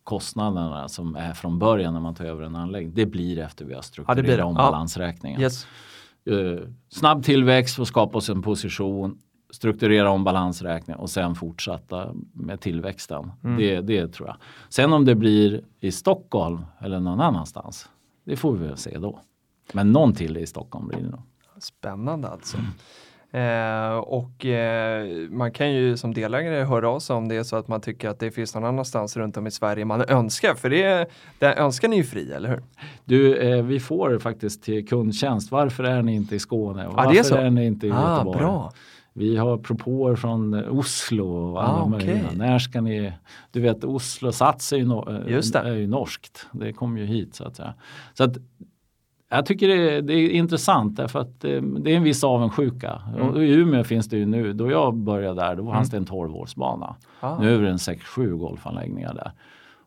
kostnaderna 0.04 0.88
som 0.90 1.16
är 1.16 1.34
från 1.34 1.60
början 1.60 1.94
när 1.94 2.02
man 2.02 2.16
tar 2.16 2.26
över 2.26 2.44
en 2.44 2.56
anläggning. 2.56 2.94
Det 2.96 3.06
blir 3.06 3.40
efter 3.40 3.66
vi 3.66 3.74
har 3.74 3.82
strukturerat 3.82 4.26
det. 4.38 4.44
om 4.44 4.56
Ja. 4.58 4.62
balansräkningen. 4.72 5.42
Yes. 5.42 5.68
Eh, 6.26 6.68
snabb 6.90 7.24
tillväxt 7.24 7.80
och 7.80 7.88
skapa 7.88 8.18
oss 8.18 8.30
en 8.30 8.42
position 8.42 9.18
strukturera 9.52 10.10
om 10.10 10.24
balansräkningen 10.24 11.00
och 11.00 11.10
sen 11.10 11.36
fortsätta 11.36 12.14
med 12.34 12.60
tillväxten. 12.62 13.32
Mm. 13.44 13.58
Det, 13.58 13.82
det 13.82 14.08
tror 14.14 14.28
jag. 14.28 14.38
Sen 14.70 14.94
om 14.94 15.06
det 15.06 15.16
blir 15.16 15.62
i 15.80 15.92
Stockholm 15.92 16.66
eller 16.80 17.00
någon 17.00 17.22
annanstans, 17.22 17.90
det 18.26 18.36
får 18.36 18.54
vi 18.54 18.68
väl 18.68 18.78
se 18.78 18.98
då. 18.98 19.20
Men 19.74 19.92
någon 19.92 20.14
till 20.14 20.38
i 20.38 20.46
Stockholm 20.48 20.88
blir 20.88 20.98
det 21.00 21.10
nog. 21.10 21.22
Spännande 21.60 22.28
alltså. 22.28 22.58
Eh, 23.34 23.98
och 23.98 24.46
eh, 24.46 25.08
man 25.30 25.52
kan 25.52 25.72
ju 25.74 25.98
som 25.98 26.14
delägare 26.14 26.64
höra 26.64 26.90
av 26.90 27.00
sig 27.00 27.16
om 27.16 27.28
det 27.28 27.36
är 27.36 27.44
så 27.44 27.56
att 27.56 27.68
man 27.68 27.82
tycker 27.82 28.10
att 28.10 28.20
det 28.20 28.32
finns 28.32 28.56
någon 28.56 28.66
annanstans 28.66 29.18
runt 29.18 29.38
om 29.38 29.48
i 29.48 29.52
Sverige 29.52 29.86
man 29.86 30.02
önskar. 30.08 30.56
För 30.56 30.70
det, 30.70 31.10
det 31.40 31.54
önskan 31.54 31.94
är 31.94 31.98
ju 31.98 32.04
fri, 32.04 32.32
eller 32.32 32.50
hur? 32.50 32.64
Du, 33.06 33.36
eh, 33.38 33.64
vi 33.64 33.80
får 33.80 34.20
faktiskt 34.20 34.64
till 34.64 34.88
kundtjänst. 34.88 35.52
Varför 35.52 35.84
är 35.84 36.02
ni 36.02 36.16
inte 36.16 36.36
i 36.36 36.40
Skåne? 36.40 36.84
Ja, 36.84 36.90
det 36.90 37.02
är 37.02 37.06
varför 37.06 37.24
så. 37.24 37.36
är 37.36 37.50
ni 37.50 37.66
inte 37.66 37.88
i 37.88 37.92
Ah, 37.92 38.14
Göteborg? 38.14 38.40
bra. 38.40 38.72
Vi 39.14 39.38
har 39.38 39.58
propåer 39.58 40.16
från 40.16 40.54
eh, 40.54 40.78
Oslo 40.78 41.28
och 41.28 41.64
alla 41.64 41.82
Ah, 41.82 41.88
möjliga. 41.88 42.32
När 42.36 42.60
ska 42.60 42.82
ni? 42.82 43.14
Du 43.52 43.62
vet 43.62 43.84
Oslo 43.84 44.32
Sats 44.32 44.74
är 44.74 44.78
ju, 44.78 44.86
no, 44.86 45.10
eh, 45.10 45.66
är 45.66 45.76
ju 45.76 45.88
norskt. 45.88 46.48
Det 46.52 46.74
kom 46.74 46.98
ju 46.98 47.06
hit 47.06 47.36
så 47.36 47.44
att 47.44 47.56
säga. 47.56 47.74
Så 48.14 48.24
att, 48.24 48.38
jag 49.30 49.46
tycker 49.46 49.68
det 49.68 49.96
är, 49.96 50.02
det 50.02 50.14
är 50.14 50.30
intressant 50.30 50.96
därför 50.96 51.20
att 51.20 51.44
eh, 51.44 51.62
det 51.62 51.92
är 51.92 51.98
en 51.98 52.04
viss 52.04 52.24
avundsjuka. 52.24 53.02
Mm. 53.16 53.30
Och 53.30 53.44
I 53.44 53.52
Umeå 53.52 53.84
finns 53.84 54.10
det 54.10 54.18
ju 54.18 54.26
nu, 54.26 54.54
då 54.54 54.72
jag 54.72 54.96
började 54.96 55.42
där, 55.42 55.56
då 55.56 55.72
fanns 55.72 55.90
det 55.90 55.98
en 55.98 56.06
12-årsbana. 56.06 56.96
Ah. 57.20 57.40
Nu 57.40 57.56
är 57.56 57.62
det 57.62 57.70
en 57.70 57.78
6-7 57.78 58.38
golfanläggningar 58.38 59.14
där. 59.14 59.32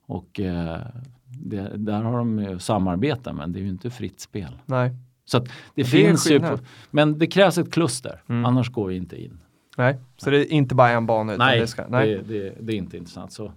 Och 0.07 0.41
eh, 0.41 0.79
det, 1.25 1.71
där 1.77 2.03
har 2.03 2.19
de 2.19 2.39
ju 2.39 2.59
samarbete 2.59 3.33
men 3.33 3.53
det 3.53 3.59
är 3.59 3.63
ju 3.63 3.69
inte 3.69 3.91
fritt 3.91 4.21
spel. 4.21 4.61
Nej. 4.67 4.91
Så 5.25 5.39
det, 5.39 5.51
Det 5.75 5.85
finns 5.85 6.31
ju, 6.31 6.41
på, 6.41 6.59
men 6.91 7.19
det 7.19 7.27
krävs 7.27 7.59
ett 7.59 7.73
kluster, 7.73 8.23
Mm. 8.29 8.45
annars 8.45 8.71
går 8.71 8.87
vi 8.89 8.97
inte 8.97 9.23
in. 9.23 9.39
nej, 9.77 9.97
så 10.17 10.31
det 10.31 10.39
är 10.39 10.53
inte 10.53 10.75
bara 10.75 10.89
en 10.91 11.07
bana 11.07 11.35
utan 11.35 11.47
Nej, 11.47 11.61
det 11.61 11.67
ska, 11.67 11.89
nej. 11.89 12.23
Det, 12.29 12.39
det, 12.41 12.55
det 12.61 12.73
är 12.73 12.77
inte 12.77 12.97
intressant. 12.97 13.33
Så 13.33 13.53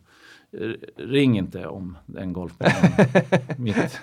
ring 0.98 1.38
inte 1.38 1.68
om 1.68 1.98
den 2.06 2.34
golfbanan. 2.34 2.74
Mitt. 3.58 4.00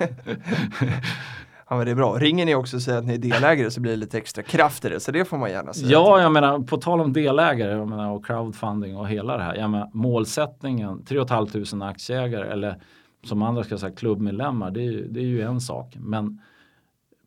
Ja, 1.69 1.77
men 1.77 1.85
det 1.87 1.91
är 1.91 1.95
bra. 1.95 2.19
Ringer 2.19 2.47
ni 2.47 2.55
också 2.55 2.77
och 2.77 2.83
säger 2.83 2.99
att 2.99 3.05
ni 3.05 3.15
är 3.15 3.19
delägare 3.19 3.71
så 3.71 3.81
blir 3.81 3.93
det 3.93 3.97
lite 3.97 4.19
extra 4.19 4.43
kraft 4.43 4.85
i 4.85 4.89
det, 4.89 5.01
så 5.01 5.13
det 5.13 5.25
får 5.25 5.39
man 5.39 5.51
gärna 5.51 5.73
säga. 5.73 5.89
Ja, 5.93 6.21
jag 6.23 6.33
menar 6.33 6.59
på 6.59 6.77
tal 6.77 7.01
om 7.01 7.13
delägare 7.13 7.73
jag 7.73 7.89
menar, 7.89 8.11
och 8.11 8.27
crowdfunding 8.27 8.97
och 8.97 9.09
hela 9.09 9.37
det 9.37 9.43
här. 9.43 9.55
Jag 9.55 9.71
menar, 9.71 9.91
målsättningen 9.93 11.05
3 11.05 11.27
500 11.27 11.87
aktieägare 11.89 12.49
eller 12.53 12.81
som 13.25 13.43
andra 13.43 13.65
ska 13.65 13.79
säga 13.79 13.93
klubbmedlemmar, 13.95 14.71
det 14.71 14.87
är, 14.87 14.93
det 15.11 15.21
är 15.21 15.25
ju 15.25 15.41
en 15.43 15.61
sak. 15.61 15.95
Men 16.01 16.41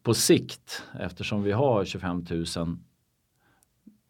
på 0.08 0.14
sikt, 0.14 0.84
eftersom 1.00 1.44
vi 1.44 1.52
har 1.52 1.86
25 1.86 2.26
000 2.30 2.46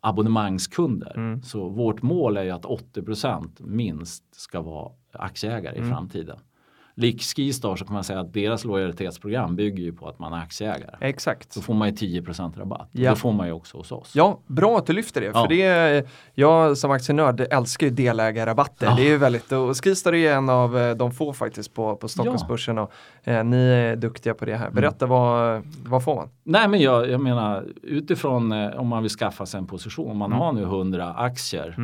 abonnemangskunder, 0.02 1.14
Mm. 1.18 1.42
så 1.44 1.70
vårt 1.70 2.02
mål 2.02 2.38
är 2.38 2.44
ju 2.44 2.52
att 2.52 2.66
80% 2.66 3.62
minst 3.62 4.24
ska 4.36 4.62
vara 4.62 4.92
aktieägare 5.12 5.76
Mm. 5.78 5.88
i 5.88 5.92
framtiden. 5.94 6.40
Lik 7.00 7.22
Skistar 7.22 7.76
så 7.76 7.86
kan 7.86 7.94
man 7.94 8.04
säga 8.04 8.20
att 8.20 8.34
deras 8.34 8.66
lojalitetsprogram 8.66 9.56
bygger 9.56 9.84
ju 9.84 9.94
på 9.94 10.08
att 10.10 10.20
man 10.20 10.34
är 10.34 10.38
aktieägare. 10.38 10.96
Exakt. 11.02 11.54
Så 11.54 11.62
får 11.62 11.74
man 11.74 11.88
ju 11.90 11.94
10% 12.22 12.60
rabatt. 12.60 12.90
Ja. 12.92 13.10
Det 13.10 13.16
får 13.16 13.32
man 13.32 13.48
ju 13.48 13.54
också 13.54 13.78
hos 13.78 13.92
oss. 13.92 14.12
Ja, 14.16 14.40
bra 14.48 14.78
att 14.78 14.86
du 14.86 14.94
lyfter 14.94 15.22
det. 15.22 15.28
Ja. 15.28 15.34
För 15.34 15.48
det 15.48 15.62
är, 15.62 16.04
jag 16.34 16.78
som 16.78 16.92
aktienörd 16.92 17.42
älskar 17.52 17.88
ju 17.88 17.94
delägarrabatter. 17.94 18.86
Ja. 18.86 18.96
Det 18.96 19.02
är 19.02 19.10
ju 19.10 19.18
väldigt, 19.18 19.52
och 19.52 19.84
Skistar 19.84 20.14
är 20.14 20.34
en 20.34 20.50
av 20.50 20.78
eh, 20.78 20.96
de 20.96 21.12
få 21.12 21.34
faktiskt 21.34 21.74
på, 21.74 21.96
på 21.96 22.08
Stockholmsbörsen. 22.08 22.78
Och, 22.78 22.92
eh, 23.24 23.44
ni 23.44 23.58
är 23.70 23.96
duktiga 23.96 24.34
på 24.34 24.46
det 24.46 24.56
här. 24.56 24.70
Berätta 24.72 25.06
vad, 25.06 25.62
vad 25.86 26.04
får 26.04 26.16
man? 26.16 26.30
Nej 26.44 26.68
men 26.68 26.80
jag, 26.80 27.10
jag 27.10 27.22
menar 27.22 27.66
utifrån 27.84 28.52
eh, 28.52 28.70
om 28.80 28.88
man 28.88 29.02
vill 29.04 29.12
skaffa 29.12 29.46
sig 29.46 29.58
en 29.58 29.68
position. 29.68 30.12
Om 30.12 30.18
man 30.18 30.28
Mm. 30.32 30.40
har 30.40 30.54
nu 30.54 30.62
100 30.64 31.14
aktier 31.14 31.76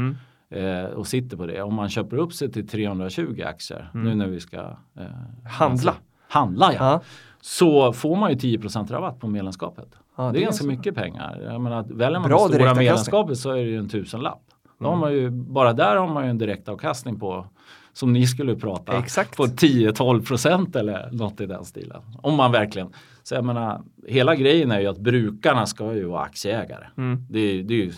eh, 0.53 0.85
och 0.85 1.07
sitter 1.07 1.37
på 1.37 1.45
det. 1.45 1.61
Om 1.61 1.73
man 1.73 1.89
köper 1.89 2.17
upp 2.17 2.33
sig 2.33 2.51
till 2.51 2.67
320 2.67 3.43
aktier 3.45 3.89
nu 3.93 4.15
när 4.15 4.27
vi 4.27 4.39
ska 4.39 4.57
eh, 4.57 5.03
Handla. 5.45 5.91
alltså, 5.91 5.93
handla 6.27 6.73
ja. 6.73 6.77
Ja. 6.79 7.01
Så 7.41 7.93
får 7.93 8.15
man 8.15 8.29
ju 8.31 8.35
10% 8.57 8.91
rabatt 8.91 9.19
på 9.19 9.27
medlemskapet. 9.27 9.87
Ja, 10.17 10.23
det, 10.23 10.31
det 10.31 10.39
är 10.39 10.43
ganska 10.43 10.61
så. 10.63 10.67
mycket 10.67 10.95
pengar. 10.95 11.41
Jag 11.43 11.61
menar, 11.61 11.83
väljer 11.83 12.19
man 12.19 12.29
Bra 12.29 12.47
det 12.47 12.53
stora 12.53 12.73
medlemskapet 12.75 13.37
så 13.37 13.49
är 13.51 13.55
det 13.55 13.61
ju 13.61 13.77
en 13.77 13.89
tusenlapp. 13.89 14.41
Då 14.79 14.85
Mm. 14.87 14.99
har 14.99 15.07
man 15.07 15.13
ju, 15.13 15.29
bara 15.29 15.73
där 15.73 15.95
har 15.95 16.07
man 16.07 16.23
ju 16.23 16.29
en 16.29 16.37
direktavkastning 16.37 17.19
på 17.19 17.45
som 17.93 18.13
ni 18.13 18.27
skulle 18.27 18.55
prata 18.55 18.97
Exakt. 18.99 19.37
på 19.37 19.45
10-12 19.45 20.25
procent 20.25 20.75
eller 20.75 21.09
något 21.11 21.41
i 21.41 21.45
den 21.45 21.65
stilen. 21.65 22.01
Om 22.21 22.35
man 22.35 22.51
verkligen, 22.51 22.87
så 23.23 23.35
jag 23.35 23.45
menar, 23.45 23.81
hela 24.07 24.35
grejen 24.35 24.71
är 24.71 24.79
ju 24.79 24.87
att 24.87 24.97
brukarna 24.97 25.65
ska 25.65 25.93
ju 25.93 26.05
vara 26.05 26.21
aktieägare. 26.21 26.85
Mm. 26.97 27.25
Det, 27.29 27.39
är, 27.39 27.63
det, 27.63 27.73
är 27.73 27.77
ju, 27.85 27.91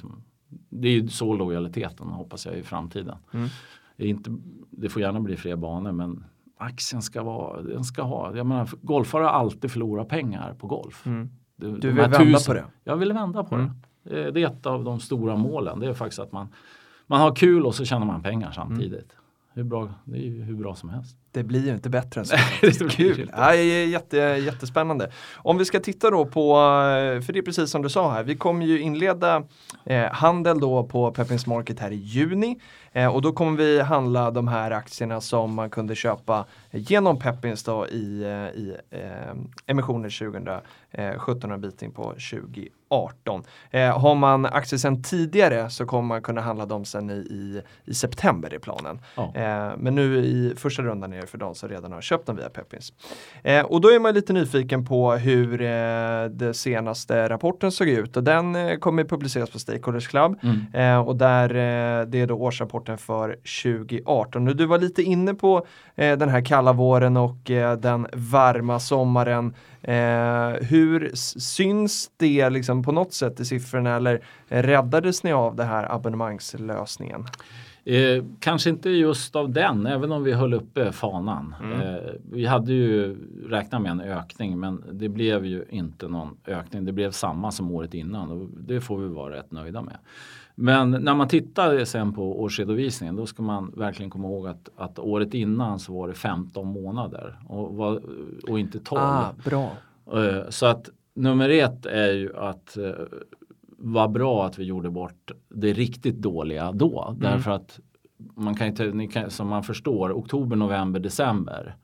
det 0.69 0.87
är 0.87 0.91
ju 0.91 1.07
så 1.07 1.33
lojaliteten 1.35 2.07
hoppas 2.07 2.45
jag 2.45 2.57
i 2.57 2.63
framtiden. 2.63 3.17
Mm. 3.33 3.47
Det, 3.97 4.03
är 4.03 4.07
inte, 4.07 4.35
det 4.69 4.89
får 4.89 5.01
gärna 5.01 5.19
bli 5.19 5.37
fler 5.37 5.55
banor 5.55 5.91
men 5.91 6.23
aktien 6.57 7.01
ska 7.01 7.23
vara, 7.23 7.61
den 7.61 7.83
ska 7.83 8.01
ha, 8.01 8.35
jag 8.37 8.45
menar 8.45 8.69
golfare 8.81 9.23
har 9.23 9.29
alltid 9.31 9.71
förlorat 9.71 10.09
pengar 10.09 10.53
på 10.59 10.67
golf. 10.67 11.05
Mm. 11.05 11.29
Det- 11.55 11.65
Du 11.77 11.87
vill 11.87 11.95
vända 11.95 12.39
på 12.47 12.53
det? 12.53 12.65
Jag 12.83 12.95
vill 12.97 13.13
vända 13.13 13.43
på 13.43 13.55
Mm. 13.55 13.71
det. 14.03 14.25
Eh, 14.27 14.33
Det 14.33 14.41
är 14.43 14.47
ett 14.47 14.65
av 14.65 14.83
de 14.83 14.99
stora 14.99 15.35
målen. 15.35 15.79
Det 15.79 15.87
är 15.87 15.93
faktiskt 15.93 16.19
att 16.19 16.31
man, 16.31 16.47
man 17.07 17.21
har 17.21 17.35
kul 17.35 17.65
och 17.65 17.75
så 17.75 17.85
tjänar 17.85 18.05
man 18.05 18.23
pengar 18.23 18.51
samtidigt. 18.51 18.91
Mm. 18.93 19.23
Hur 19.53 19.63
bra, 19.63 19.89
det 20.03 20.17
är 20.17 20.21
ju 20.21 20.41
hur 20.43 20.55
bra 20.55 20.75
som 20.75 20.89
helst. 20.89 21.17
Det 21.35 21.43
blir 21.43 21.65
ju 21.65 21.73
inte 21.73 21.89
bättre 21.89 22.21
än 22.21 22.25
så. 22.25 22.35
Det 22.61 22.91
Kul! 22.91 23.31
Ja, 23.37 23.55
jätte, 23.55 24.17
jättespännande. 24.17 25.11
Om 25.35 25.57
vi 25.57 25.65
ska 25.65 25.79
titta 25.79 26.09
då 26.09 26.25
på, 26.25 26.51
eh, 26.51 27.21
för 27.21 27.33
det 27.33 27.39
är 27.39 27.41
precis 27.41 27.69
som 27.69 27.81
du 27.81 27.89
sa 27.89 28.11
här, 28.11 28.23
vi 28.23 28.35
kommer 28.35 28.65
ju 28.65 28.79
inleda 28.79 29.43
eh, 29.85 30.11
handel 30.11 30.59
då 30.59 30.83
på 30.83 31.11
Peppins 31.11 31.47
Market 31.47 31.79
här 31.79 31.91
i 31.91 31.95
juni. 31.95 32.59
Eh, 32.95 33.07
och 33.15 33.21
då 33.21 33.31
kommer 33.31 33.57
vi 33.57 33.81
handla 33.81 34.31
de 34.31 34.47
här 34.47 34.71
aktierna 34.71 35.21
som 35.21 35.53
man 35.53 35.69
kunde 35.69 35.95
köpa 35.95 36.45
genom 36.71 37.19
Peppins 37.19 37.63
då 37.63 37.87
i, 37.87 38.23
eh, 38.23 38.61
i 38.61 38.75
eh, 38.89 39.35
emissioner 39.65 40.09
2017 40.09 41.51
och 41.51 41.55
en 41.55 41.61
bit 41.61 41.81
in 41.81 41.91
på 41.91 42.03
2018. 42.03 43.43
Eh, 43.71 43.99
har 43.99 44.15
man 44.15 44.45
aktier 44.45 44.77
sedan 44.77 45.03
tidigare 45.03 45.69
så 45.69 45.85
kommer 45.85 46.07
man 46.07 46.21
kunna 46.21 46.41
handla 46.41 46.65
dem 46.65 46.85
sen 46.85 47.09
i, 47.09 47.13
i, 47.13 47.61
i 47.85 47.93
september 47.93 48.53
i 48.53 48.59
planen. 48.59 48.99
Ja. 49.15 49.23
Eh, 49.35 49.73
men 49.77 49.95
nu 49.95 50.17
i 50.17 50.53
första 50.57 50.83
rundan 50.83 51.13
är 51.13 51.24
det 51.25 51.31
för 51.31 51.37
de 51.37 51.55
som 51.55 51.69
redan 51.69 51.91
har 51.91 52.01
köpt 52.01 52.25
dem 52.25 52.35
via 52.35 52.49
Peppins. 52.49 52.93
Eh, 53.43 53.65
och 53.65 53.81
då 53.81 53.87
är 53.87 53.99
man 53.99 54.13
lite 54.13 54.33
nyfiken 54.33 54.85
på 54.85 55.13
hur 55.13 55.61
eh, 55.61 56.25
den 56.29 56.53
senaste 56.53 57.29
rapporten 57.29 57.71
såg 57.71 57.87
ut 57.87 58.17
och 58.17 58.23
den 58.23 58.55
eh, 58.55 58.77
kommer 58.77 59.03
publiceras 59.03 59.49
på 59.49 59.59
Stakeholders 59.59 60.07
Club. 60.07 60.39
Mm. 60.43 60.65
Eh, 60.73 61.07
och 61.07 61.15
där 61.15 61.49
eh, 61.49 62.05
det 62.05 62.21
är 62.21 62.27
då 62.27 62.35
årsrapporten 62.35 62.97
för 62.97 63.29
2018. 63.63 64.47
Och 64.47 64.55
du 64.55 64.65
var 64.65 64.77
lite 64.77 65.03
inne 65.03 65.33
på 65.33 65.65
eh, 65.95 66.17
den 66.17 66.29
här 66.29 66.45
kalla 66.45 66.73
våren 66.73 67.17
och 67.17 67.51
den 67.79 68.07
varma 68.13 68.79
sommaren. 68.79 69.53
Hur 70.61 71.11
syns 71.39 72.11
det 72.17 72.49
liksom 72.49 72.83
på 72.83 72.91
något 72.91 73.13
sätt 73.13 73.39
i 73.39 73.45
siffrorna 73.45 73.95
eller 73.95 74.23
räddades 74.47 75.23
ni 75.23 75.33
av 75.33 75.55
det 75.55 75.63
här 75.63 75.95
abonnemangslösningen? 75.95 77.25
Eh, 77.87 78.23
kanske 78.39 78.69
inte 78.69 78.89
just 78.89 79.35
av 79.35 79.49
den, 79.49 79.85
även 79.85 80.11
om 80.11 80.23
vi 80.23 80.33
höll 80.33 80.53
uppe 80.53 80.91
fanan. 80.91 81.55
Mm. 81.63 81.81
Eh, 81.81 82.11
vi 82.31 82.45
hade 82.45 82.73
ju 82.73 83.17
räknat 83.49 83.81
med 83.81 83.91
en 83.91 84.01
ökning 84.01 84.59
men 84.59 84.83
det 84.91 85.09
blev 85.09 85.45
ju 85.45 85.65
inte 85.69 86.07
någon 86.07 86.37
ökning. 86.47 86.85
Det 86.85 86.91
blev 86.91 87.11
samma 87.11 87.51
som 87.51 87.71
året 87.71 87.93
innan 87.93 88.31
och 88.31 88.49
det 88.67 88.81
får 88.81 88.97
vi 88.97 89.07
vara 89.07 89.35
rätt 89.35 89.51
nöjda 89.51 89.81
med. 89.81 89.97
Men 90.55 90.91
när 90.91 91.15
man 91.15 91.27
tittar 91.27 91.85
sen 91.85 92.13
på 92.13 92.41
årsredovisningen 92.41 93.15
då 93.15 93.25
ska 93.25 93.43
man 93.43 93.71
verkligen 93.75 94.09
komma 94.09 94.27
ihåg 94.27 94.47
att, 94.47 94.69
att 94.77 94.99
året 94.99 95.33
innan 95.33 95.79
så 95.79 95.93
var 95.93 96.07
det 96.07 96.13
15 96.13 96.67
månader 96.67 97.39
och, 97.47 97.75
var, 97.75 98.01
och 98.49 98.59
inte 98.59 98.79
12. 98.79 99.01
Ah, 99.01 99.33
bra. 99.45 99.71
Eh, 100.13 100.49
Så 100.49 100.65
att 100.65 100.89
nummer 101.13 101.49
ett 101.49 101.85
är 101.85 102.11
ju 102.11 102.37
att 102.37 102.77
eh, 102.77 102.91
vad 103.87 104.11
bra 104.11 104.45
att 104.45 104.59
vi 104.59 104.63
gjorde 104.63 104.89
bort 104.89 105.31
det 105.49 105.73
riktigt 105.73 106.15
dåliga 106.21 106.71
då. 106.71 107.15
Därför 107.19 107.51
att 107.51 107.79
man 108.35 108.55
kan 108.55 108.67
inte, 108.67 108.85
ni 108.85 109.07
kan, 109.07 109.29
som 109.31 109.47
man 109.47 109.63
förstår, 109.63 110.11
oktober, 110.13 110.55
november, 110.55 110.99
december 110.99 111.75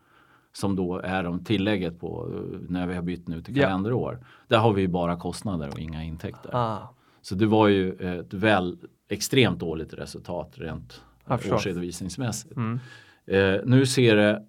som 0.54 0.76
då 0.76 1.00
är 1.00 1.24
de 1.24 1.44
tillägget 1.44 2.00
på 2.00 2.28
eh, 2.34 2.60
när 2.70 2.88
vi 2.88 2.96
har 2.96 3.02
bytt 3.02 3.28
nu 3.28 3.42
till 3.42 3.58
Ja. 3.58 3.64
kalenderår. 3.64 4.26
Där 4.48 4.58
har 4.58 4.74
vi 4.74 4.82
ju 4.82 4.88
bara 4.88 5.16
kostnader 5.16 5.70
och 5.70 5.80
inga 5.80 6.04
intäkter. 6.04 6.50
Ah, 6.56 6.94
Så 7.22 7.36
det 7.36 7.46
var 7.46 7.68
ju 7.68 7.94
ett 8.20 8.34
väl 8.34 8.78
extremt 9.10 9.60
dåligt 9.60 9.94
resultat 9.94 10.54
rent 10.58 11.02
årsredovisningsmässigt. 11.56 12.56
mm. 12.58 12.80
Eh, 13.26 13.60
nu 13.66 13.86
ser 13.86 14.16
det 14.16 14.46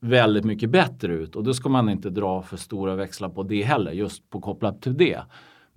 väldigt 0.00 0.44
mycket 0.44 0.70
bättre 0.70 1.12
ut 1.14 1.36
och 1.36 1.44
då 1.44 1.54
ska 1.54 1.68
man 1.68 1.88
inte 1.88 2.10
dra 2.10 2.42
för 2.42 2.56
stora 2.56 2.94
växlar 2.94 3.28
på 3.28 3.42
det 3.42 3.62
heller, 3.62 3.92
just 3.92 4.30
på 4.30 4.40
kopplat 4.40 4.82
till 4.82 4.96
det. 4.96 5.20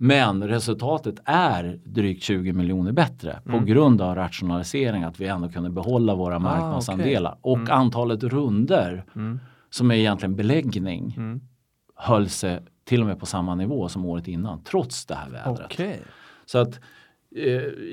Men 0.02 0.48
resultatet 0.48 1.14
är 1.24 1.78
drygt 1.84 2.22
20 2.22 2.52
miljoner 2.52 2.92
bättre 2.92 3.40
på 3.44 3.58
grund 3.58 4.00
av 4.00 4.14
rationalisering, 4.14 5.02
att 5.02 5.20
vi 5.20 5.26
ändå 5.26 5.48
kunde 5.48 5.70
behålla 5.70 6.14
våra 6.14 6.38
marknadsandelar. 6.38 7.38
Och 7.40 7.70
antalet 7.70 8.22
runder 8.22 9.04
Mm. 9.16 9.40
som 9.70 9.90
är 9.90 9.94
egentligen 9.94 10.36
beläggning 10.36 11.14
Mm. 11.16 11.40
höll 11.96 12.28
sig 12.28 12.60
till 12.84 13.00
och 13.00 13.06
med 13.06 13.18
på 13.20 13.26
samma 13.26 13.54
nivå 13.54 13.88
som 13.88 14.04
året 14.04 14.28
innan, 14.28 14.62
trots 14.64 15.06
det 15.06 15.14
här 15.14 15.30
vädret. 15.30 15.60
Okej. 15.64 16.00
Så 16.46 16.58
att 16.58 16.80
eh, 17.36 17.44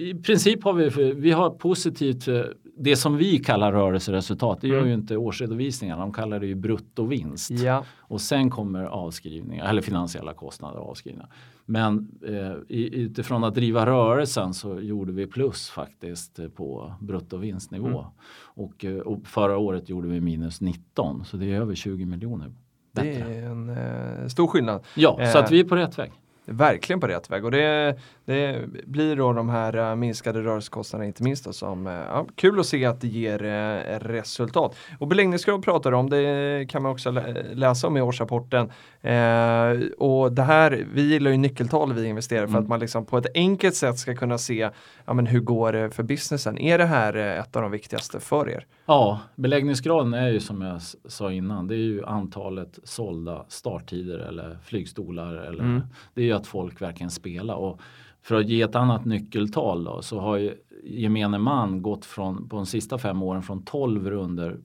i 0.09 0.21
princip 0.25 0.63
har 0.63 0.73
vi, 0.73 1.13
vi 1.13 1.31
har 1.31 1.49
positivt, 1.49 2.27
eh, 2.27 2.41
det 2.79 2.95
som 2.95 3.17
vi 3.17 3.37
kallar 3.39 3.71
rörelseresultat, 3.71 4.61
det 4.61 4.67
gör 4.67 4.77
Mm. 4.77 4.87
ju 4.87 4.93
inte 4.93 5.17
årsredovisningarna, 5.17 6.01
de 6.01 6.13
kallar 6.13 6.39
det 6.39 6.47
ju 6.47 6.55
bruttovinst. 6.55 7.51
Ja. 7.51 7.83
Och 7.97 8.21
sen 8.21 8.49
kommer 8.49 8.83
avskrivningar, 8.83 9.69
eller 9.69 9.81
finansiella 9.81 10.33
kostnader 10.33 10.79
och 10.79 10.89
avskrivningar. 10.89 11.29
Men 11.69 12.11
eh, 12.27 12.53
utifrån 12.69 13.43
att 13.43 13.55
driva 13.55 13.85
rörelsen 13.85 14.53
så 14.53 14.79
gjorde 14.79 15.11
vi 15.11 15.27
plus 15.27 15.69
faktiskt 15.69 16.39
eh, 16.39 16.47
på 16.47 16.93
bruttovinstnivå. 16.99 17.87
Mm. 17.87 18.11
Och, 18.39 18.85
eh, 18.85 18.97
och 18.97 19.27
förra 19.27 19.57
året 19.57 19.89
gjorde 19.89 20.07
vi 20.07 20.21
minus 20.21 20.61
19 20.61 21.25
så 21.25 21.37
det 21.37 21.45
är 21.45 21.61
över 21.61 21.75
20 21.75 22.05
miljoner 22.05 22.51
Det 22.91 23.15
är 23.15 23.43
en 23.43 23.69
eh, 23.69 24.27
stor 24.27 24.47
skillnad. 24.47 24.83
Ja, 24.95 25.15
så 25.15 25.37
Eh, 25.37 25.43
att 25.43 25.51
vi 25.51 25.59
är 25.59 25.63
på 25.63 25.75
rätt 25.75 25.99
väg. 25.99 26.11
Verkligen 26.49 26.99
på 26.99 27.07
rätt 27.07 27.29
väg 27.29 27.45
och 27.45 27.51
det, 27.51 27.95
det 28.25 28.61
blir 28.85 29.15
då 29.15 29.33
de 29.33 29.49
här 29.49 29.77
eh, 29.77 29.95
minskade 29.95 30.41
rörelsekostnaderna 30.41 31.07
inte 31.07 31.23
minst 31.23 31.45
då, 31.45 31.53
som, 31.53 31.87
eh, 31.87 31.93
ja, 31.93 32.25
kul 32.35 32.59
att 32.59 32.65
se 32.65 32.85
att 32.85 33.01
det 33.01 33.07
ger 33.07 33.43
eh, 33.43 33.99
resultat. 33.99 34.75
Och 34.99 35.07
beläggningsgrad 35.07 35.63
pratar 35.63 35.91
om, 35.91 36.09
det 36.09 36.65
kan 36.69 36.81
man 36.83 36.91
också 36.91 37.11
lä- 37.11 37.43
läsa 37.53 37.87
om 37.87 37.97
i 37.97 38.01
årsrapporten. 38.01 38.71
Eh, 39.01 39.87
och 39.97 40.31
det 40.31 40.41
här, 40.43 40.85
vi 40.93 41.01
gillar 41.01 41.31
ju 41.31 41.37
nyckeltal 41.37 41.93
vi 41.93 42.05
investerar 42.07 42.41
för 42.47 42.53
Mm. 42.53 42.63
att 42.63 42.69
man 42.69 42.79
liksom 42.79 43.05
på 43.05 43.17
ett 43.17 43.27
enkelt 43.35 43.75
sätt 43.75 43.97
ska 43.97 44.15
kunna 44.15 44.37
se 44.37 44.69
ja, 45.05 45.13
men 45.13 45.25
hur 45.27 45.39
går 45.39 45.71
det 45.73 45.89
för 45.91 46.03
businessen. 46.03 46.57
Är 46.57 46.77
det 46.77 46.85
här 46.85 47.13
ett 47.15 47.55
av 47.55 47.61
de 47.61 47.71
viktigaste 47.71 48.19
för 48.19 48.49
er? 48.49 48.65
Ja, 48.85 49.19
beläggningsgraden 49.35 50.13
är 50.13 50.27
ju 50.29 50.39
som 50.39 50.61
jag 50.61 50.81
sa 51.07 51.31
innan, 51.31 51.67
det 51.67 51.75
är 51.75 51.77
ju 51.77 52.05
antalet 52.05 52.79
sålda 52.83 53.45
starttider 53.47 54.19
eller 54.19 54.57
flygstolar. 54.63 55.33
Eller, 55.33 55.63
Mm. 55.63 55.81
Det 56.13 56.29
är 56.29 56.35
att 56.37 56.47
folk 56.47 56.81
verkligen 56.81 57.11
spelar. 57.11 57.55
Och 57.55 57.81
för 58.21 58.35
att 58.35 58.49
ge 58.49 58.61
ett 58.61 58.75
annat 58.75 59.05
nyckeltal 59.05 59.83
då, 59.83 60.01
så 60.01 60.19
har 60.19 60.37
ju 60.37 60.55
gemene 60.83 61.37
man 61.37 61.81
gått 61.81 62.05
från, 62.05 62.49
på 62.49 62.55
de 62.55 62.65
sista 62.65 62.97
fem 62.97 63.23
åren 63.23 63.43
från 63.43 63.63
12 63.63 64.09
runder 64.09 64.59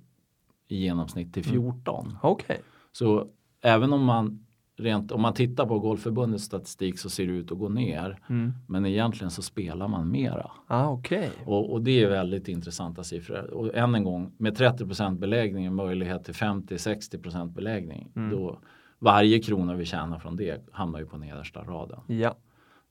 i 0.68 0.77
genomsnitt 0.77 1.35
till 1.35 1.45
14. 1.45 2.18
Okej. 2.23 2.61
Så 2.93 3.27
även 3.62 3.93
om 3.93 4.05
man 4.05 4.47
rent, 4.77 5.12
om 5.12 5.23
man 5.23 5.35
tittar 5.35 5.66
på 5.66 5.79
Golfförbundets 5.79 6.45
statistik 6.45 6.99
så 6.99 7.11
ser 7.11 7.27
det 7.27 7.33
ut 7.33 7.53
att 7.53 7.59
gå 7.59 7.68
ner. 7.68 8.18
Mm. 8.29 8.53
Men 8.66 8.87
egentligen 8.87 9.31
så 9.31 9.43
spelar 9.43 9.89
man 9.89 10.11
mera. 10.11 10.51
Ah, 10.66 10.89
okej. 10.89 11.31
Och, 11.45 11.73
och 11.73 11.83
det 11.83 12.03
är 12.03 12.09
väldigt 12.09 12.49
intressanta 12.49 13.05
siffror. 13.05 13.55
Och 13.55 13.75
än 13.75 13.95
en 13.95 14.05
gång, 14.05 14.33
med 14.37 14.59
30% 14.59 15.18
beläggning 15.18 15.68
och 15.68 15.75
möjlighet 15.75 16.25
till 16.25 16.35
50-60 16.35 17.53
beläggning. 17.55 18.12
Mm. 18.16 18.31
Då 18.31 18.59
varje 19.03 19.39
krona 19.39 19.75
vi 19.75 19.85
tjänar 19.85 20.19
från 20.19 20.37
det 20.37 20.69
hamnar 20.73 20.99
ju 20.99 21.07
på 21.07 21.17
nedersta 21.17 21.61
raden. 21.61 22.01
Ja. 22.07 22.35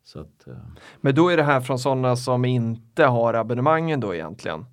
Så 0.03 0.19
att, 0.19 0.47
eh, 0.47 0.53
Men 1.01 1.15
då 1.15 1.29
är 1.29 1.37
det 1.37 1.43
här 1.43 1.61
från 1.61 1.79
sådana 1.79 2.15
som 2.15 2.45
inte 2.45 3.05
har 3.05 3.33
abonnemangen 3.33 3.99
då 3.99 4.15
egentligen? 4.15 4.65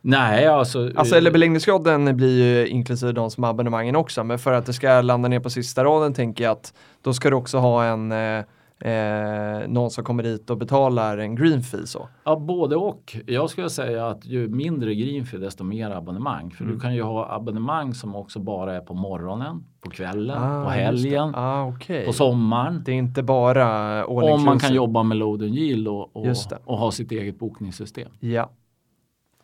nej, 0.00 0.46
alltså. 0.46 0.90
Alltså 0.96 1.14
eh, 1.14 1.18
eller 1.18 1.30
beläggningsgraden 1.30 2.16
blir 2.16 2.44
ju 2.44 2.66
inklusive 2.68 3.12
de 3.12 3.30
som 3.30 3.44
har 3.44 3.50
abonnemangen 3.50 3.96
också. 3.96 4.24
Men 4.24 4.38
för 4.38 4.52
att 4.52 4.66
det 4.66 4.72
ska 4.72 5.00
landa 5.00 5.28
ner 5.28 5.40
på 5.40 5.50
sista 5.50 5.84
raden 5.84 6.14
tänker 6.14 6.44
jag 6.44 6.50
att 6.52 6.74
då 7.02 7.12
ska 7.12 7.30
du 7.30 7.36
också 7.36 7.58
ha 7.58 7.84
en 7.84 8.12
eh, 8.12 8.44
eh, 8.92 9.68
någon 9.68 9.90
som 9.90 10.04
kommer 10.04 10.22
dit 10.22 10.50
och 10.50 10.58
betalar 10.58 11.18
en 11.18 11.34
green 11.36 11.62
fee 11.62 11.86
så. 11.86 12.08
Ja, 12.24 12.36
både 12.36 12.76
och. 12.76 13.16
Jag 13.26 13.50
skulle 13.50 13.70
säga 13.70 14.06
att 14.06 14.24
ju 14.26 14.48
mindre 14.48 14.94
greenfee 14.94 15.38
desto 15.38 15.64
mer 15.64 15.90
abonnemang. 15.90 16.50
För 16.50 16.64
Mm. 16.64 16.74
du 16.74 16.80
kan 16.80 16.94
ju 16.94 17.02
ha 17.02 17.34
abonnemang 17.34 17.94
som 17.94 18.16
också 18.16 18.38
bara 18.38 18.74
är 18.76 18.80
på 18.80 18.94
morgonen, 18.94 19.64
på 19.80 19.90
kvällen, 19.90 20.38
Ah, 20.38 20.64
på 20.64 20.70
helgen, 20.70 21.34
Ah, 21.34 21.64
okej. 21.66 22.06
på 22.06 22.12
sommaren. 22.12 22.82
Det 22.86 22.92
är 22.92 22.96
inte 22.96 23.22
bara 23.22 24.06
Om 24.06 24.44
man 24.44 24.58
kan 24.58 24.74
jobba 24.74 25.02
med 25.02 25.16
load 25.16 25.42
and 25.42 25.54
yield 25.54 25.88
och, 25.88 26.16
och, 26.16 26.26
och 26.64 26.78
ha 26.78 26.90
sitt 26.90 27.12
eget 27.12 27.38
bokningssystem. 27.38 28.08
Ja. 28.20 28.50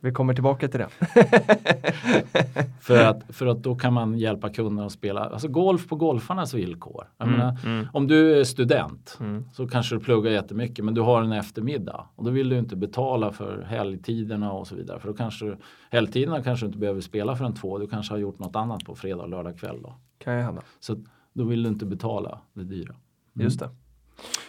Vi 0.04 0.12
kommer 0.12 0.34
tillbaka 0.34 0.68
till 0.68 0.80
det. 0.80 0.88
För 2.80 3.04
att, 3.04 3.22
för 3.28 3.46
att 3.46 3.62
då 3.62 3.74
kan 3.74 3.92
man 3.92 4.18
hjälpa 4.18 4.48
kunderna 4.50 4.86
att 4.86 4.92
spela 4.92 5.20
alltså 5.24 5.48
golf 5.48 5.88
på 5.88 5.96
golfarnas 5.96 6.54
villkor. 6.54 7.04
Jag 7.18 7.28
menar, 7.28 7.56
mm. 7.64 7.86
Om 7.92 8.06
du 8.06 8.40
är 8.40 8.44
student 8.44 9.16
Mm. 9.20 9.44
så 9.52 9.68
kanske 9.68 9.94
du 9.94 10.00
pluggar 10.00 10.30
jättemycket 10.30 10.84
men 10.84 10.94
du 10.94 11.00
har 11.00 11.22
en 11.22 11.32
eftermiddag 11.32 12.04
och 12.16 12.24
då 12.24 12.30
vill 12.30 12.48
du 12.48 12.58
inte 12.58 12.76
betala 12.76 13.32
för 13.32 13.62
helgtiderna 13.62 14.52
och 14.52 14.66
så 14.66 14.74
vidare. 14.74 15.00
För 15.00 15.08
då 15.08 15.14
kanske 15.14 15.44
du, 15.44 15.56
helgtiderna 15.90 16.42
kanske 16.42 16.64
du 16.64 16.68
inte 16.68 16.78
behöver 16.78 17.00
spela 17.00 17.36
förrän 17.36 17.54
två. 17.54 17.78
Du 17.78 17.86
kanske 17.86 18.14
har 18.14 18.18
gjort 18.18 18.38
något 18.38 18.56
annat 18.56 18.84
på 18.84 18.94
fredag 18.94 19.22
och 19.22 19.28
lördag 19.28 19.58
kväll. 19.58 19.82
Då. 19.82 19.94
Kan 20.24 20.36
ju 20.36 20.42
hända. 20.42 20.62
Så 20.80 20.96
då 21.32 21.44
vill 21.44 21.62
du 21.62 21.68
inte 21.68 21.86
betala 21.86 22.38
det 22.52 22.64
dyra. 22.64 22.94
Just 23.32 23.60
det. 23.60 23.68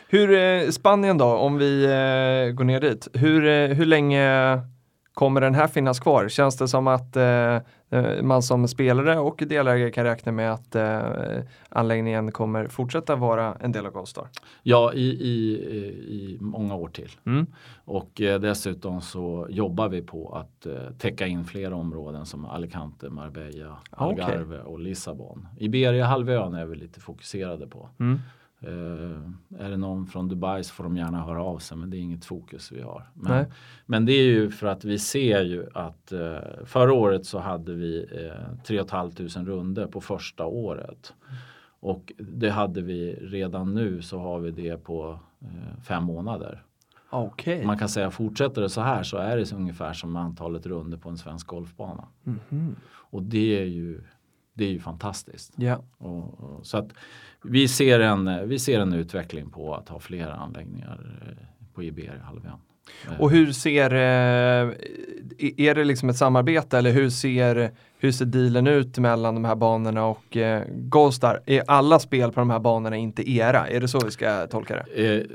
Hur, 0.08 0.34
eh, 0.34 0.70
Spanien 0.70 1.18
då, 1.18 1.26
om 1.26 1.58
vi 1.58 1.84
eh, 1.84 2.54
går 2.56 2.64
ner 2.64 2.80
dit. 2.82 3.08
Hur, 3.14 3.46
eh, 3.46 3.76
hur 3.76 3.86
länge 3.86 4.60
kommer 5.16 5.42
den 5.42 5.56
här 5.56 5.68
finnas 5.68 6.00
kvar? 6.00 6.30
Känns 6.30 6.58
det 6.58 6.68
som 6.68 6.88
att 6.88 7.16
eh, 7.16 7.56
eh, 7.90 8.22
man 8.24 8.42
som 8.42 8.68
spelare 8.68 9.20
och 9.20 9.44
delägare 9.48 9.92
kan 9.92 10.04
räkna 10.04 10.32
med 10.32 10.54
att 10.54 10.76
eh, 10.76 11.00
anläggningen 11.70 12.32
kommer 12.32 12.68
fortsätta 12.68 13.16
vara 13.16 13.58
en 13.60 13.72
del 13.72 13.86
av 13.86 13.92
Goldstar? 13.92 14.28
Ja, 14.64 14.94
i, 14.94 15.06
i, 15.06 15.36
i 16.08 16.38
många 16.42 16.76
år 16.76 16.88
till. 16.88 17.12
Mm. 17.26 17.46
Och 17.86 18.22
eh, 18.22 18.40
dessutom 18.40 19.02
så 19.02 19.48
jobbar 19.50 19.90
vi 19.90 20.02
på 20.02 20.36
att 20.36 20.66
eh, 20.66 20.74
täcka 21.00 21.28
in 21.28 21.46
fler 21.46 21.74
områden 21.74 22.26
som 22.26 22.46
Alicante, 22.46 23.10
Marbella, 23.10 23.78
Ah. 23.90 24.06
Algarve 24.06 24.60
och 24.60 24.80
Lissabon. 24.80 25.48
Iberia-halvön 25.58 26.54
är 26.54 26.66
vi 26.66 26.76
lite 26.76 27.00
fokuserade 27.00 27.68
på. 27.68 27.90
Mm. 28.00 28.20
Eh, 28.66 29.66
är 29.66 29.70
det 29.70 29.78
någon 29.78 30.08
från 30.08 30.28
Dubai 30.28 30.64
så 30.64 30.74
får 30.74 30.84
de 30.84 30.98
gärna 30.98 31.24
höra 31.24 31.44
av 31.44 31.60
sig 31.60 31.78
men 31.78 31.90
det 31.90 31.98
är 31.98 32.00
inget 32.00 32.26
fokus 32.26 32.72
vi 32.72 32.82
har. 32.82 33.10
Men, 33.14 33.46
men 33.86 34.06
det 34.06 34.14
är 34.14 34.24
ju 34.24 34.50
för 34.50 34.68
att 34.68 34.86
vi 34.86 35.00
ser 35.00 35.42
ju 35.42 35.66
att 35.74 36.12
eh, 36.12 36.38
förra 36.66 36.94
året 36.94 37.26
så 37.26 37.40
hade 37.40 37.74
vi 37.74 38.08
eh, 38.12 38.64
3 38.64 38.86
500 38.86 39.54
runder 39.54 39.88
på 39.88 40.02
första 40.02 40.46
året. 40.46 41.14
Och 41.80 42.14
det 42.18 42.50
hade 42.50 42.82
vi 42.82 43.14
redan 43.14 43.74
nu 43.74 44.02
så 44.02 44.20
har 44.20 44.40
vi 44.40 44.52
det 44.52 44.78
på 44.84 45.20
eh, 45.42 45.84
fem 45.84 46.04
månader. 46.04 46.64
Okej. 47.10 47.66
Man 47.66 47.78
kan 47.78 47.90
säga 47.90 48.12
fortsätter 48.12 48.62
det 48.62 48.70
så 48.70 48.82
här 48.82 49.04
så 49.04 49.18
är 49.18 49.38
det 49.38 49.54
ungefär 49.54 49.94
som 49.94 50.16
antalet 50.16 50.66
runder 50.66 50.98
på 50.98 51.10
en 51.10 51.18
svensk 51.18 51.48
golfbana. 51.48 52.08
Mhm. 52.24 52.76
Och 52.86 53.24
det 53.24 53.62
är 53.62 53.66
ju, 53.66 54.02
det 54.54 54.66
är 54.66 54.72
ju 54.72 54.80
fantastiskt. 54.80 55.54
Ja. 55.56 55.84
Och, 55.98 56.40
och, 56.40 56.66
så 56.66 56.78
att 56.78 56.94
vi 57.50 57.68
ser, 57.68 58.00
en, 58.00 58.50
vi 58.50 58.60
ser 58.60 58.80
en 58.80 58.94
utveckling 58.94 59.50
på 59.50 59.76
att 59.76 59.90
ha 59.90 60.00
fler 60.00 60.28
anläggningar 60.28 61.00
eh, 61.22 61.46
på 61.74 61.84
Iberhalvön. 61.84 62.52
Eh, 63.08 63.20
Och 63.22 63.32
hur 63.32 63.52
ser, 63.52 63.94
eh, 63.94 64.74
är 65.58 65.76
det 65.76 65.84
liksom 65.84 66.10
ett 66.10 66.18
samarbete 66.18 66.78
eller 66.78 66.92
hur 66.92 67.10
ser, 67.10 67.72
hur 67.98 68.12
ser 68.12 68.26
dealen 68.26 68.68
ut 68.68 68.98
mellan 68.98 69.34
de 69.36 69.46
här 69.46 69.56
banorna 69.56 70.06
och 70.06 70.38
Goldstar? 70.70 71.42
Är 71.46 71.64
alla 71.68 72.00
spel 72.00 72.32
på 72.32 72.40
de 72.40 72.50
här 72.50 72.60
banorna 72.60 72.96
inte 72.96 73.32
era? 73.32 73.68
Är 73.68 73.80
det 73.82 73.88
så 73.88 74.00
vi 74.06 74.12
ska 74.12 74.48
tolka 74.48 74.76
det? 74.76 75.26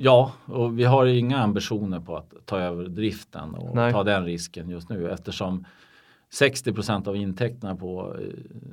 Ja, 0.00 0.32
och 0.44 0.78
vi 0.78 0.84
har 0.84 1.06
inga 1.06 1.38
ambitioner 1.38 2.00
på 2.00 2.16
att 2.16 2.32
ta 2.44 2.58
över 2.58 2.84
driften 2.84 3.54
och 3.54 3.76
Nej. 3.76 3.92
ta 3.92 4.04
den 4.04 4.24
risken 4.24 4.68
just 4.68 4.88
nu 4.88 5.10
eftersom 5.10 5.64
60% 6.40 7.08
av 7.08 7.16
intäkterna 7.16 7.76
på 7.76 8.16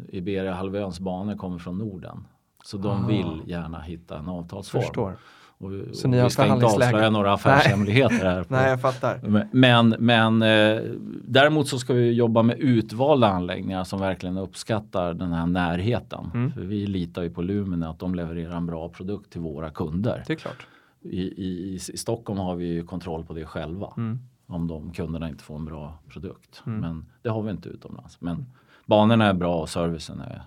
Iberia-halvöns 0.09 0.99
banor 0.99 1.35
kommer 1.35 1.57
från 1.57 1.77
Norden. 1.77 2.23
Så 2.65 2.77
de 2.77 3.03
Ah. 3.03 3.07
vill 3.07 3.41
gärna 3.45 3.79
hitta 3.81 4.17
en 4.17 4.27
avtalsform. 4.29 4.81
Förstår. 4.81 5.17
Och 5.57 5.73
vi, 5.73 5.93
Så 5.93 6.03
och 6.07 6.09
ni 6.11 6.17
har 6.17 6.23
vi 6.23 6.29
ska 6.29 6.53
inte 6.53 6.65
avslöja 6.65 7.09
några 7.09 7.33
affärshemligheter 7.33 8.25
här. 8.25 8.43
På. 8.43 8.53
Nej, 8.53 8.69
jag 8.69 8.81
fattar. 8.81 9.19
Men, 9.51 9.95
men 9.99 10.41
eh, 10.41 10.81
däremot 11.27 11.67
så 11.67 11.79
ska 11.79 11.93
vi 11.93 12.11
jobba 12.11 12.41
med 12.41 12.59
utvalda 12.59 13.27
anläggningar 13.27 13.83
som 13.83 13.99
verkligen 13.99 14.37
uppskattar 14.37 15.13
den 15.13 15.31
här 15.31 15.45
närheten. 15.45 16.31
Mm. 16.33 16.51
För 16.51 16.61
vi 16.61 16.87
litar 16.87 17.23
ju 17.23 17.29
på 17.29 17.41
Lumina 17.41 17.89
att 17.89 17.99
de 17.99 18.15
levererar 18.15 18.57
en 18.57 18.65
bra 18.65 18.89
produkt 18.89 19.31
till 19.31 19.41
våra 19.41 19.69
kunder. 19.69 20.23
Det 20.27 20.33
är 20.33 20.37
klart. 20.37 20.67
I, 21.01 21.21
i, 21.21 21.73
I 21.73 21.79
Stockholm 21.79 22.39
har 22.39 22.55
vi 22.55 22.65
ju 22.65 22.83
kontroll 22.85 23.25
på 23.25 23.33
det 23.33 23.45
själva. 23.45 23.93
Mm. 23.97 24.19
Om 24.47 24.67
de 24.67 24.91
kunderna 24.91 25.29
inte 25.29 25.43
får 25.43 25.55
en 25.55 25.65
bra 25.65 25.93
produkt. 26.09 26.63
Mm. 26.65 26.79
Men 26.79 27.05
det 27.21 27.29
har 27.29 27.41
vi 27.41 27.51
inte 27.51 27.69
utomlands. 27.69 28.21
Men 28.21 28.45
banorna 28.85 29.25
är 29.25 29.33
bra 29.33 29.61
och 29.61 29.69
servicen 29.69 30.19
är 30.19 30.41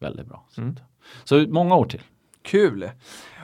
väldigt 0.00 0.26
bra. 0.26 0.44
Så, 1.24 1.46
många 1.48 1.74
år 1.76 1.84
till. 1.84 2.00
Kul! 2.42 2.90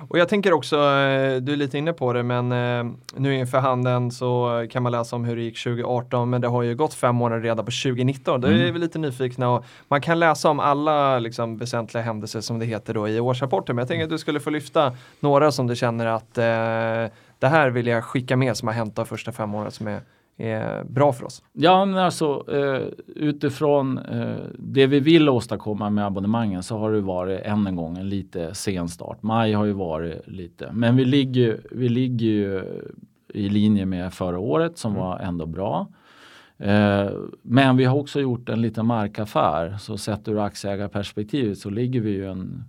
Och 0.09 0.19
jag 0.19 0.29
tänker 0.29 0.53
också, 0.53 0.77
eh, 0.77 1.37
du 1.37 1.53
är 1.53 1.57
lite 1.57 1.79
inne 1.79 1.93
på 1.93 2.13
det, 2.13 2.23
men 2.23 2.53
eh, 2.53 2.93
nu 3.17 3.35
inför 3.35 3.59
handen 3.59 4.11
så 4.11 4.67
kan 4.71 4.83
man 4.83 4.93
läsa 4.93 5.17
om 5.17 5.25
hur 5.25 5.37
det 5.37 5.43
gick 5.43 5.63
2018, 5.65 6.31
men 6.31 6.41
det 6.41 6.49
har 6.49 6.63
ju 6.63 6.75
gått 6.75 6.95
fem 6.95 7.15
månader 7.17 7.43
redan 7.43 7.65
på 7.65 7.71
2019. 7.71 8.41
Då 8.41 8.49
är 8.49 8.53
Mm. 8.53 8.73
vi 8.73 8.79
lite 8.79 8.99
nyfikna 8.99 9.49
och 9.51 9.65
man 9.89 10.01
kan 10.01 10.19
läsa 10.19 10.51
om 10.51 10.61
alla 10.61 11.19
liksom, 11.19 11.57
väsentliga 11.59 12.03
händelser 12.03 12.41
som 12.41 12.59
det 12.59 12.67
heter 12.67 12.95
då 12.95 13.09
i 13.09 13.21
årsrapporten, 13.21 13.77
men 13.77 13.83
jag 13.83 13.89
tänker 13.89 14.05
att 14.05 14.11
du 14.11 14.19
skulle 14.19 14.41
få 14.41 14.51
lyfta 14.51 14.93
några 15.21 15.53
som 15.53 15.67
du 15.67 15.77
känner 15.77 16.07
att 16.07 16.39
eh, 16.39 17.13
det 17.39 17.49
här 17.49 17.71
vill 17.71 17.87
jag 17.87 18.05
skicka 18.05 18.37
med 18.37 18.57
som 18.57 18.69
har 18.69 18.75
hänt 18.75 18.97
de 18.97 19.07
första 19.07 19.33
fem 19.33 19.55
åren 19.55 19.71
som 19.71 19.87
är, 19.87 20.01
är 20.37 20.85
bra 20.85 21.13
för 21.13 21.25
oss. 21.25 21.43
Ja, 21.53 21.85
men 21.85 21.99
alltså 21.99 22.45
eh, 22.53 22.89
utifrån 23.07 23.99
eh, 23.99 24.37
det 24.59 24.87
vi 24.87 25.01
vill 25.01 25.29
åstadkomma 25.29 25.91
med 25.91 26.07
abonnemangen 26.07 26.63
så 26.63 26.79
har 26.79 26.93
det 26.93 27.01
varit 27.01 27.41
än 27.41 27.67
en 27.67 27.77
gång 27.77 27.99
en 27.99 28.09
lite 28.09 28.55
sen 28.55 28.89
start. 28.89 29.23
Maj 29.23 29.53
har 29.53 29.65
ju 29.65 29.73
varit 29.73 30.29
lite, 30.29 30.71
men 30.73 30.97
vi 30.97 31.05
ligger, 31.05 31.61
vi 31.71 31.89
ligger 31.89 32.27
ju 32.27 32.63
i 33.35 33.49
linje 33.49 33.87
med 33.87 34.13
förra 34.15 34.39
året 34.39 34.79
som 34.79 34.93
Mm. 34.93 35.05
var 35.05 35.19
ändå 35.19 35.47
bra. 35.47 35.87
Eh, 36.59 37.11
men 37.43 37.77
vi 37.77 37.85
har 37.85 37.97
också 37.99 38.21
gjort 38.21 38.49
en 38.49 38.63
liten 38.63 38.87
markaffär 38.87 39.77
så 39.79 39.99
sett 39.99 40.29
ur 40.29 40.39
aktieägarperspektivet 40.39 41.59
så 41.59 41.71
ligger 41.71 42.01
vi 42.01 42.11
ju 42.11 42.27
en 42.31 42.65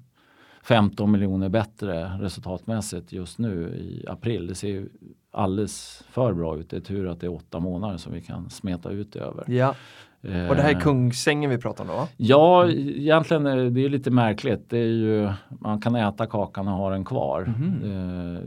15 0.67 1.11
miljoner 1.11 1.49
bättre 1.49 2.11
resultatmässigt 2.19 3.13
just 3.13 3.39
nu 3.39 3.69
i 3.69 4.05
april. 4.07 4.47
Det 4.47 4.55
ser 4.55 4.67
ju 4.67 4.89
alldeles 5.31 6.03
för 6.09 6.33
bra 6.33 6.57
ut. 6.57 6.69
Det 6.69 6.77
är 6.77 6.81
tur 6.81 7.07
att 7.07 7.19
det 7.19 7.27
är 7.27 7.33
åtta 7.33 7.59
månader 7.59 7.97
som 7.97 8.13
vi 8.13 8.21
kan 8.21 8.49
smeta 8.49 8.89
ut 8.89 9.13
det 9.13 9.19
över. 9.19 9.43
Ja. 9.47 9.75
Och 10.21 10.55
det 10.55 10.61
här 10.61 10.69
är 10.69 10.75
Eh, 10.75 10.79
Kungsängen 10.79 11.49
vi 11.49 11.57
pratar 11.57 11.83
om 11.83 11.87
då? 11.87 12.07
Ja, 12.17 12.69
egentligen 12.69 13.45
är 13.45 13.69
det 13.69 13.85
är 13.85 13.89
lite 13.89 14.11
märkligt. 14.11 14.69
Det 14.69 14.77
är 14.77 14.83
ju, 14.83 15.29
man 15.49 15.81
kan 15.81 15.95
äta 15.95 16.25
kakan 16.25 16.67
och 16.67 16.73
ha 16.73 16.89
den 16.89 17.05
kvar. 17.05 17.53
Eh, 17.83 18.43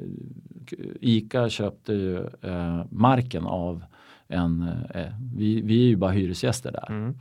Ica 1.01 1.49
köpte 1.49 1.93
ju 1.93 2.19
eh, 2.43 2.85
marken 2.91 3.47
av 3.47 3.85
en, 4.29 4.71
vi, 5.37 5.63
vi 5.63 5.85
är 5.85 5.89
ju 5.89 5.97
bara 5.97 6.11
hyresgäster 6.11 6.73
där. 6.73 6.87
Mm. 6.89 7.15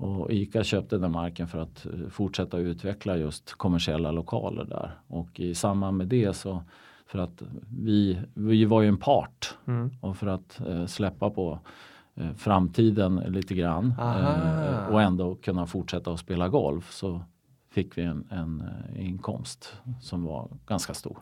Och 0.00 0.30
Ica 0.32 0.64
köpte 0.64 0.98
den 0.98 1.12
marken 1.12 1.48
för 1.48 1.58
att 1.58 1.86
eh, 1.86 2.08
fortsätta 2.10 2.58
utveckla 2.58 3.16
just 3.16 3.52
kommersiella 3.52 4.10
lokaler 4.10 4.64
där. 4.64 4.90
Och 5.06 5.40
i 5.40 5.54
samband 5.54 5.96
med 5.96 6.06
det 6.08 6.36
så 6.36 6.62
för 7.06 7.18
att 7.18 7.42
vi, 7.70 8.18
vi 8.34 8.64
var 8.64 8.82
ju 8.82 8.88
en 8.88 8.96
part 8.98 9.54
Mm. 9.66 9.90
och 10.00 10.16
för 10.16 10.26
att 10.26 10.60
eh, 10.66 10.86
släppa 10.86 11.30
på 11.30 11.58
eh, 12.14 12.32
framtiden 12.32 13.16
lite 13.16 13.54
grann 13.54 13.94
eh, 13.98 14.86
och 14.94 15.02
ändå 15.02 15.34
kunna 15.34 15.66
fortsätta 15.66 16.12
att 16.12 16.20
spela 16.20 16.48
golf 16.48 16.92
så 16.92 17.20
fick 17.70 17.98
vi 17.98 18.02
en, 18.02 18.26
en 18.30 18.60
eh, 18.94 19.06
inkomst 19.06 19.74
som 20.00 20.24
var 20.24 20.48
ganska 20.66 20.94
stor. 20.94 21.18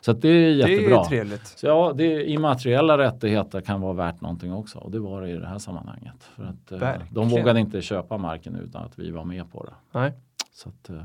Så 0.00 0.12
det 0.12 0.28
är 0.28 0.32
Det 0.32 0.62
är 0.62 0.68
jättebra. 0.68 1.04
trevligt. 1.04 1.46
Så 1.46 1.66
ja, 1.66 1.92
det, 1.96 2.24
immateriella 2.30 2.98
rättigheter 2.98 3.60
kan 3.60 3.80
vara 3.80 3.92
värt 3.92 4.20
någonting 4.20 4.52
också 4.52 4.78
och 4.78 4.90
det 4.90 4.98
var 4.98 5.22
det 5.22 5.28
i 5.30 5.36
det 5.36 5.46
här 5.46 5.58
sammanhanget. 5.58 6.22
För 6.36 6.44
att, 6.44 6.72
eh, 6.72 7.02
de 7.10 7.28
vågade 7.28 7.60
inte 7.60 7.82
köpa 7.82 8.18
marken 8.18 8.56
utan 8.56 8.84
att 8.84 8.98
vi 8.98 9.10
var 9.10 9.24
med 9.24 9.52
på 9.52 9.64
det. 9.64 9.98
Nej. 9.98 10.12
Så 10.52 10.68
att, 10.68 10.90
eh, 10.90 11.02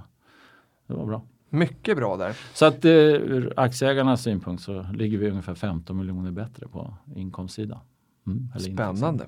det 0.88 0.94
var 0.94 1.06
bra. 1.06 1.22
Mycket 1.50 1.98
bra 1.98 2.18
där. 2.18 2.36
Så 2.54 2.66
att 2.66 2.86
eh, 2.86 2.92
ur 2.92 3.54
aktieägarnas 3.58 4.22
synpunkt 4.24 4.64
så 4.64 4.86
ligger 4.94 5.18
vi 5.18 5.30
ungefär 5.30 5.56
15 5.56 5.98
miljoner 5.98 6.32
bättre 6.32 6.68
på 6.68 6.94
inkomstsidan. 7.16 7.80
Mm, 8.28 8.40
intäktssidan. 8.44 8.98
Spännande. 8.98 9.26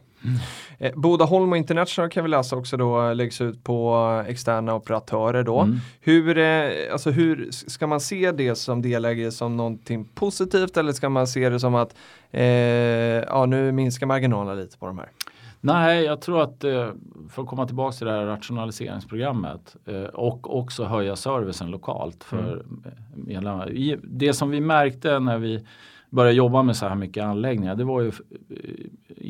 Eh, 0.77 0.91
Bodaholm 0.95 1.51
och 1.51 1.57
International 1.57 2.09
kan 2.09 2.23
vi 2.23 2.29
läsa 2.29 2.55
också 2.55 2.77
då 2.77 3.13
läggs 3.13 3.41
ut 3.41 3.63
på 3.63 3.95
externa 4.27 4.75
operatörer 4.75 5.43
då. 5.43 5.59
Mm. 5.59 5.77
Hur, 6.01 6.37
eh, 6.37 6.69
alltså 6.91 7.11
hur 7.11 7.47
ska 7.51 7.87
man 7.87 7.99
se 7.99 8.31
det 8.31 8.55
som 8.55 8.81
delägare 8.81 9.31
som 9.31 9.57
någonting 9.57 10.05
positivt 10.05 10.77
eller 10.77 10.91
ska 10.91 11.09
man 11.09 11.27
se 11.27 11.49
det 11.49 11.59
som 11.59 11.75
att 11.75 11.95
eh, 12.31 12.43
ja, 12.43 13.45
nu 13.45 13.71
minskar 13.71 14.07
marginalerna 14.07 14.53
lite 14.53 14.77
på 14.77 14.85
de 14.85 14.97
här? 14.97 15.09
Nej, 15.61 16.03
jag 16.03 16.21
tror 16.21 16.41
att 16.41 16.63
eh, 16.63 16.89
för 17.29 17.41
att 17.41 17.47
komma 17.47 17.65
tillbaka 17.65 17.97
till 17.97 18.07
det 18.07 18.13
här 18.13 18.25
rationaliseringsprogrammet 18.25 19.75
eh, 19.85 20.01
och 20.03 20.57
också 20.59 20.83
höja 20.83 21.15
servicen 21.15 21.71
lokalt 21.71 22.23
för 22.23 22.65
medlemmar. 23.15 23.71
I- 23.71 23.97
Det 24.03 24.33
som 24.33 24.49
vi 24.49 24.61
märkte 24.61 25.19
när 25.19 25.37
vi 25.37 25.65
började 26.09 26.35
jobba 26.35 26.63
med 26.63 26.75
så 26.75 26.87
här 26.87 26.95
mycket 26.95 27.23
anläggningar, 27.23 27.75
det 27.75 27.83
var 27.83 28.01
ju 28.01 28.11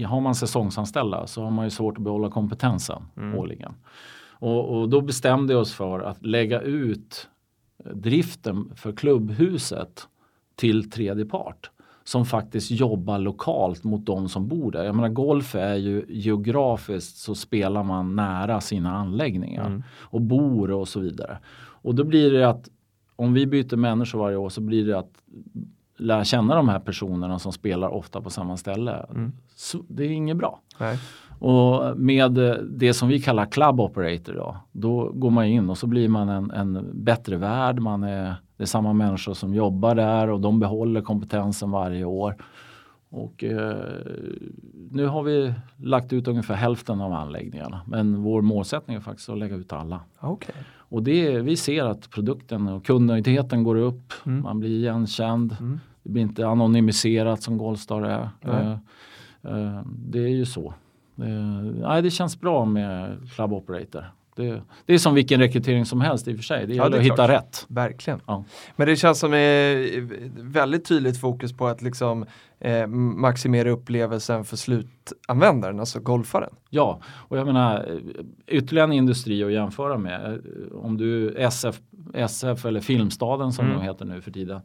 eh, 0.01 0.09
har 0.09 0.21
man 0.21 0.35
säsongsanställda 0.35 1.27
så 1.27 1.43
har 1.43 1.51
man 1.51 1.65
ju 1.65 1.69
svårt 1.69 1.97
att 1.97 2.03
behålla 2.03 2.29
kompetensen 2.29 3.03
Mm. 3.17 3.35
årligen. 3.39 3.73
Och, 4.39 4.69
och 4.81 4.89
då 4.89 5.01
bestämde 5.01 5.53
vi 5.53 5.59
oss 5.59 5.73
för 5.73 5.99
att 5.99 6.25
lägga 6.25 6.61
ut 6.61 7.29
driften 7.93 8.71
för 8.75 8.91
klubbhuset 8.91 10.07
till 10.55 10.91
tredje 10.91 11.25
part 11.25 11.71
som 12.03 12.25
faktiskt 12.25 12.71
jobbar 12.71 13.19
lokalt 13.19 13.83
mot 13.83 14.05
de 14.05 14.29
som 14.29 14.47
bor 14.47 14.71
där. 14.71 14.83
Jag 14.83 14.95
menar 14.95 15.09
golf 15.09 15.55
är 15.55 15.75
ju 15.75 16.05
geografiskt 16.09 17.17
så 17.17 17.35
spelar 17.35 17.83
man 17.83 18.15
nära 18.15 18.61
sina 18.61 18.95
anläggningar 18.97 19.65
Mm. 19.65 19.83
och 19.99 20.21
bor 20.21 20.71
och 20.71 20.87
så 20.87 20.99
vidare. 20.99 21.37
Och 21.57 21.95
då 21.95 22.03
blir 22.03 22.31
det 22.31 22.49
att 22.49 22.69
om 23.15 23.33
vi 23.33 23.45
byter 23.47 23.75
människor 23.75 24.19
varje 24.19 24.35
år 24.37 24.49
så 24.49 24.61
blir 24.61 24.85
det 24.87 24.99
att 24.99 25.11
lära 25.97 26.23
känna 26.23 26.55
de 26.55 26.69
här 26.69 26.79
personerna 26.79 27.39
som 27.39 27.51
spelar 27.51 27.89
ofta 27.89 28.21
på 28.21 28.29
samma 28.29 28.57
ställe. 28.57 29.05
Mm. 29.09 29.31
Det 29.87 30.03
är 30.03 30.09
inget 30.09 30.37
bra. 30.37 30.59
Nej. 30.79 30.99
Och 31.39 31.99
med 31.99 32.31
det 32.69 32.93
som 32.93 33.07
vi 33.07 33.21
kallar 33.21 33.45
club 33.45 33.79
operator 33.79 34.33
då, 34.33 34.57
då 34.71 35.11
går 35.11 35.29
man 35.29 35.45
in 35.45 35.69
och 35.69 35.77
så 35.77 35.87
blir 35.87 36.09
man 36.09 36.29
en, 36.29 36.51
en 36.51 36.89
bättre 37.03 37.37
värd. 37.37 37.79
Man 37.79 38.03
är, 38.03 38.35
det 38.57 38.63
är 38.63 38.65
samma 38.65 38.93
människor 38.93 39.33
som 39.33 39.53
jobbar 39.53 39.95
där 39.95 40.29
och 40.29 40.41
de 40.41 40.59
behåller 40.59 41.01
kompetensen 41.01 41.71
varje 41.71 42.05
år. 42.05 42.35
Och 43.09 43.43
eh, 43.43 43.77
nu 44.91 45.05
har 45.05 45.23
vi 45.23 45.53
lagt 45.77 46.13
ut 46.13 46.27
ungefär 46.27 46.55
hälften 46.55 47.01
av 47.01 47.13
anläggningarna. 47.13 47.81
Men 47.87 48.21
vår 48.21 48.41
målsättning 48.41 48.95
är 48.97 49.01
faktiskt 49.01 49.29
att 49.29 49.37
lägga 49.37 49.55
ut 49.55 49.73
alla. 49.73 49.99
Okej. 50.19 50.55
Och 50.89 51.03
det, 51.03 51.39
vi 51.39 51.57
ser 51.57 51.85
att 51.85 52.09
produkten 52.09 52.67
och 52.67 52.85
kundnöjdheten 52.85 53.63
går 53.63 53.75
upp. 53.75 54.13
Mm. 54.25 54.43
Man 54.43 54.59
blir 54.59 54.69
igenkänd. 54.69 55.55
Mm. 55.59 55.79
Det 56.03 56.09
blir 56.09 56.23
inte 56.23 56.47
anonymiserat 56.47 57.41
som 57.43 57.57
Goldstar 57.57 58.01
är. 58.01 58.29
Eh, 58.41 58.71
eh, 59.41 59.81
det 59.85 60.19
är 60.19 60.27
ju 60.27 60.45
så. 60.45 60.73
Eh, 61.17 61.63
nej, 61.81 62.01
det 62.01 62.11
känns 62.11 62.41
bra 62.41 62.65
med 62.65 63.17
Club 63.35 63.53
Operator. 63.53 64.05
Det, 64.37 64.61
det 64.85 64.93
är 64.93 64.97
som 64.97 65.13
vilken 65.13 65.39
rekrytering 65.39 65.85
som 65.85 66.01
helst 66.01 66.27
i 66.27 66.31
och 66.33 66.35
för 66.35 66.43
sig. 66.43 66.67
Det 66.67 66.73
Ja, 66.73 66.83
gäller 66.83 66.89
det 66.89 66.97
är 66.97 66.99
att 66.99 67.05
hitta 67.13 67.27
rätt. 67.27 67.65
Verkligen. 67.69 68.19
Ja. 68.27 68.43
Men 68.75 68.87
det 68.87 68.95
känns 68.95 69.19
som 69.19 69.33
eh, 69.33 69.39
väldigt 70.41 70.85
tydligt 70.85 71.19
fokus 71.21 71.53
på 71.57 71.67
att 71.67 71.81
liksom 71.81 72.25
eh, 72.59 72.87
maximera 72.87 73.69
upplevelsen 73.69 74.43
för 74.45 74.57
slutanvändaren, 74.57 75.79
alltså 75.79 75.99
golfaren. 75.99 76.49
Ja, 76.69 76.99
och 77.07 77.37
jag 77.37 77.45
menar 77.47 77.75
eh, 77.89 77.97
ytterligare 78.47 78.87
en 78.87 78.93
industri 78.93 79.43
att 79.43 79.51
jämföra 79.51 79.97
med. 79.97 80.33
Eh, 80.33 80.77
Om 80.77 80.97
du 80.97 81.35
SF, 81.37 81.79
SF 82.13 82.65
eller 82.65 82.79
Filmstaden 82.81 83.53
som 83.53 83.65
Mm. 83.65 83.77
de 83.77 83.83
heter 83.83 84.05
nu 84.05 84.21
för 84.21 84.31
tiden. 84.31 84.61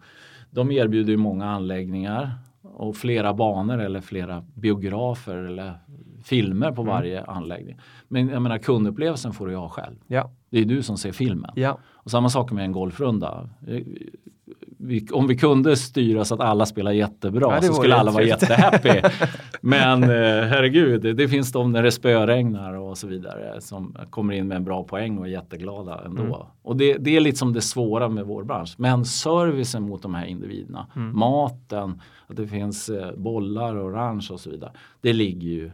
De 0.51 0.71
erbjuder 0.71 1.11
ju 1.11 1.17
många 1.17 1.51
anläggningar 1.51 2.31
och 2.63 2.97
flera 2.97 3.35
banor 3.35 3.79
eller 3.81 4.01
flera 4.01 4.45
biografer 4.55 5.37
eller 5.37 5.75
filmer 6.23 6.73
på 6.73 6.83
Mm. 6.83 6.95
varje 6.95 7.25
anläggning. 7.25 7.79
Men 8.09 8.29
jag 8.29 8.43
menar 8.43 8.59
kundupplevelsen 8.59 9.33
får 9.33 9.47
du 9.47 9.57
ha 9.57 9.69
själv. 9.69 9.97
Ja. 10.07 10.31
Det 10.51 10.59
är 10.59 10.65
du 10.65 10.83
som 10.83 10.97
ser 10.99 11.13
filmen. 11.13 11.51
Ja. 11.57 11.79
Och 11.85 12.11
samma 12.11 12.29
sak 12.29 12.53
med 12.53 12.65
en 12.65 12.73
golfrunda. 12.73 13.49
Eh, 13.69 13.81
vi, 14.79 15.07
om 15.13 15.27
vi 15.27 15.37
kunde 15.37 15.77
styra 15.77 16.25
så 16.25 16.35
att 16.35 16.41
alla 16.41 16.67
spelar 16.67 16.93
jättebra 16.93 17.55
Ja, 17.55 17.63
så 17.63 17.73
skulle 17.73 17.97
alla 17.97 18.11
vara 18.11 18.25
jättehappy. 18.25 19.01
Men 19.61 20.03
eh, 20.03 20.09
herregud, 20.49 21.03
det, 21.03 21.13
det 21.13 21.29
finns 21.29 21.53
de 21.53 21.73
när 21.73 21.83
det 21.83 21.93
spöregnar 21.93 22.75
och 22.75 22.99
så 22.99 23.07
vidare 23.07 23.61
som 23.61 23.97
kommer 24.11 24.35
in 24.35 24.49
med 24.49 24.57
en 24.57 24.65
bra 24.65 24.85
poäng 24.85 25.19
och 25.19 25.27
är 25.27 25.31
jätteglada 25.31 26.03
ändå. 26.05 26.23
Mm. 26.23 26.37
Och 26.63 26.77
det, 26.77 26.97
det 26.99 27.17
är 27.17 27.21
liksom 27.21 27.53
det 27.53 27.61
svåra 27.61 28.09
med 28.09 28.25
vår 28.27 28.45
bransch. 28.45 28.75
Men 28.79 29.05
servicen 29.05 29.83
mot 29.83 30.03
de 30.03 30.15
här 30.15 30.27
individerna, 30.27 30.87
Mm. 30.97 31.19
maten, 31.19 32.01
att 32.27 32.37
det 32.37 32.47
finns 32.47 32.89
eh, 32.89 33.13
bollar 33.17 33.75
och 33.77 33.87
orange 33.87 34.29
och 34.33 34.41
så 34.41 34.51
vidare. 34.51 34.73
Det 35.01 35.13
ligger 35.13 35.49
ju 35.49 35.71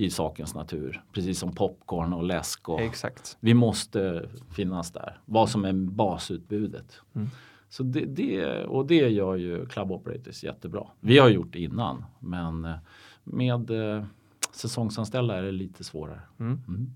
i 0.00 0.10
sakens 0.10 0.54
natur. 0.54 1.02
Precis 1.12 1.38
som 1.38 1.54
popcorn 1.54 2.12
och 2.12 2.22
läsk. 2.24 2.68
Och, 2.68 2.80
Exakt. 2.80 3.36
vi 3.40 3.54
måste 3.54 4.28
finnas 4.54 4.92
där. 4.92 5.20
Vad 5.24 5.50
som 5.50 5.64
är 5.64 5.72
basutbudet. 5.72 7.00
Mm. 7.14 7.28
Så 7.68 7.82
det, 7.82 8.04
det, 8.04 8.64
och 8.64 8.86
det 8.86 9.08
gör 9.08 9.36
ju 9.36 9.66
Club 9.66 9.92
Operators 9.92 10.44
jättebra. 10.44 10.86
Vi 11.00 11.18
har 11.18 11.28
gjort 11.28 11.52
det 11.52 11.58
innan 11.58 12.04
men 12.18 12.64
eh, 12.64 12.76
med 13.24 13.70
eh, 13.70 14.04
säsongsanställda 14.52 15.36
är 15.36 15.42
det 15.42 15.52
lite 15.52 15.84
svårare. 15.84 16.20
Mm. 16.38 16.60
Mm. 16.68 16.90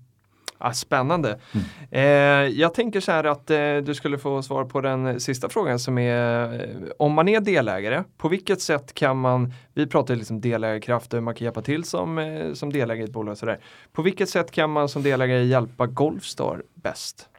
Ah, 0.57 0.73
spännande. 0.73 1.39
Mm. 1.53 1.65
Eh, 1.91 2.59
jag 2.59 2.73
tänker 2.73 2.99
så 2.99 3.11
här 3.11 3.23
att 3.23 3.51
eh, 3.51 3.77
du 3.77 3.93
skulle 3.93 4.17
få 4.17 4.41
svar 4.41 4.65
på 4.65 4.81
den 4.81 5.19
sista 5.19 5.49
frågan 5.49 5.79
som 5.79 5.97
är 5.97 6.53
eh, 6.53 6.69
om 6.99 7.13
man 7.13 7.27
är 7.27 7.39
delägare, 7.39 8.03
på 8.17 8.27
vilket 8.27 8.61
sätt 8.61 8.93
kan 8.93 9.17
man, 9.17 9.53
vi 9.73 9.87
pratar 9.87 10.15
liksom 10.15 10.41
delägarkraft 10.41 11.13
och 11.13 11.17
hur 11.17 11.23
man 11.23 11.35
kan 11.35 11.45
hjälpa 11.45 11.61
till 11.61 11.83
som, 11.83 12.17
eh, 12.17 12.53
som 12.53 12.73
delägare 12.73 13.03
i 13.03 13.05
ett 13.05 13.13
bolag. 13.13 13.31
och 13.31 13.37
Sådär. 13.37 13.59
På 13.91 14.01
vilket 14.01 14.29
sätt 14.29 14.51
kan 14.51 14.69
man 14.69 14.89
som 14.89 15.03
delägare 15.03 15.43
hjälpa 15.43 15.87
Golfstar 15.87 16.63
bäst? 16.73 17.29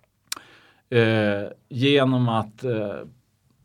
Eh, 0.91 1.51
genom 1.69 2.29
att 2.29 2.65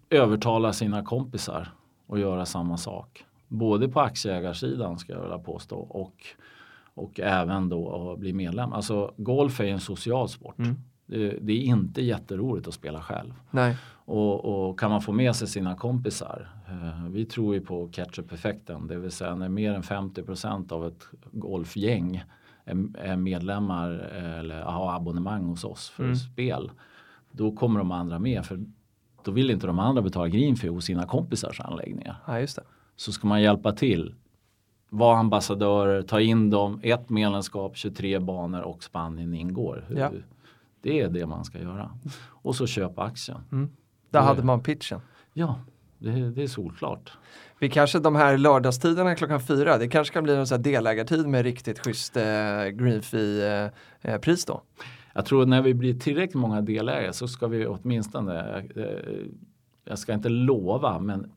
övertala 0.10 0.74
sina 0.74 1.04
kompisar 1.04 1.72
och 2.08 2.20
göra 2.20 2.46
samma 2.46 2.78
sak. 2.78 3.26
Både 3.48 3.90
på 3.90 4.02
aktieägarsidan 4.02 5.00
ska 5.00 5.14
jag 5.14 5.22
vilja 5.22 5.40
påstå 5.40 5.76
och, 5.76 6.26
och 7.04 7.20
även 7.20 7.70
då 7.70 8.12
att 8.14 8.20
bli 8.20 8.34
medlem. 8.34 8.74
Alltså 8.74 9.14
golf 9.18 9.60
är 9.60 9.66
en 9.66 9.80
social 9.80 10.30
sport. 10.30 10.60
Mm. 10.60 10.76
Det, 11.06 11.38
det 11.42 11.54
är 11.54 11.62
inte 11.64 12.02
jätteroligt 12.02 12.68
att 12.68 12.74
spela 12.74 13.02
själv. 13.02 13.34
Nej. 13.52 13.78
Och, 14.06 14.46
och 14.70 14.80
kan 14.80 14.92
man 14.92 15.02
få 15.02 15.12
med 15.12 15.36
sig 15.36 15.48
sina 15.48 15.76
kompisar. 15.76 16.50
Eh, 16.70 17.06
vi 17.10 17.26
tror 17.26 17.54
ju 17.56 17.62
på 17.62 17.88
catch-up-effekten. 17.88 18.88
Det 18.88 18.98
vill 18.98 19.12
säga 19.12 19.36
när 19.36 19.50
mer 19.50 19.74
än 19.74 19.82
50% 19.84 20.72
av 20.74 20.88
ett 20.88 21.08
golfgäng 21.32 22.24
är, 22.66 23.16
medlemmar 23.16 24.10
eh, 24.18 24.40
eller 24.40 24.62
har 24.62 24.96
abonnemang 24.96 25.46
hos 25.46 25.64
oss 25.64 25.90
för 25.90 26.04
Mm. 26.04 26.16
spel. 26.16 26.72
Då 27.32 27.52
kommer 27.56 27.80
de 27.80 27.92
andra 27.92 28.20
med. 28.20 28.46
För 28.46 28.60
då 29.24 29.32
vill 29.32 29.52
inte 29.52 29.68
de 29.68 29.80
andra 29.80 30.02
betala 30.02 30.28
green 30.28 30.56
fee 30.56 30.70
hos 30.70 30.86
sina 30.86 31.06
kompisars 31.06 31.60
anläggningar. 31.60 32.16
Ja, 32.28 32.40
just 32.40 32.56
det. 32.56 32.64
Så 32.96 33.12
ska 33.12 33.28
man 33.28 33.42
hjälpa 33.42 33.72
till. 33.72 34.16
Vara 34.94 35.18
ambassadörer, 35.18 36.02
ta 36.02 36.20
in 36.22 36.50
dem, 36.50 36.80
ett 36.84 37.10
medlemskap, 37.10 37.78
23 37.78 38.20
banor 38.20 38.62
och 38.62 38.84
Spanien 38.84 39.34
ingår. 39.34 39.86
Ja. 39.96 40.12
Det 40.82 41.00
är 41.02 41.10
det 41.10 41.26
man 41.26 41.46
ska 41.46 41.60
göra. 41.60 41.92
Och 42.28 42.56
så 42.56 42.68
köpa 42.68 43.04
aktien. 43.04 43.38
Där 43.50 43.68
Det- 44.10 44.20
hade 44.20 44.44
man 44.44 44.64
pitchen. 44.64 45.00
Ja, 45.34 45.60
det, 45.98 46.12
det 46.30 46.44
är 46.44 46.48
solklart. 46.48 47.12
Vi 47.60 47.70
kanske 47.70 48.00
de 48.00 48.16
här 48.16 48.38
lördagstiderna 48.38 49.16
klockan 49.16 49.40
fyra, 49.42 49.78
det 49.78 49.88
kanske 49.88 50.14
kan 50.14 50.24
bli 50.24 50.36
en 50.36 50.48
sån 50.48 50.62
delägartid 50.62 51.28
med 51.28 51.44
riktigt 51.44 51.80
schysst 51.86 52.18
eh, 52.18 52.24
green 52.74 53.02
fee 53.02 53.70
eh, 54.04 54.14
eh, 54.14 54.36
då. 54.48 54.62
Jag 55.14 55.26
tror 55.26 55.46
när 55.46 55.62
vi 55.62 55.74
blir 55.74 55.94
tillräckligt 56.00 56.36
många 56.42 56.62
delägare 56.62 57.14
så 57.14 57.28
ska 57.28 57.48
vi 57.48 57.68
åtminstone, 57.68 58.58
eh, 58.76 59.26
jag 59.86 60.00
ska 60.00 60.14
inte 60.14 60.30
lova, 60.30 61.00
men 61.00 61.32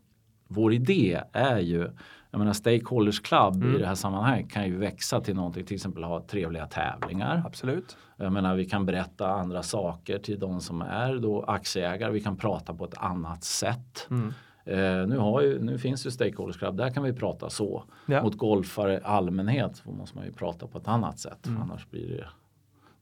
vår 0.48 0.72
idé 0.72 1.20
är 1.32 1.58
ju, 1.58 1.90
jag 2.34 2.38
menar 2.38 2.52
Stakeholders 2.52 3.20
Club 3.20 3.54
Mm. 3.56 3.74
i 3.76 3.78
det 3.78 3.86
här 3.86 3.94
sammanhanget 3.94 4.50
kan 4.52 4.66
ju 4.66 4.78
växa 4.78 5.20
till 5.20 5.34
någonting, 5.34 5.64
till 5.64 5.74
exempel 5.74 6.04
ha 6.04 6.20
trevliga 6.26 6.66
tävlingar. 6.66 7.42
Absolut. 7.46 7.96
Jag 8.16 8.32
menar 8.32 8.54
vi 8.56 8.64
kan 8.64 8.86
berätta 8.86 9.28
andra 9.28 9.62
saker 9.62 10.18
till 10.18 10.38
de 10.38 10.60
som 10.60 10.82
är 10.82 11.14
då 11.18 11.42
aktieägare, 11.42 12.12
vi 12.12 12.20
kan 12.20 12.36
prata 12.36 12.74
på 12.74 12.84
ett 12.84 12.94
annat 12.98 13.44
sätt. 13.44 14.06
Mm. 14.10 14.28
Eh, 14.64 15.06
nu, 15.06 15.42
ju, 15.42 15.58
nu 15.62 15.78
finns 15.78 16.06
ju 16.06 16.10
Stakeholders 16.10 16.56
Club, 16.58 16.76
där 16.76 16.90
kan 16.90 17.02
vi 17.02 17.12
prata 17.12 17.50
så. 17.50 17.84
Ja. 18.06 18.22
Mot 18.22 18.36
golfare 18.38 18.94
i 18.94 19.00
allmänhet 19.04 19.82
måste 19.86 20.16
man 20.16 20.26
ju 20.26 20.32
prata 20.32 20.66
på 20.66 20.78
ett 20.78 20.88
annat 20.88 21.18
sätt, 21.18 21.46
Mm. 21.46 21.62
annars 21.62 21.90
blir 21.90 22.08
det, 22.08 22.26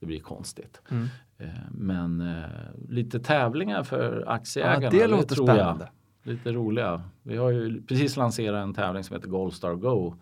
det 0.01 0.07
blir 0.07 0.20
konstigt. 0.20 0.83
Mm. 0.91 1.09
Eh, 1.39 1.47
Men 1.70 2.20
eh, 2.20 2.45
lite 2.89 3.20
tävlingar 3.20 3.83
för 3.83 4.24
aktieägarna. 4.28 4.85
Ja, 4.85 4.91
det 4.91 5.07
låter 5.07 5.35
tror 5.35 5.47
spännande. 5.47 5.85
Jag, 5.85 5.91
lite 6.23 6.53
roliga. 6.53 7.03
Vi 7.23 7.37
har 7.37 7.51
ju 7.51 7.83
precis 7.83 8.16
lanserat 8.16 8.62
en 8.62 8.75
tävling 8.75 9.05
som 9.05 9.16
heter 9.16 9.29
Goldstar 9.29 9.75
Go. 9.75 10.14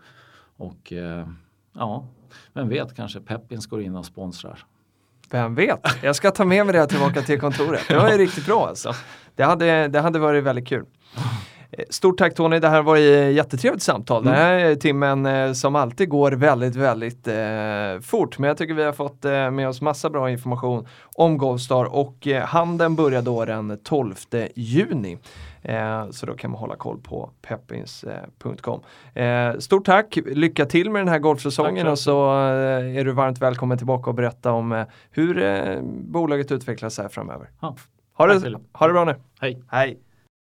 Och 0.57 0.93
eh, 0.93 1.29
ja, 1.73 2.07
vem 2.53 2.69
vet 2.69 2.97
kanske 2.97 3.21
Peppins 3.21 3.67
går 3.67 3.83
in 3.83 3.97
och 3.97 4.07
sponsrar. 4.07 4.65
Vem 5.31 5.55
vet? 5.55 5.81
Jag 6.03 6.17
ska 6.17 6.31
ta 6.31 6.45
med 6.45 6.67
mig 6.67 6.73
det 6.73 6.79
här 6.79 6.87
tillbaka 6.87 7.23
till 7.23 7.41
kontoret. 7.41 7.89
Det 7.89 7.97
var 7.97 8.11
ju 8.11 8.19
riktigt 8.19 8.47
bra 8.47 8.69
alltså. 8.69 8.95
Det 9.35 9.43
hade, 9.43 9.89
det 9.89 10.01
hade 10.01 10.19
varit 10.19 10.45
väldigt 10.45 10.69
kul. 10.69 10.87
Eh, 11.73 11.85
Stort 11.91 12.19
tack 12.19 12.35
Tony, 12.35 12.59
det 12.59 12.69
här 12.69 12.83
var 12.83 12.97
ett 12.97 13.35
jättetrevligt 13.35 13.83
samtal. 13.83 14.25
Den 14.25 14.35
här 14.35 14.75
timmen 14.75 15.27
eh, 15.27 15.53
som 15.53 15.77
alltid 15.77 16.09
går 16.09 16.33
väldigt, 16.33 16.77
väldigt 16.77 17.29
eh, 17.29 18.01
fort. 18.03 18.39
Men 18.39 18.49
jag 18.49 18.57
tycker 18.57 18.75
vi 18.75 18.85
har 18.85 18.93
fått 18.93 19.25
eh, 19.25 19.51
med 19.51 19.69
oss 19.69 19.81
massa 19.81 20.11
bra 20.11 20.31
information 20.31 20.87
om 21.15 21.39
Goldstar 21.39 21.85
och 21.85 22.27
eh, 22.27 22.45
handeln 22.45 22.97
börjar 22.97 23.23
då 23.23 23.45
den 23.45 23.79
12 23.85 24.15
juni. 24.55 25.19
Eh, 25.63 26.11
så 26.11 26.27
då 26.27 26.35
kan 26.35 26.51
man 26.51 26.61
hålla 26.61 26.77
koll 26.77 26.99
på 26.99 27.31
peppins.com. 27.43 28.81
Eh, 29.15 29.59
stort 29.59 29.85
tack, 29.85 30.19
lycka 30.27 30.67
till 30.67 30.91
med 30.91 31.01
den 31.01 31.09
här 31.09 31.19
golfsäsongen 31.19 31.87
och 31.89 31.99
så 31.99 32.31
eh, 32.31 32.97
är 32.99 33.05
du 33.05 33.13
varmt 33.13 33.39
välkommen 33.39 33.79
tillbaka 33.79 34.11
och 34.11 34.17
berätta 34.17 34.53
om 34.53 34.73
eh, 34.73 34.85
hur 35.11 35.43
eh, 35.43 35.81
bolaget 35.83 36.53
utvecklas 36.53 36.99
här 36.99 37.09
framöver. 37.09 37.51
Ja. 37.61 37.77
Ha 38.17 38.27
det, 38.27 38.59
ha 38.73 38.87
det 38.87 38.93
bra 38.93 39.05
nu. 39.05 39.15
Hej! 39.41 39.63
Hej! 39.69 39.99